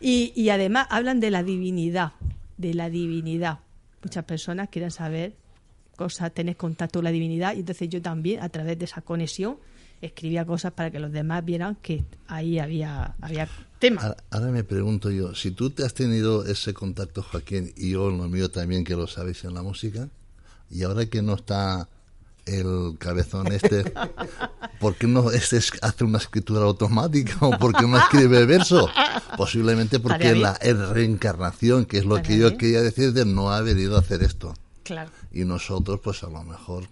[0.00, 2.12] Y, y además hablan de la divinidad,
[2.56, 3.60] de la divinidad.
[4.02, 5.34] Muchas personas quieren saber
[5.96, 9.58] cosas, tener contacto con la divinidad y entonces yo también, a través de esa conexión,
[10.00, 13.48] escribía cosas para que los demás vieran que ahí había, había
[13.78, 14.16] tema.
[14.30, 18.28] Ahora, me pregunto yo, si tú te has tenido ese contacto, Joaquín, y yo lo
[18.28, 20.08] mío también, que lo sabéis en la música,
[20.70, 21.88] y ahora que no está
[22.46, 23.92] el cabezón este,
[24.80, 28.88] ¿por qué no este hace una escritura automática o por qué no escribe verso?
[29.36, 33.96] Posiblemente porque la reencarnación, que es lo que yo quería decir, de no ha venido
[33.96, 34.54] a hacer esto.
[34.82, 35.10] Claro.
[35.30, 36.84] Y nosotros, pues a lo mejor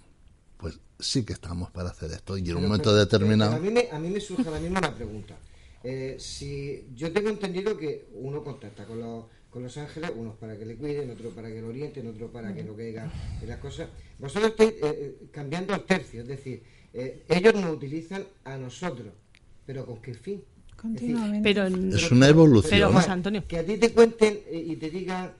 [0.99, 2.37] sí que estamos para hacer esto.
[2.37, 3.57] Y en un momento determinado...
[3.57, 5.35] A mí, me, a mí me surge la misma pregunta.
[5.89, 10.59] Eh, si yo tengo entendido que uno contacta con los, con los ángeles, unos para
[10.59, 13.09] que le cuiden, otro para que lo orienten, otro para que lo caiga
[13.41, 13.89] en las cosas.
[14.19, 16.61] Vosotros estáis eh, eh, cambiando al tercio, es decir,
[17.29, 19.13] ellos nos utilizan a nosotros,
[19.65, 20.43] pero ¿con qué fin?
[20.75, 21.41] Continuamente.
[21.43, 22.71] pero, es una evolución.
[22.71, 23.45] Pero, Antonio.
[23.47, 25.31] Que a ti te cuenten y te digan,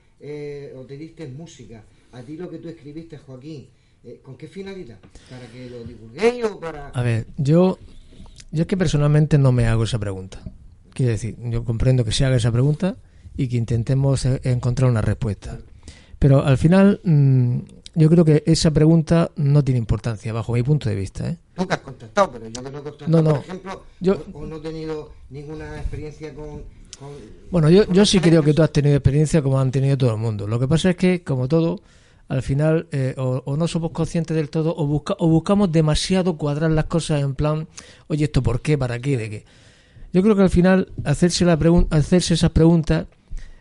[0.75, 1.83] o te diste música,
[2.13, 3.67] a ti lo que tú escribiste, Joaquín,
[4.07, 4.99] eh, ¿Con qué finalidad?
[5.29, 6.89] ¿Para que lo divulguéis o para...?
[6.89, 7.77] A ver, yo,
[8.51, 10.41] yo es que personalmente no me hago esa pregunta.
[10.93, 12.95] Quiero decir, yo comprendo que se haga esa pregunta
[13.35, 15.59] y que intentemos e, encontrar una respuesta.
[16.17, 17.57] Pero al final, mm,
[17.95, 21.29] yo creo que esa pregunta no tiene importancia, bajo mi punto de vista.
[21.29, 21.37] ¿eh?
[21.55, 24.59] Nunca has contestado, pero yo que no he contestado, por ejemplo, yo, o, no he
[24.59, 26.63] tenido ninguna experiencia con...
[27.51, 30.17] bueno, yo, yo sí creo que tú has tenido experiencia como han tenido todo el
[30.17, 30.47] mundo.
[30.47, 31.81] Lo que pasa es que, como todo,
[32.27, 36.71] al final eh, o, no somos conscientes del todo o, busca, o buscamos demasiado cuadrar
[36.71, 37.67] las cosas en plan,
[38.07, 38.77] oye, ¿esto por qué?
[38.77, 39.17] ¿Para qué?
[39.17, 39.45] ¿De qué?
[40.13, 41.57] Yo creo que al final hacerse, la
[41.91, 43.07] hacerse esas preguntas,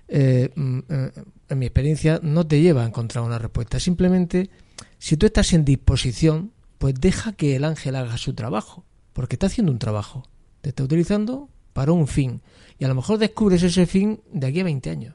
[0.09, 1.11] eh, mm, eh,
[1.49, 3.79] en mi experiencia, no te lleva a encontrar una respuesta.
[3.79, 4.51] Simplemente,
[4.99, 9.47] si tú estás en disposición, pues deja que el ángel haga su trabajo, porque está
[9.47, 10.25] haciendo un trabajo.
[10.61, 12.43] Te está utilizando para un fin.
[12.79, 15.15] Y a lo mejor descubres ese fin de aquí a 20 años.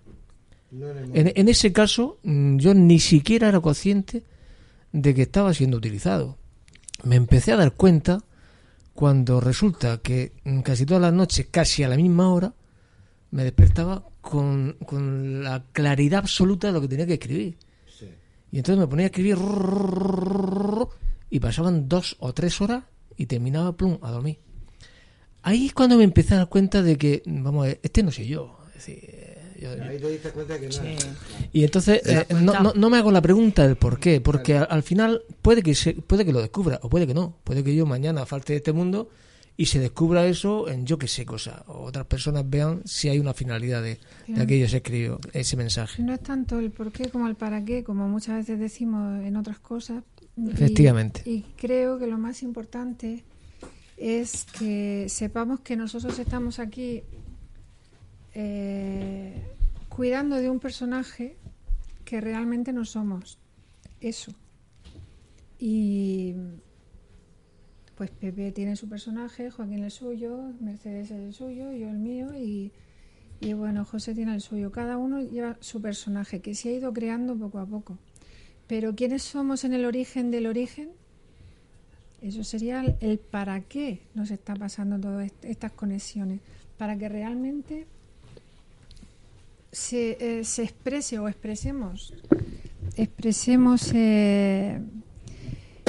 [0.72, 4.24] En, ese caso, mm, yo ni siquiera era consciente
[4.94, 6.38] de que estaba siendo utilizado.
[7.04, 8.24] Me empecé a dar cuenta
[8.94, 12.54] cuando resulta que mm, casi todas las noches, casi a la misma hora,
[13.32, 14.78] me despertaba con,
[15.44, 17.58] la claridad absoluta de lo que tenía que escribir.
[18.52, 19.38] Y entonces me ponía a escribir
[21.30, 22.84] y pasaban dos o tres horas
[23.16, 24.40] y terminaba plum a dormir.
[25.42, 28.60] Ahí es cuando me empecé a dar cuenta de que, vamos, este no soy yo.
[28.76, 29.21] Es decir,
[31.54, 35.24] y entonces eh, no, no, me hago la pregunta del por qué, porque al, final
[35.42, 37.38] puede que, se, puede que lo descubra o puede que no.
[37.44, 39.10] Puede que yo mañana falte de este mundo
[39.58, 41.64] y se descubra eso en yo que sé cosa.
[41.68, 46.02] O otras personas vean si hay una finalidad de, de aquello se escribió, ese mensaje.
[46.02, 49.36] No es tanto el por qué como el para qué, como muchas veces decimos en
[49.38, 50.04] otras cosas.
[50.50, 51.22] Efectivamente.
[51.26, 53.22] y creo que lo más importante
[53.98, 57.04] es que sepamos que nosotros estamos aquí
[58.34, 59.34] eh,
[59.90, 61.38] cuidando de un personaje
[62.06, 63.38] que realmente no somos.
[64.00, 64.34] Eso.
[65.60, 66.36] Y
[67.96, 72.72] pues Pepe tiene su personaje, Joaquín el suyo, Mercedes el suyo, yo el mío y,
[73.40, 74.72] y bueno, José tiene el suyo.
[74.72, 77.98] Cada uno lleva su personaje que se ha ido creando poco a poco.
[78.66, 80.90] Pero ¿quiénes somos en el origen del origen?
[82.22, 86.40] Eso sería el para qué nos está pasando todas estas conexiones.
[86.78, 87.86] Para que realmente
[89.72, 92.14] se, eh, se exprese o expresemos,
[92.96, 94.82] expresemos eh,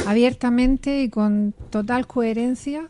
[0.06, 2.88] abiertamente y con total coherencia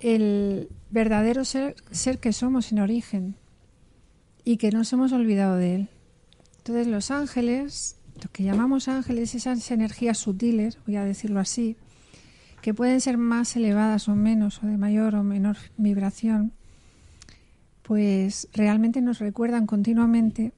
[0.00, 3.36] el verdadero ser, ser que somos en origen
[4.44, 5.88] y que nos hemos olvidado de él.
[6.58, 11.76] Entonces los ángeles, los que llamamos ángeles, esas energías sutiles, voy a decirlo así,
[12.60, 16.52] que pueden ser más elevadas o menos, o de mayor o menor vibración,
[17.90, 20.52] pues realmente nos recuerdan continuamente,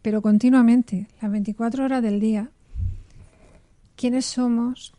[0.00, 2.48] pero continuamente, las 24 horas del día,
[3.94, 4.94] quiénes somos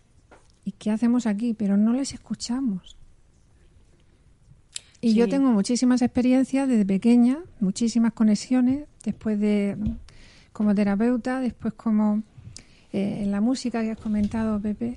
[0.63, 2.95] y qué hacemos aquí, pero no les escuchamos.
[5.01, 9.75] Y yo tengo muchísimas experiencias desde pequeña, muchísimas conexiones, después de
[10.53, 12.21] como terapeuta, después como
[12.93, 14.95] eh, en la música que has comentado, Pepe,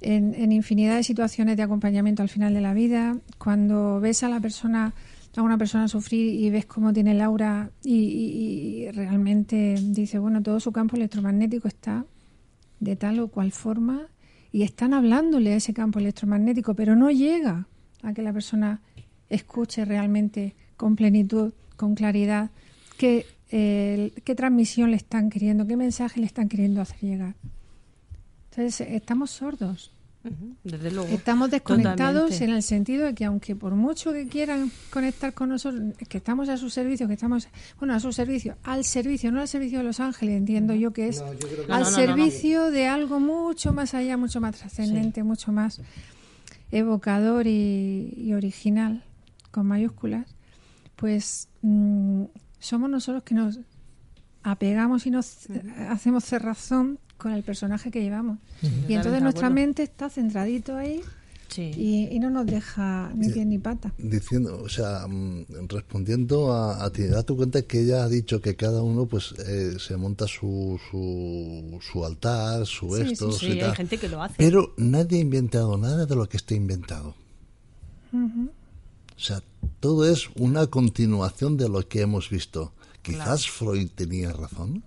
[0.00, 4.28] en, en infinidad de situaciones de acompañamiento al final de la vida, cuando ves a
[4.28, 4.92] la persona
[5.38, 10.60] a una persona sufrir y ves cómo tiene el aura y, realmente dice, bueno, todo
[10.60, 12.04] su campo electromagnético está
[12.80, 14.08] de tal o cual forma
[14.52, 17.66] y están hablándole a ese campo electromagnético, pero no llega
[18.02, 18.80] a que la persona
[19.28, 22.50] escuche realmente con plenitud con claridad
[22.96, 27.34] qué, qué transmisión le están queriendo, qué mensaje le están queriendo hacer llegar.
[28.50, 29.92] Entonces, estamos sordos.
[30.64, 31.08] Desde luego.
[31.08, 35.94] Estamos desconectados en el sentido de que aunque por mucho que quieran conectar con nosotros,
[36.08, 37.48] que estamos a su servicio, que estamos,
[37.78, 41.08] bueno, a su servicio, al servicio, no al servicio de los ángeles, entiendo yo que
[41.08, 41.22] es
[41.68, 45.80] al servicio de algo mucho más allá, mucho más trascendente, mucho más
[46.70, 49.04] evocador y, original,
[49.50, 50.26] con mayúsculas,
[50.96, 52.24] pues mm,
[52.58, 53.60] somos nosotros que nos
[54.46, 55.48] apegamos y nos
[55.88, 58.38] hacemos cerrazón con el personaje que llevamos.
[58.88, 61.02] y entonces nuestra mente está centradito ahí
[61.58, 63.92] y, no nos deja ni pie ni pata.
[63.98, 68.82] Diciendo, o sea, mm, respondiendo a, ti, date cuenta que ella ha dicho que cada
[68.82, 74.22] uno pues eh, se monta su, su, altar, su esto, sí, hay gente que lo
[74.22, 74.34] hace.
[74.38, 77.14] Pero nadie ha inventado nada de lo que está inventado.
[78.12, 79.42] O sea,
[79.80, 82.72] todo es una continuación de lo que hemos visto.
[83.06, 84.82] Quizás Freud tenía razón.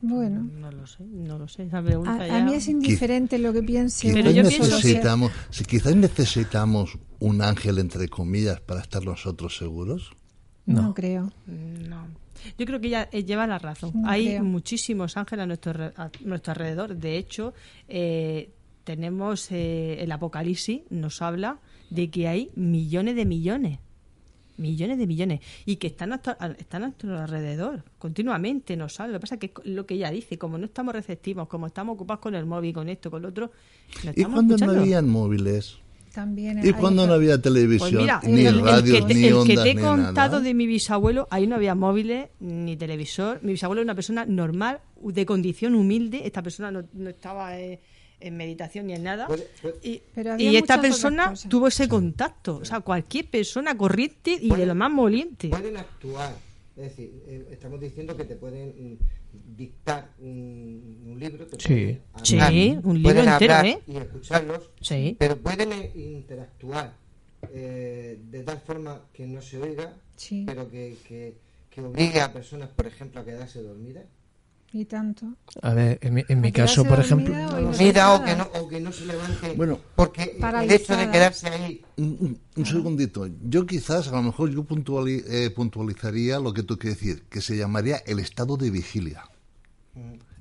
[0.00, 1.68] Bueno, no lo sé, no lo sé.
[1.72, 4.12] a, mí es indiferente lo que piense.
[4.12, 10.12] Pero yo necesitamos, si quizás necesitamos un ángel entre comillas para estar nosotros seguros.
[10.66, 11.32] No, creo.
[11.46, 12.06] No.
[12.56, 13.92] Yo creo que ella eh, lleva la razón.
[14.06, 15.92] Hay muchísimos ángeles a nuestro,
[16.24, 16.96] nuestro alrededor.
[16.96, 17.52] De hecho,
[17.88, 18.50] eh,
[18.84, 21.58] tenemos eh, el Apocalipsis, nos habla
[21.90, 23.78] de que hay millones de millones
[24.58, 26.20] millones de millones y que están a,
[26.58, 30.10] están a nuestro alrededor continuamente nos sale lo que pasa es que lo que ella
[30.10, 33.28] dice como no estamos receptivos como estamos ocupados con el móvil con esto con lo
[33.28, 33.50] otro
[34.14, 35.78] y cuando no habían móviles
[36.12, 39.74] también y cuando no había televisión pues ni radio el ni el que te he
[39.76, 43.40] contado de mi bisabuelo ahí no había móviles ni televisor.
[43.42, 46.22] Mi bisabuelo era una persona normal de condición humilde.
[46.24, 47.80] Esta persona no, no estaba eh,
[48.20, 49.28] en meditación ni en nada.
[49.82, 50.02] y,
[50.56, 52.56] esta persona tuvo ese contacto.
[52.56, 55.48] O sea, cualquier persona corriente y de lo más moliente.
[55.48, 56.34] Pueden actuar.
[56.76, 61.46] Es decir, eh, estamos diciendo que te pueden mm, dictar un, libro.
[61.58, 61.98] sí.
[62.22, 63.80] sí, un libro entero, ¿eh?
[63.86, 64.70] Y escucharlos.
[64.80, 65.16] Sí.
[65.18, 66.94] Pero pueden eh, interactuar
[67.52, 69.92] eh, de tal forma que no se oiga,
[70.46, 71.34] pero que, que,
[71.68, 74.04] que obligue a personas, por ejemplo, a quedarse dormidas.
[74.72, 75.26] Y tanto.
[75.62, 77.34] A ver, en mi, caso, por ejemplo.
[77.78, 79.54] Mira, o que, no, o que no se levante.
[79.54, 81.82] Bueno, porque el hecho de quedarse ahí.
[81.96, 83.28] Un, segundito.
[83.42, 84.66] Yo quizás, a lo mejor, yo
[85.06, 89.24] eh, puntualizaría lo que tú quieres decir, que se llamaría el estado de vigilia.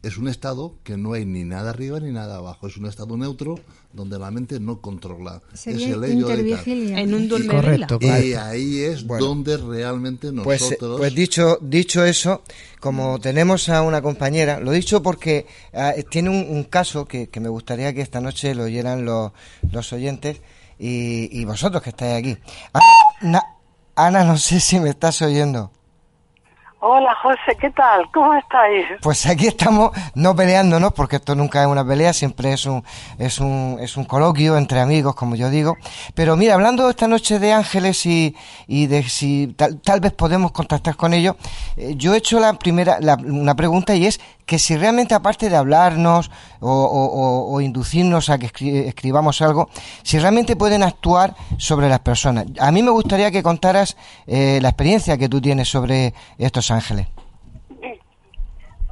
[0.02, 2.86] Mm es un estado que no hay ni nada arriba ni nada abajo, es un
[2.86, 3.60] estado neutro
[3.94, 5.41] donde la mente no controla.
[5.53, 10.98] Sería es el En un Correcto, Y ahí es donde realmente pues, nosotros...
[10.99, 12.44] Pues, dicho, dicho eso,
[12.80, 17.94] como tenemos a una compañera, lo dicho porque ah, tiene un, caso que, me gustaría
[17.94, 19.32] que esta noche lo oyeran los,
[19.72, 20.41] los oyentes
[20.80, 22.38] y, vosotros que estáis aquí.
[23.95, 25.72] Ana, no sé si me estás oyendo.
[26.80, 28.08] Hola José, ¿qué tal?
[28.14, 28.86] ¿Cómo estáis?
[29.02, 32.84] Pues aquí estamos no peleándonos porque esto nunca es una pelea, siempre es un
[33.18, 35.76] es un es un coloquio entre amigos, como yo digo.
[36.14, 38.36] Pero mira, hablando esta noche de ángeles y,
[38.68, 41.36] y de si tal, vez podemos contactar con ellos,
[41.78, 45.49] eh, yo he hecho la primera la, una pregunta y es que si realmente aparte
[45.49, 46.32] de hablarnos
[46.62, 48.48] o, inducirnos a que
[48.88, 49.70] escribamos algo,
[50.04, 52.45] si realmente pueden actuar sobre las personas.
[52.60, 57.07] A mí me gustaría que contaras eh, la experiencia que tú tienes sobre estos ángeles.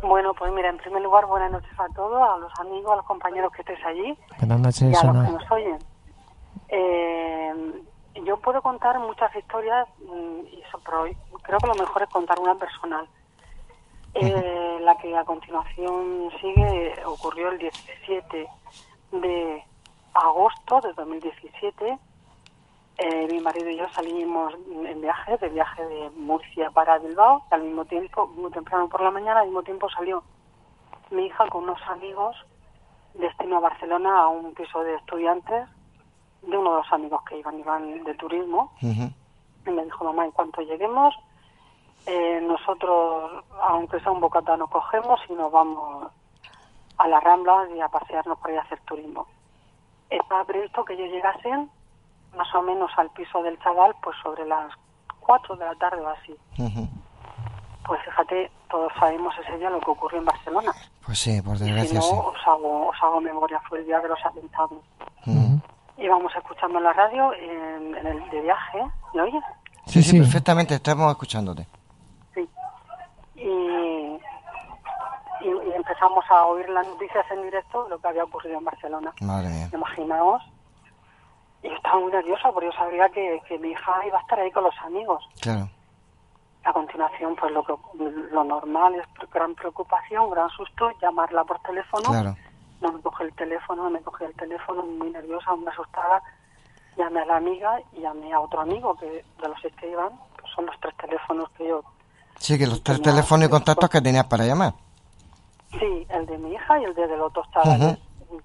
[0.02, 3.06] Bueno, pues mira, en primer lugar, buenas noches a todos, a los amigos, a los
[3.06, 4.16] compañeros que estés allí.
[4.38, 5.80] Buenas noches, y a los que nos oyen.
[6.70, 7.84] Eh,
[8.24, 11.06] yo puedo contar muchas historias, mm, y eso, pero
[11.42, 13.08] creo que lo mejor es contar una personal.
[14.14, 18.48] Eh, la que a continuación sigue ocurrió el 17
[19.12, 19.64] de
[20.14, 21.98] agosto de 2017.
[22.98, 24.54] Eh, mi marido y yo salimos
[24.86, 29.02] en viaje, de viaje de Murcia para Bilbao, y al mismo tiempo, muy temprano por
[29.02, 30.24] la mañana, al mismo tiempo salió
[31.12, 32.36] mi hija con unos amigos
[33.14, 35.68] destino a Barcelona a un piso de estudiantes
[36.42, 38.72] de uno de los amigos que iban, iban de turismo.
[38.82, 41.16] Y me dijo, mamá, en cuanto lleguemos,
[42.06, 46.12] eh, nosotros, aunque sea un bocata, nos cogemos y nos vamos
[46.98, 49.26] a la Rambla y a pasearnos por ahí a hacer turismo.
[50.10, 51.70] Estaba previsto que ellos llegasen
[52.36, 54.72] más o menos al piso del chaval pues sobre las
[55.20, 56.36] 4 de la tarde o así.
[57.86, 60.72] Pues fíjate, todos sabemos ese día lo que ocurrió en Barcelona.
[61.06, 62.02] Pues sí, por desgracia.
[62.02, 64.80] si no, os, hago, os hago memoria, fue el día de los atentados.
[65.98, 69.44] Íbamos escuchando la radio en, el de viaje, ¿me oyes?
[69.86, 71.68] Sí, sí, perfectamente, estamos escuchándote
[73.36, 74.18] y,
[75.42, 79.14] y, empezamos a oír las noticias en directo de lo que había ocurrido en Barcelona.
[79.22, 80.42] Madre Imaginaos.
[81.66, 84.52] Y yo estaba muy nerviosa porque yo sabía que, mi hija iba a estar ahí
[84.52, 85.28] con los amigos.
[85.42, 85.68] Claro.
[86.64, 87.74] A continuación, pues lo que
[88.32, 92.36] lo normal es gran preocupación, gran susto, llamarla por teléfono.
[92.82, 96.22] No me coge el teléfono, no me coge el teléfono, muy nerviosa, muy asustada.
[96.98, 100.10] Llamé a la amiga y llamé a otro amigo que de los que iban,
[100.40, 101.84] pues son los tres teléfonos que yo.
[102.38, 104.74] Sí, que los tres teléfonos y contactos que tenías para llamar.
[105.72, 107.98] Sí, el de mi hija y el de del otro estaba.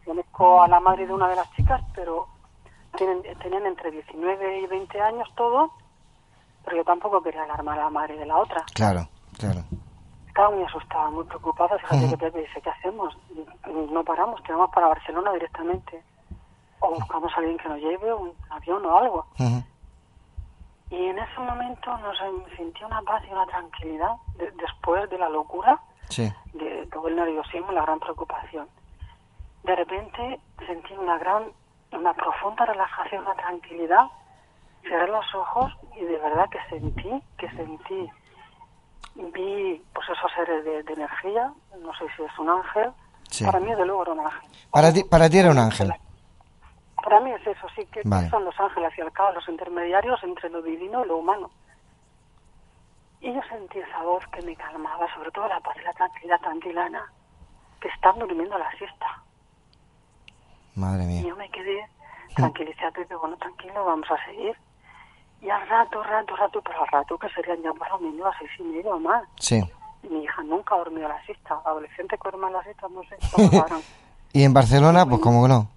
[0.07, 2.27] Conozco a la madre de una de las chicas, pero
[2.97, 5.71] tienen, tenían entre 19 y 20 años todos
[6.65, 8.65] pero yo tampoco quería alarmar a la madre de la otra.
[8.75, 9.09] Claro,
[9.39, 9.61] claro.
[10.29, 11.79] Estaba muy asustada, muy preocupada.
[11.79, 13.17] Fíjate que Pepe dice, ¿qué hacemos?
[13.91, 16.03] No paramos, tiramos para Barcelona directamente.
[16.81, 19.27] O buscamos a alguien que nos lleve, un avión o algo.
[20.91, 22.17] Y en ese momento nos
[22.57, 24.13] sentí una paz y una tranquilidad
[24.57, 25.81] después de la locura,
[26.17, 28.69] de todo el nerviosismo, la gran preocupación.
[29.63, 31.53] De repente sentí una gran,
[31.93, 34.07] una profunda relajación, una tranquilidad
[34.83, 38.11] cerré los ojos y de verdad que sentí, que sentí,
[39.15, 42.93] vi pues esos seres de, energía, no sé si es un ángel,
[43.45, 44.51] para mí de luego era un ángel.
[44.71, 45.93] Para ti, para ti era un ángel.
[47.03, 50.51] Para mí es eso, sí, que son los ángeles y al cabo los intermediarios entre
[50.51, 51.51] lo divino y lo humano.
[53.21, 56.41] Y yo sentí esa voz que me calmaba, sobre todo la paz y la tranquilidad
[56.41, 57.13] tranquilana,
[57.81, 59.23] que están durmiendo la siesta.
[60.75, 61.21] Madre mía.
[61.21, 61.87] Y yo me quedé
[62.35, 64.57] tranquilizada y digo, bueno, tranquilo, vamos a seguir.
[65.43, 68.39] Y al rato, rato, rato, pero al rato que serían ya más o menos a
[68.39, 69.25] seis y media o más.
[69.39, 69.63] Sí.
[70.09, 71.59] Mi hija nunca ha dormido la siesta.
[71.65, 73.17] Adolescente que duerme la siesta, no sé.
[74.33, 75.07] ¿Y en Barcelona?
[75.07, 75.69] Pues como que no.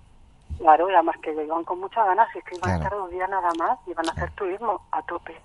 [0.59, 3.09] Claro, y además que iban con muchas ganas y es que iban a estar dos
[3.09, 5.35] días nada más y van a hacer turismo a tope.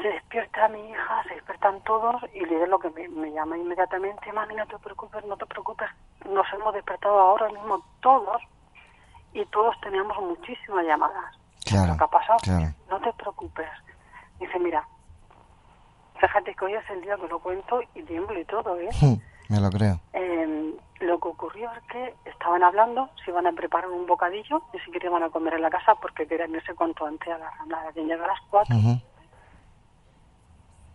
[0.00, 4.54] Se despierta mi hija, se despiertan todos y le lo que me, llama inmediatamente, mami,
[4.54, 5.88] no te preocupes, no te preocupes,
[6.28, 8.40] nos hemos despertado ahora mismo todos
[9.32, 11.36] y todos teníamos muchísimas llamadas.
[11.64, 12.38] Claro, que ha pasado.
[12.88, 13.68] No te preocupes.
[14.38, 14.86] Dice, mira,
[16.20, 18.88] fíjate que hoy es el día que lo cuento y tiemblo y todo, ¿eh?
[19.48, 19.98] Me lo creo.
[20.12, 24.80] Em, lo que ocurrió es que estaban hablando, se iban a preparar un bocadillo, ni
[24.80, 27.92] siquiera iban a comer en la casa porque querían irse cuanto antes a la rambla,
[27.94, 28.76] que llega a las cuatro.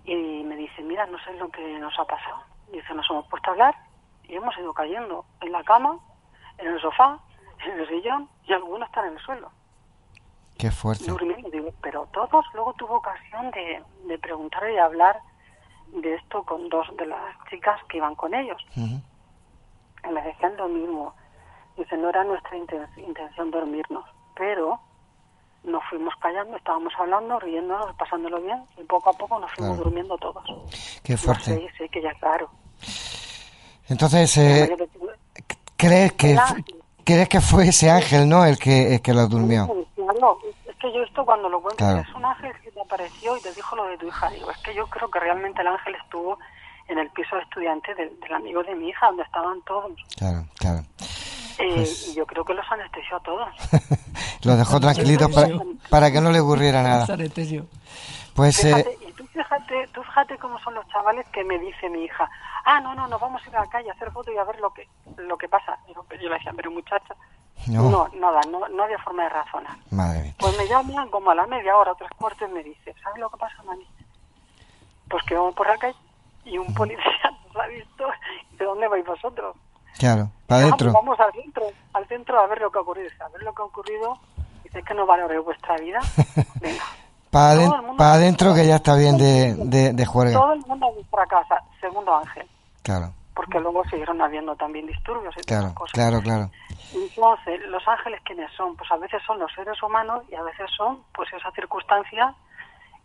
[0.05, 2.43] Y me dice, mira, no sé lo que nos ha pasado.
[2.71, 3.75] Dice, nos hemos puesto a hablar
[4.23, 5.97] y hemos ido cayendo en la cama,
[6.57, 7.19] en el sofá,
[7.65, 9.51] en el sillón y algunos están en el suelo.
[10.57, 11.05] Qué fuerte.
[11.81, 15.19] pero todos luego tuvo ocasión de, de preguntar y hablar
[15.87, 18.61] de esto con dos de las chicas que iban con ellos.
[18.75, 19.01] Y
[20.09, 21.13] me decían lo mismo.
[21.77, 24.05] Dice, no era nuestra intención dormirnos,
[24.35, 24.79] pero
[25.63, 30.17] nos fuimos callando, estábamos hablando, riéndonos, pasándolo bien, y poco a poco nos fuimos durmiendo
[30.17, 30.43] todos.
[31.03, 31.55] Qué fuerte.
[31.55, 32.49] Sí, sí, que ya claro.
[33.89, 34.75] Entonces, eh,
[35.77, 36.37] ¿crees que
[37.03, 39.67] crees que fue ese ángel, no, el que, el que lo durmió?
[39.97, 40.37] No,
[40.69, 43.53] es que yo esto cuando lo cuento es un ángel que te apareció y te
[43.53, 44.29] dijo lo de tu hija.
[44.29, 46.37] Digo, es que yo creo que realmente el ángel estuvo
[46.87, 49.91] en el piso de estudiante del, amigo de mi hija, donde estaban todos.
[50.17, 50.83] Claro, claro.
[51.59, 53.49] Eh, pues Y yo creo que los anestesió a todos.
[54.43, 55.31] los dejó tranquilitos
[55.89, 57.05] para, que no le ocurriera nada.
[58.35, 61.87] Pues, eh, fíjate, y tú fíjate, tú fíjate cómo son los chavales que me dice
[61.89, 62.27] mi hija,
[62.65, 64.43] ah, no, no, nos vamos a ir a la calle a hacer fotos y a
[64.43, 65.77] ver lo que lo que pasa.
[65.87, 67.15] Yo, yo le decía, pero muchacha,
[67.67, 69.77] no, nada, no, no había forma de razonar.
[69.91, 73.19] Madre Pues me llaman como a la media hora, tres cuartos, y me dice, ¿sabes
[73.19, 73.85] lo que pasa, mami?
[75.07, 75.95] Pues que vamos por la calle
[76.45, 77.03] y un policía
[77.47, 78.07] nos ha visto.
[78.57, 79.55] ¿De dónde vais vosotros?
[79.97, 80.91] Claro, para adentro.
[80.91, 81.63] Vamos, al centro,
[81.93, 83.09] al centro a ver lo que ha ocurrido.
[83.19, 84.17] A ver lo que ha ocurrido.
[84.63, 85.99] Dice que no valore vuestra vida.
[86.61, 86.83] Venga.
[87.29, 87.59] para,
[87.97, 90.33] para adentro que ya está bien de, de, de juerga.
[90.33, 92.47] Todo el mundo a nuestra casa, segundo ángel.
[92.81, 93.11] Claro.
[93.35, 95.93] Porque luego siguieron habiendo también disturbios y claro, cosas.
[95.93, 96.51] Claro, claro.
[96.93, 98.75] Entonces, ¿los ángeles quiénes son?
[98.75, 102.35] Pues a veces son los seres humanos y a veces son pues esa circunstancia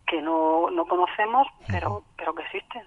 [0.05, 2.83] que no, no conocemos, pero, pero que existen.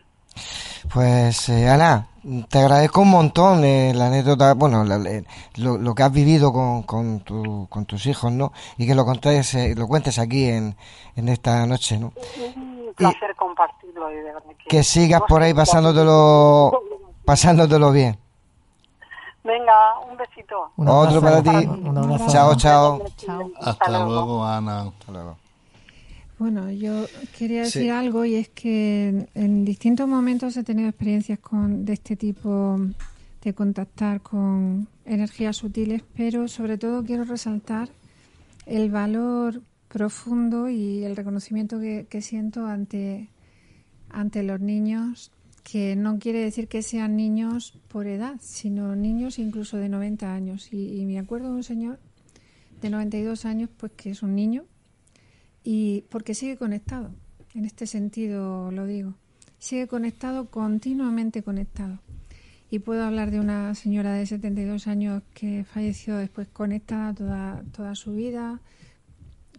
[0.92, 2.06] Pues eh, Ana,
[2.48, 7.20] te agradezco un montón eh, la anécdota, bueno, lo, lo, que has vivido con, con,
[7.20, 8.52] tu, con tus hijos, ¿no?
[8.78, 10.76] Y que lo contes, eh, lo cuentes aquí en,
[11.16, 12.12] en esta noche, ¿no?
[12.56, 14.10] Un placer compartirlo.
[14.10, 16.72] Y de verdad que, que sigas por ahí pasándotelo,
[17.24, 18.18] pasándotelo bien.
[19.44, 20.70] Venga, un besito.
[20.76, 21.68] Otro para ti.
[22.28, 23.02] Chao, chao.
[23.60, 24.82] Hasta, luego, Ana.
[24.82, 25.36] Hasta luego.
[26.42, 27.06] Bueno, yo
[27.38, 32.16] quería decir algo y es que en distintos momentos he tenido experiencias con, de este
[32.16, 32.80] tipo
[33.44, 37.90] de contactar con energías sutiles, pero sobre todo quiero resaltar
[38.66, 43.28] el valor profundo y el reconocimiento que, que siento ante,
[44.10, 45.30] ante los niños
[45.62, 50.72] que no quiere decir que sean niños por edad, sino niños incluso de 90 años.
[50.72, 52.00] Y, me acuerdo de un señor
[52.80, 54.64] de 92 años, pues que es un niño,
[55.64, 57.10] y porque sigue conectado.
[57.54, 59.14] en este sentido lo digo.
[59.58, 62.00] Sigue conectado, continuamente conectado.
[62.70, 67.94] Y puedo hablar de una señora de 72 años que falleció después conectada toda, toda
[67.94, 68.60] su vida.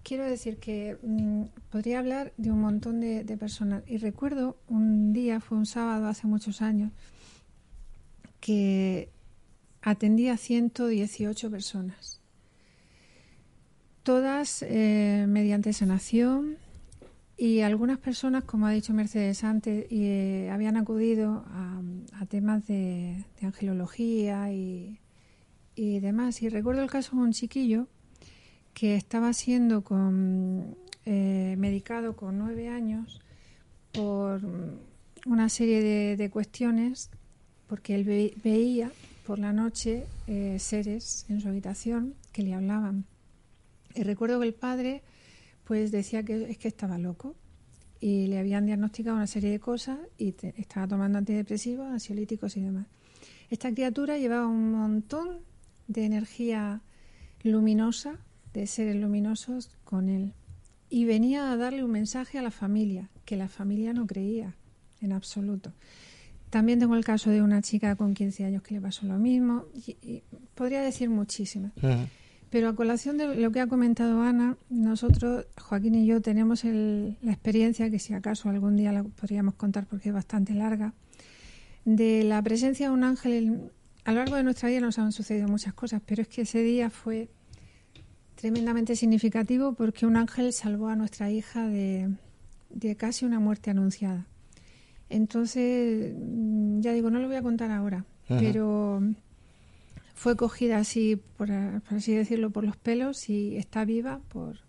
[0.02, 3.84] Quiero decir que mm, podría hablar de un montón de, de personas.
[3.88, 6.92] Y recuerdo un día, fue un sábado hace muchos años,
[8.42, 9.10] que
[9.84, 12.20] atendí a 118 personas,
[14.04, 16.58] todas eh, mediante sanación
[17.38, 21.82] y algunas personas, como ha dicho Mercedes antes, eh, habían acudido a,
[22.30, 25.00] temas de, angelología y,
[25.76, 26.42] demás.
[26.42, 27.88] Y recuerdo el caso de un chiquillo
[28.74, 33.20] que estaba siendo con, eh, medicado con nueve años
[33.92, 34.42] por
[35.26, 37.10] una serie de cuestiones
[37.74, 38.92] porque él veía
[39.26, 43.06] por la noche eh, seres en su habitación que le hablaban.
[43.96, 45.04] Recuerdo que el padre
[45.64, 47.36] pues decía que es que estaba loco
[48.00, 52.88] y le habían diagnosticado una serie de cosas y estaba tomando antidepresivos, ansiolíticos y demás.
[53.50, 55.40] Esta criatura llevaba un montón
[55.88, 56.82] de energía
[57.44, 58.18] luminosa,
[58.54, 60.34] de seres luminosos con él.
[60.90, 64.56] Y venía a darle un mensaje a la familia, que la familia no creía
[65.02, 65.74] en absoluto.
[66.50, 69.66] También tengo el caso de una chica con 15 años que le pasó lo mismo.
[69.74, 70.24] Y,
[70.56, 71.72] podría decir muchísimas.
[72.54, 77.32] Pero a colación de lo que ha comentado Ana, nosotros, Joaquín y yo, tenemos la
[77.32, 80.94] experiencia, que si acaso algún día la podríamos contar porque es bastante larga,
[81.84, 83.72] de la presencia de un ángel.
[84.06, 86.62] A lo largo de nuestra vida nos han sucedido muchas cosas, pero es que ese
[86.62, 87.28] día fue
[88.36, 92.16] tremendamente significativo porque un ángel salvó a nuestra hija de
[92.98, 94.28] casi una muerte anunciada.
[95.10, 96.14] Entonces,
[96.82, 99.02] ya digo, no lo voy a contar ahora, pero
[100.14, 104.60] fue cogida así, por, así decirlo, por los pelos y está viva por,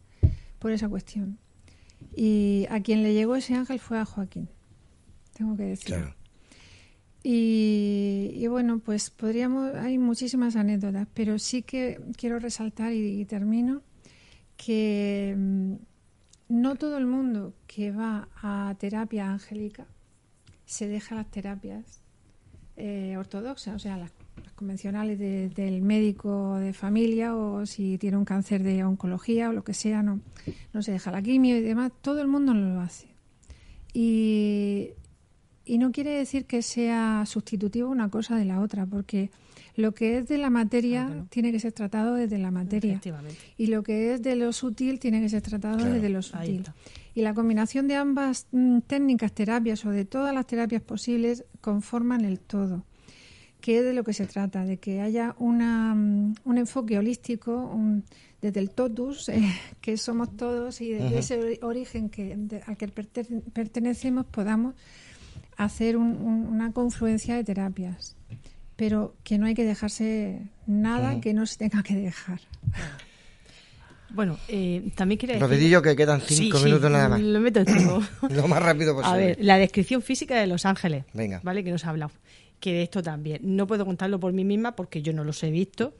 [0.58, 1.38] por esa cuestión.
[2.16, 4.48] Y a quien le llegó ese ángel fue a Joaquín,
[5.32, 6.14] tengo que decirlo.
[7.26, 13.80] Y, bueno, pues podríamos, hay muchísimas anécdotas, pero sí que quiero resaltar y termino
[14.58, 15.74] que mm,
[16.48, 19.86] no todo el mundo que va a terapia angélica
[20.66, 22.00] se deja las terapias
[22.76, 24.12] eh, ortodoxas, o sea, las,
[24.64, 29.74] convencionales del médico de familia o si tiene un cáncer de oncología o lo que
[29.74, 30.20] sea, no,
[30.72, 33.08] no se deja la quimio y demás, todo el mundo no lo hace.
[33.92, 34.92] Y,
[35.66, 39.30] y no quiere decir que sea sustitutivo una cosa de la otra, porque
[39.76, 42.98] lo que es de la materia tiene que ser tratado desde la materia.
[43.58, 46.64] Y lo que es de lo sutil tiene que ser tratado desde lo sutil.
[47.14, 52.24] Y la combinación de ambas mm, técnicas, terapias o de todas las terapias posibles conforman
[52.24, 52.86] el todo
[53.64, 57.74] que es de lo que se trata, de que haya una, mm, un enfoque holístico
[58.42, 59.40] desde el totus, eh,
[59.80, 62.36] que somos todos, y desde ese origen que,
[62.66, 64.74] al que pertenecemos podamos
[65.56, 68.16] hacer una confluencia de terapias.
[68.76, 72.40] Pero que no hay que dejarse nada que no se tenga que dejar.
[74.10, 75.48] Bueno, eh, también quería decir...
[75.48, 77.20] Rapidillo que quedan cinco minutos nada más.
[77.20, 77.64] Lo meto
[78.30, 79.14] Lo más rápido posible.
[79.14, 81.04] A ver, la descripción física de Los Ángeles.
[81.14, 81.40] Venga.
[81.42, 81.64] ¿Vale?
[81.64, 82.12] Que nos ha hablado.
[82.64, 83.42] Que de esto también.
[83.42, 85.92] No puedo contarlo por mí misma porque yo no los he visto,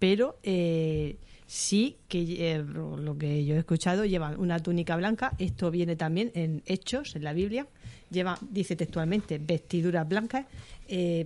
[0.00, 1.16] pero eh,
[1.46, 5.32] sí que eh, lo que yo he escuchado llevan una túnica blanca.
[5.38, 7.68] Esto viene también en Hechos, en la Biblia.
[8.10, 10.46] Lleva, dice textualmente, vestiduras blancas.
[10.88, 11.24] Eh,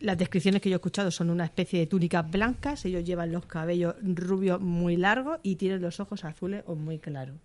[0.00, 3.46] las descripciones que yo he escuchado son una especie de túnicas blancas, ellos llevan los
[3.46, 7.36] cabellos rubios muy largos y tienen los ojos azules o muy claros.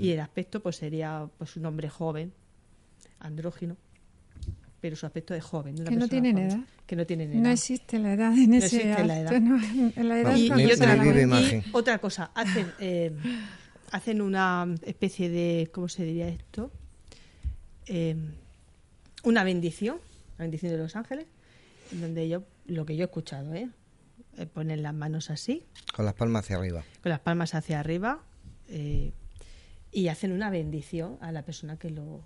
[0.00, 2.32] Y el aspecto pues sería pues un hombre joven,
[3.20, 3.76] andrógino,
[4.82, 5.76] pero su aspecto es joven.
[5.76, 6.58] que no tienen edad.
[6.86, 7.40] Que no tienen edad.
[7.40, 10.36] No existe la edad en ese no la edad.
[10.36, 10.50] y,
[11.72, 13.12] otra, cosa, hacen, eh,
[13.92, 16.72] hacen una especie de, ¿cómo se diría esto?
[17.86, 18.16] Eh,
[19.22, 19.98] una bendición,
[20.36, 21.26] la bendición de los ángeles,
[21.92, 23.70] donde yo, lo que yo he escuchado, ¿eh?
[24.36, 24.46] ¿eh?
[24.46, 25.64] ponen las manos así.
[25.94, 26.82] Con las palmas hacia arriba.
[27.04, 28.20] Con las palmas hacia arriba.
[28.68, 29.12] Eh,
[29.92, 32.24] y hacen una bendición a la persona que lo,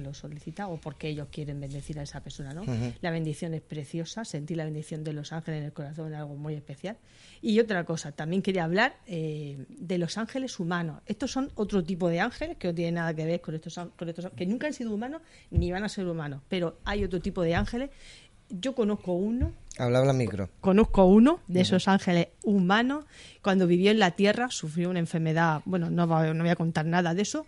[0.00, 2.64] lo solicita o porque ellos quieren bendecir a esa persona, ¿no?
[3.00, 6.36] La bendición es preciosa, sentir la bendición de los ángeles en el corazón es algo
[6.36, 6.96] muy especial.
[7.42, 11.02] Y otra cosa, también quería hablar eh, de los ángeles humanos.
[11.06, 14.08] Estos son otro tipo de ángeles que no tienen nada que ver con estos, con
[14.08, 17.42] estos que nunca han sido humanos ni van a ser humanos, pero hay otro tipo
[17.42, 17.90] de ángeles
[18.50, 19.52] yo conozco uno.
[19.78, 20.48] Habla, habla micro.
[20.60, 23.04] Conozco uno de esos ángeles humanos.
[23.42, 25.62] Cuando vivió en la tierra, sufrió una enfermedad.
[25.64, 27.46] Bueno, no, no voy a contar nada de eso.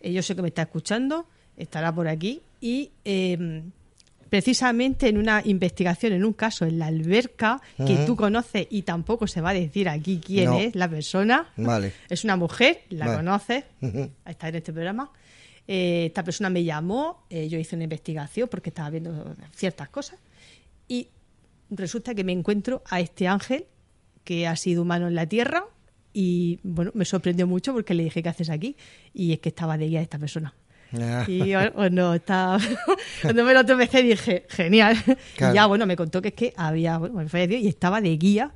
[0.00, 1.26] Eh, yo sé que me está escuchando,
[1.58, 2.40] estará por aquí.
[2.60, 3.70] Y em,
[4.28, 9.26] precisamente en una investigación, en un caso en la alberca, que tú conoces y tampoco
[9.26, 11.48] se va a decir aquí quién es la persona.
[11.56, 11.92] Vale.
[12.08, 13.64] Es una mujer, la conoces,
[14.26, 15.10] está en este programa.
[15.66, 20.18] Eh, esta persona me llamó, eh, yo hice una investigación porque estaba viendo ciertas cosas
[20.88, 21.08] y
[21.68, 23.66] resulta que me encuentro a este ángel
[24.24, 25.64] que ha sido humano en la Tierra
[26.14, 28.76] y bueno, me sorprendió mucho porque le dije, ¿qué haces aquí?
[29.12, 30.54] Y es que estaba de guía esta persona.
[31.26, 32.58] Y bueno, está...
[33.22, 34.96] cuando me lo tropecé dije, genial.
[35.36, 38.52] Y ya, bueno, me contó que es que había, bueno, y estaba de guía,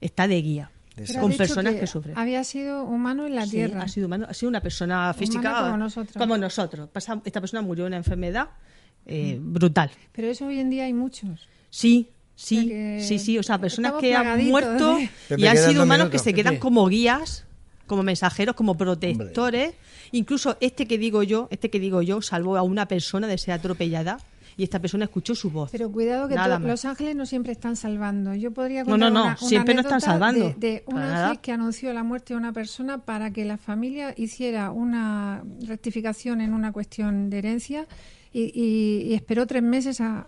[0.00, 0.70] está de guía.
[1.20, 2.16] con personas que, sufren.
[2.18, 3.82] Había sido humano en la Tierra.
[3.82, 6.16] Ha sido humano, ha sido una persona física como nosotros.
[6.16, 6.88] Como nosotros.
[7.24, 8.50] Esta persona murió de una enfermedad
[9.06, 9.90] eh, brutal.
[10.12, 11.48] Pero eso hoy en día hay muchos.
[11.70, 13.38] Sí, sí, sí, sí.
[13.38, 14.98] O sea, personas que han muerto
[15.36, 17.44] y han sido humanos que se quedan como guías,
[17.86, 19.74] como mensajeros, como protectores.
[20.12, 23.54] Incluso este que digo yo, este que digo yo, salvó a una persona de ser
[23.54, 24.18] atropellada
[24.56, 25.70] y esta persona escuchó su voz.
[25.70, 28.34] Pero cuidado que los ángeles no siempre están salvando.
[28.34, 30.54] Yo podría contar no, no, no, siempre no están salvando.
[30.56, 34.70] De, un ángel que anunció la muerte de una persona para que la familia hiciera
[34.70, 37.86] una rectificación en una cuestión de herencia
[38.32, 40.24] y, esperó tres meses a,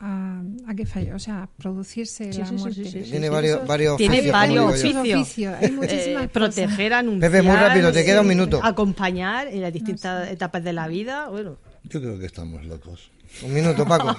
[0.67, 2.83] a, que falló, o sea, a producirse la muerte.
[2.83, 5.55] Tiene varios, varios Tiene varios oficios.
[5.61, 7.31] Hay muchísimas eh, proteger, anunciar.
[7.31, 8.61] Pepe, muy rápido, te queda un minuto.
[8.63, 11.29] Acompañar en las distintas etapas de la vida.
[11.29, 11.59] Bueno.
[11.85, 13.11] Yo creo que estamos locos.
[13.43, 14.17] Un minuto, Paco.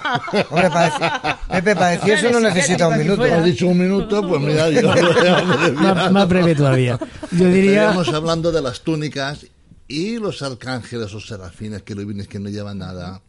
[0.50, 3.22] Hombre, para Pepe, para decir eso no necesita un minuto.
[3.22, 4.82] Has dicho un minuto, pues mira, yo
[5.74, 6.98] más, más breve todavía.
[7.30, 7.90] Yo diría.
[7.90, 9.46] Estamos hablando de las túnicas
[9.86, 13.20] y los arcángeles o serafines que lo vienes que no llevan nada.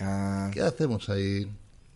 [0.00, 0.50] Ah.
[0.52, 1.46] ¿Qué hacemos ahí?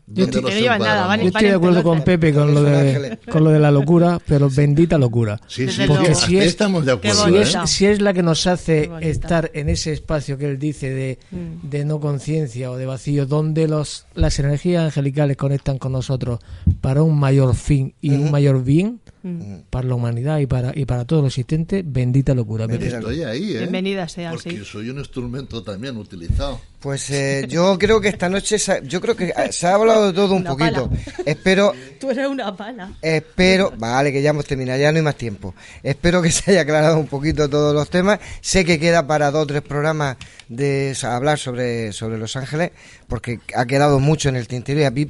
[0.07, 4.51] Yo estoy, de acuerdo con Pepe con lo, de, con lo de la locura, pero
[4.51, 5.41] bendita locura.
[5.47, 7.25] Sí, sí, porque si es, estamos de acuerdo.
[7.25, 7.59] Si, es, ¿eh?
[7.67, 11.69] si es la que nos hace estar en ese espacio que él dice de, mm.
[11.69, 16.41] de no conciencia o de vacío, donde los, las energías angelicales conectan con nosotros
[16.81, 19.69] para un mayor fin y un mayor bien, Mm.
[19.71, 22.65] para la humanidad y para y para todo lo existente, bendita locura.
[22.65, 23.59] Estoy ahí, ¿eh?
[23.59, 26.61] Bienvenida sea, Porque soy un instrumento también utilizado.
[26.81, 30.35] Pues eh, yo creo que esta noche, yo creo que se ha hablado de todo
[30.35, 30.91] un poquito.
[31.25, 31.73] Espero...
[32.01, 32.93] Tú eres una pala.
[33.01, 33.73] Espero...
[33.79, 35.55] Vale, que ya hemos terminado, ya no hay más tiempo.
[35.85, 38.19] Espero que se haya aclarado un poquito todos los temas.
[38.41, 40.17] Sé que queda para dos o tres programas
[40.49, 42.73] de hablar sobre, sobre Los Ángeles,
[43.07, 45.09] porque ha quedado mucho en el tintero y a mí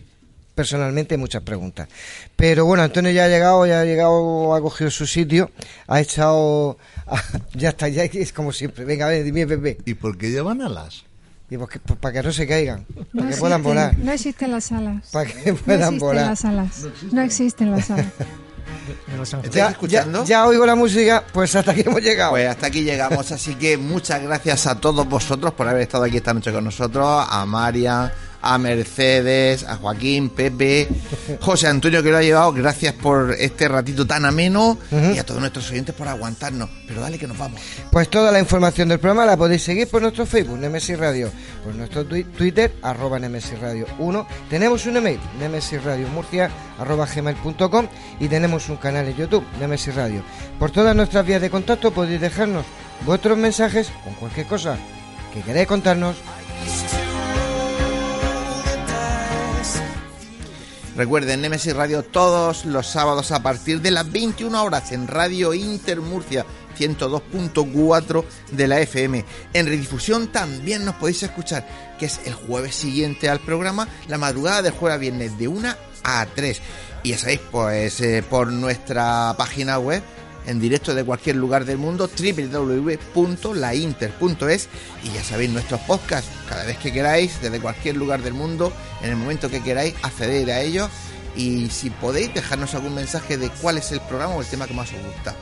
[0.54, 1.88] personalmente muchas preguntas.
[2.36, 5.50] Pero bueno, Antonio ya ha llegado, ya ha llegado, ha cogido su sitio,
[5.86, 6.78] ha echado,
[7.54, 8.84] ya está, ya es como siempre.
[8.84, 9.78] Venga, ven, dime, Pepe.
[9.84, 11.04] ¿Y por qué llevan alas?
[11.50, 11.68] Y pues,
[12.00, 13.96] para que no se caigan, para que puedan volar.
[13.98, 15.10] No existen las alas.
[15.12, 16.26] Para que puedan no volar.
[16.28, 16.86] Las alas.
[17.10, 18.06] No existen las alas.
[19.42, 20.24] ¿Estáis escuchando?
[20.24, 22.32] Ya, oigo la música, pues hasta aquí hemos llegado.
[22.32, 26.16] Pues hasta aquí llegamos, así que muchas gracias a todos vosotros por haber estado aquí
[26.16, 28.12] esta noche con nosotros, a María,
[28.42, 30.88] a Mercedes, a Joaquín, Pepe,
[31.40, 32.52] José Antonio que lo ha llevado.
[32.52, 36.68] Gracias por este ratito tan ameno y a todos nuestros oyentes por aguantarnos.
[36.86, 37.60] Pero dale que nos vamos.
[37.90, 41.30] Pues toda la información del programa la podéis seguir por nuestro Facebook, Nemesis Radio,
[41.64, 44.26] por nuestro Twitter, arroba Nemesis Radio 1.
[44.50, 47.86] Tenemos un email, Nemesis Radio Murcia, arroba gmail.com
[48.18, 50.22] y tenemos un canal en YouTube, Nemesis Radio.
[50.58, 52.66] Por todas nuestras vías de contacto podéis dejarnos
[53.06, 54.76] vuestros mensajes con cualquier cosa
[55.32, 56.16] que queráis contarnos.
[60.94, 66.02] Recuerden, Nemesis Radio todos los sábados a partir de las 21 horas en Radio Inter
[66.02, 66.44] Murcia
[66.78, 69.24] 102.4 de la FM.
[69.54, 71.66] En redifusión también nos podéis escuchar,
[71.98, 75.74] que es el jueves siguiente al programa, la madrugada de jueves a viernes de 1
[76.04, 76.60] a 3.
[77.04, 80.02] Y ya sabéis, pues eh, por nuestra página web
[80.46, 84.68] en directo de cualquier lugar del mundo, www.lainter.es
[85.04, 89.10] y ya sabéis nuestros podcasts, cada vez que queráis, desde cualquier lugar del mundo, en
[89.10, 90.90] el momento que queráis, acceder a ellos
[91.36, 94.74] y si podéis dejarnos algún mensaje de cuál es el programa o el tema que
[94.74, 95.36] más os gusta.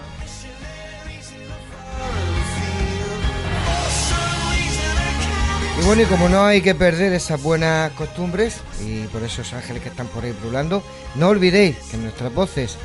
[5.80, 9.82] Y bueno, y como no hay que perder esas buenas costumbres, y por esos ángeles
[9.82, 10.82] que están por ahí brulando,
[11.14, 12.76] no olvidéis que nuestras voces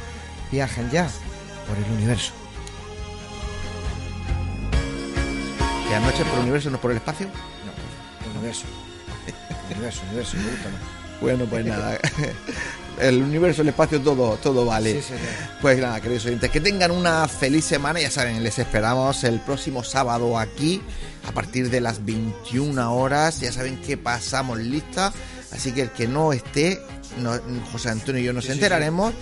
[0.49, 1.09] viajan ya
[1.67, 2.33] por el universo.
[5.89, 7.27] ¿Y anoche por el universo, no por el espacio?
[7.27, 7.71] No,
[8.19, 8.65] por el universo.
[9.69, 10.81] El universo, el universo, me gusta más.
[11.21, 11.97] Bueno, pues nada.
[12.99, 15.01] El universo, el espacio, todo, todo vale.
[15.61, 17.99] Pues nada, queridos oyentes, que tengan una feliz semana.
[17.99, 20.81] Ya saben, les esperamos el próximo sábado aquí
[21.27, 23.41] a partir de las 21 horas.
[23.41, 25.13] Ya saben que pasamos lista.
[25.51, 26.81] Así que el que no esté,
[27.71, 29.13] José Antonio y yo nos enteraremos.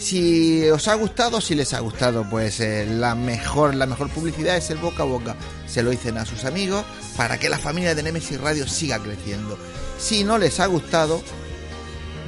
[0.00, 4.56] Si os ha gustado, si les ha gustado, pues eh, la mejor la mejor publicidad
[4.56, 5.36] es el boca a boca.
[5.66, 6.84] Se lo dicen a sus amigos
[7.16, 9.58] para que la familia de Nemesis Radio siga creciendo.
[9.98, 11.22] Si no les ha gustado,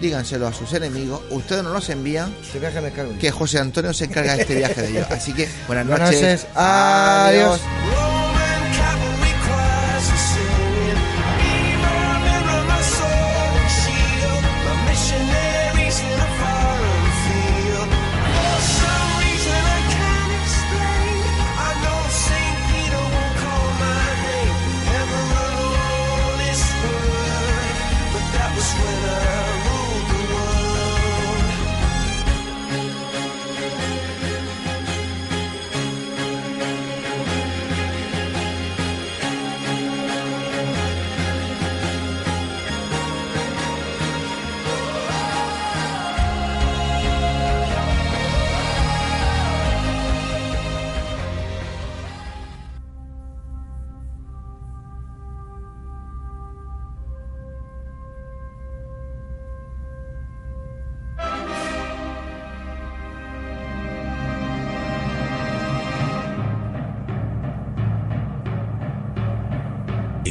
[0.02, 2.34] díganselo a sus enemigos, ustedes no los envían,
[3.18, 5.06] que José Antonio se encarga de este viaje de ellos.
[5.10, 6.46] Así que buenas noches.
[6.54, 7.58] Adiós.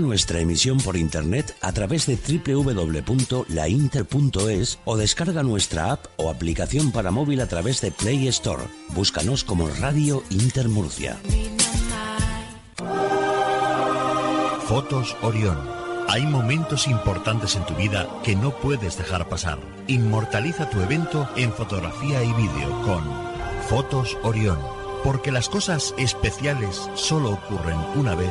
[0.00, 7.10] Nuestra emisión por internet a través de www.lainter.es o descarga nuestra app o aplicación para
[7.10, 8.62] móvil a través de Play Store.
[8.90, 11.16] Búscanos como Radio Inter Murcia.
[14.66, 15.58] Fotos Orión.
[16.08, 19.58] Hay momentos importantes en tu vida que no puedes dejar pasar.
[19.88, 23.02] Inmortaliza tu evento en fotografía y vídeo con
[23.68, 24.60] Fotos Orión.
[25.02, 28.30] Porque las cosas especiales solo ocurren una vez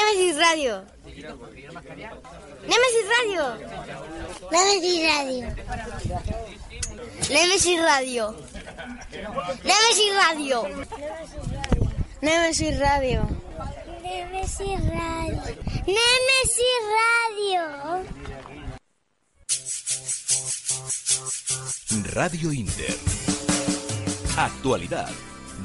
[0.00, 0.82] Nemesis Radio.
[2.70, 3.44] Nemesis Radio.
[4.50, 5.44] Nemesis Radio.
[7.28, 8.34] Nemesis Radio.
[9.62, 10.58] Nemesis Radio.
[12.22, 13.28] Nemesis Radio.
[14.02, 15.42] Nemesis Radio.
[15.86, 17.64] Nemesis Radio.
[22.14, 22.96] Radio Inter.
[24.36, 25.10] Actualidad,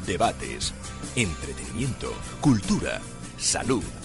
[0.05, 0.73] debates,
[1.15, 2.99] entretenimiento, cultura,
[3.37, 4.04] salud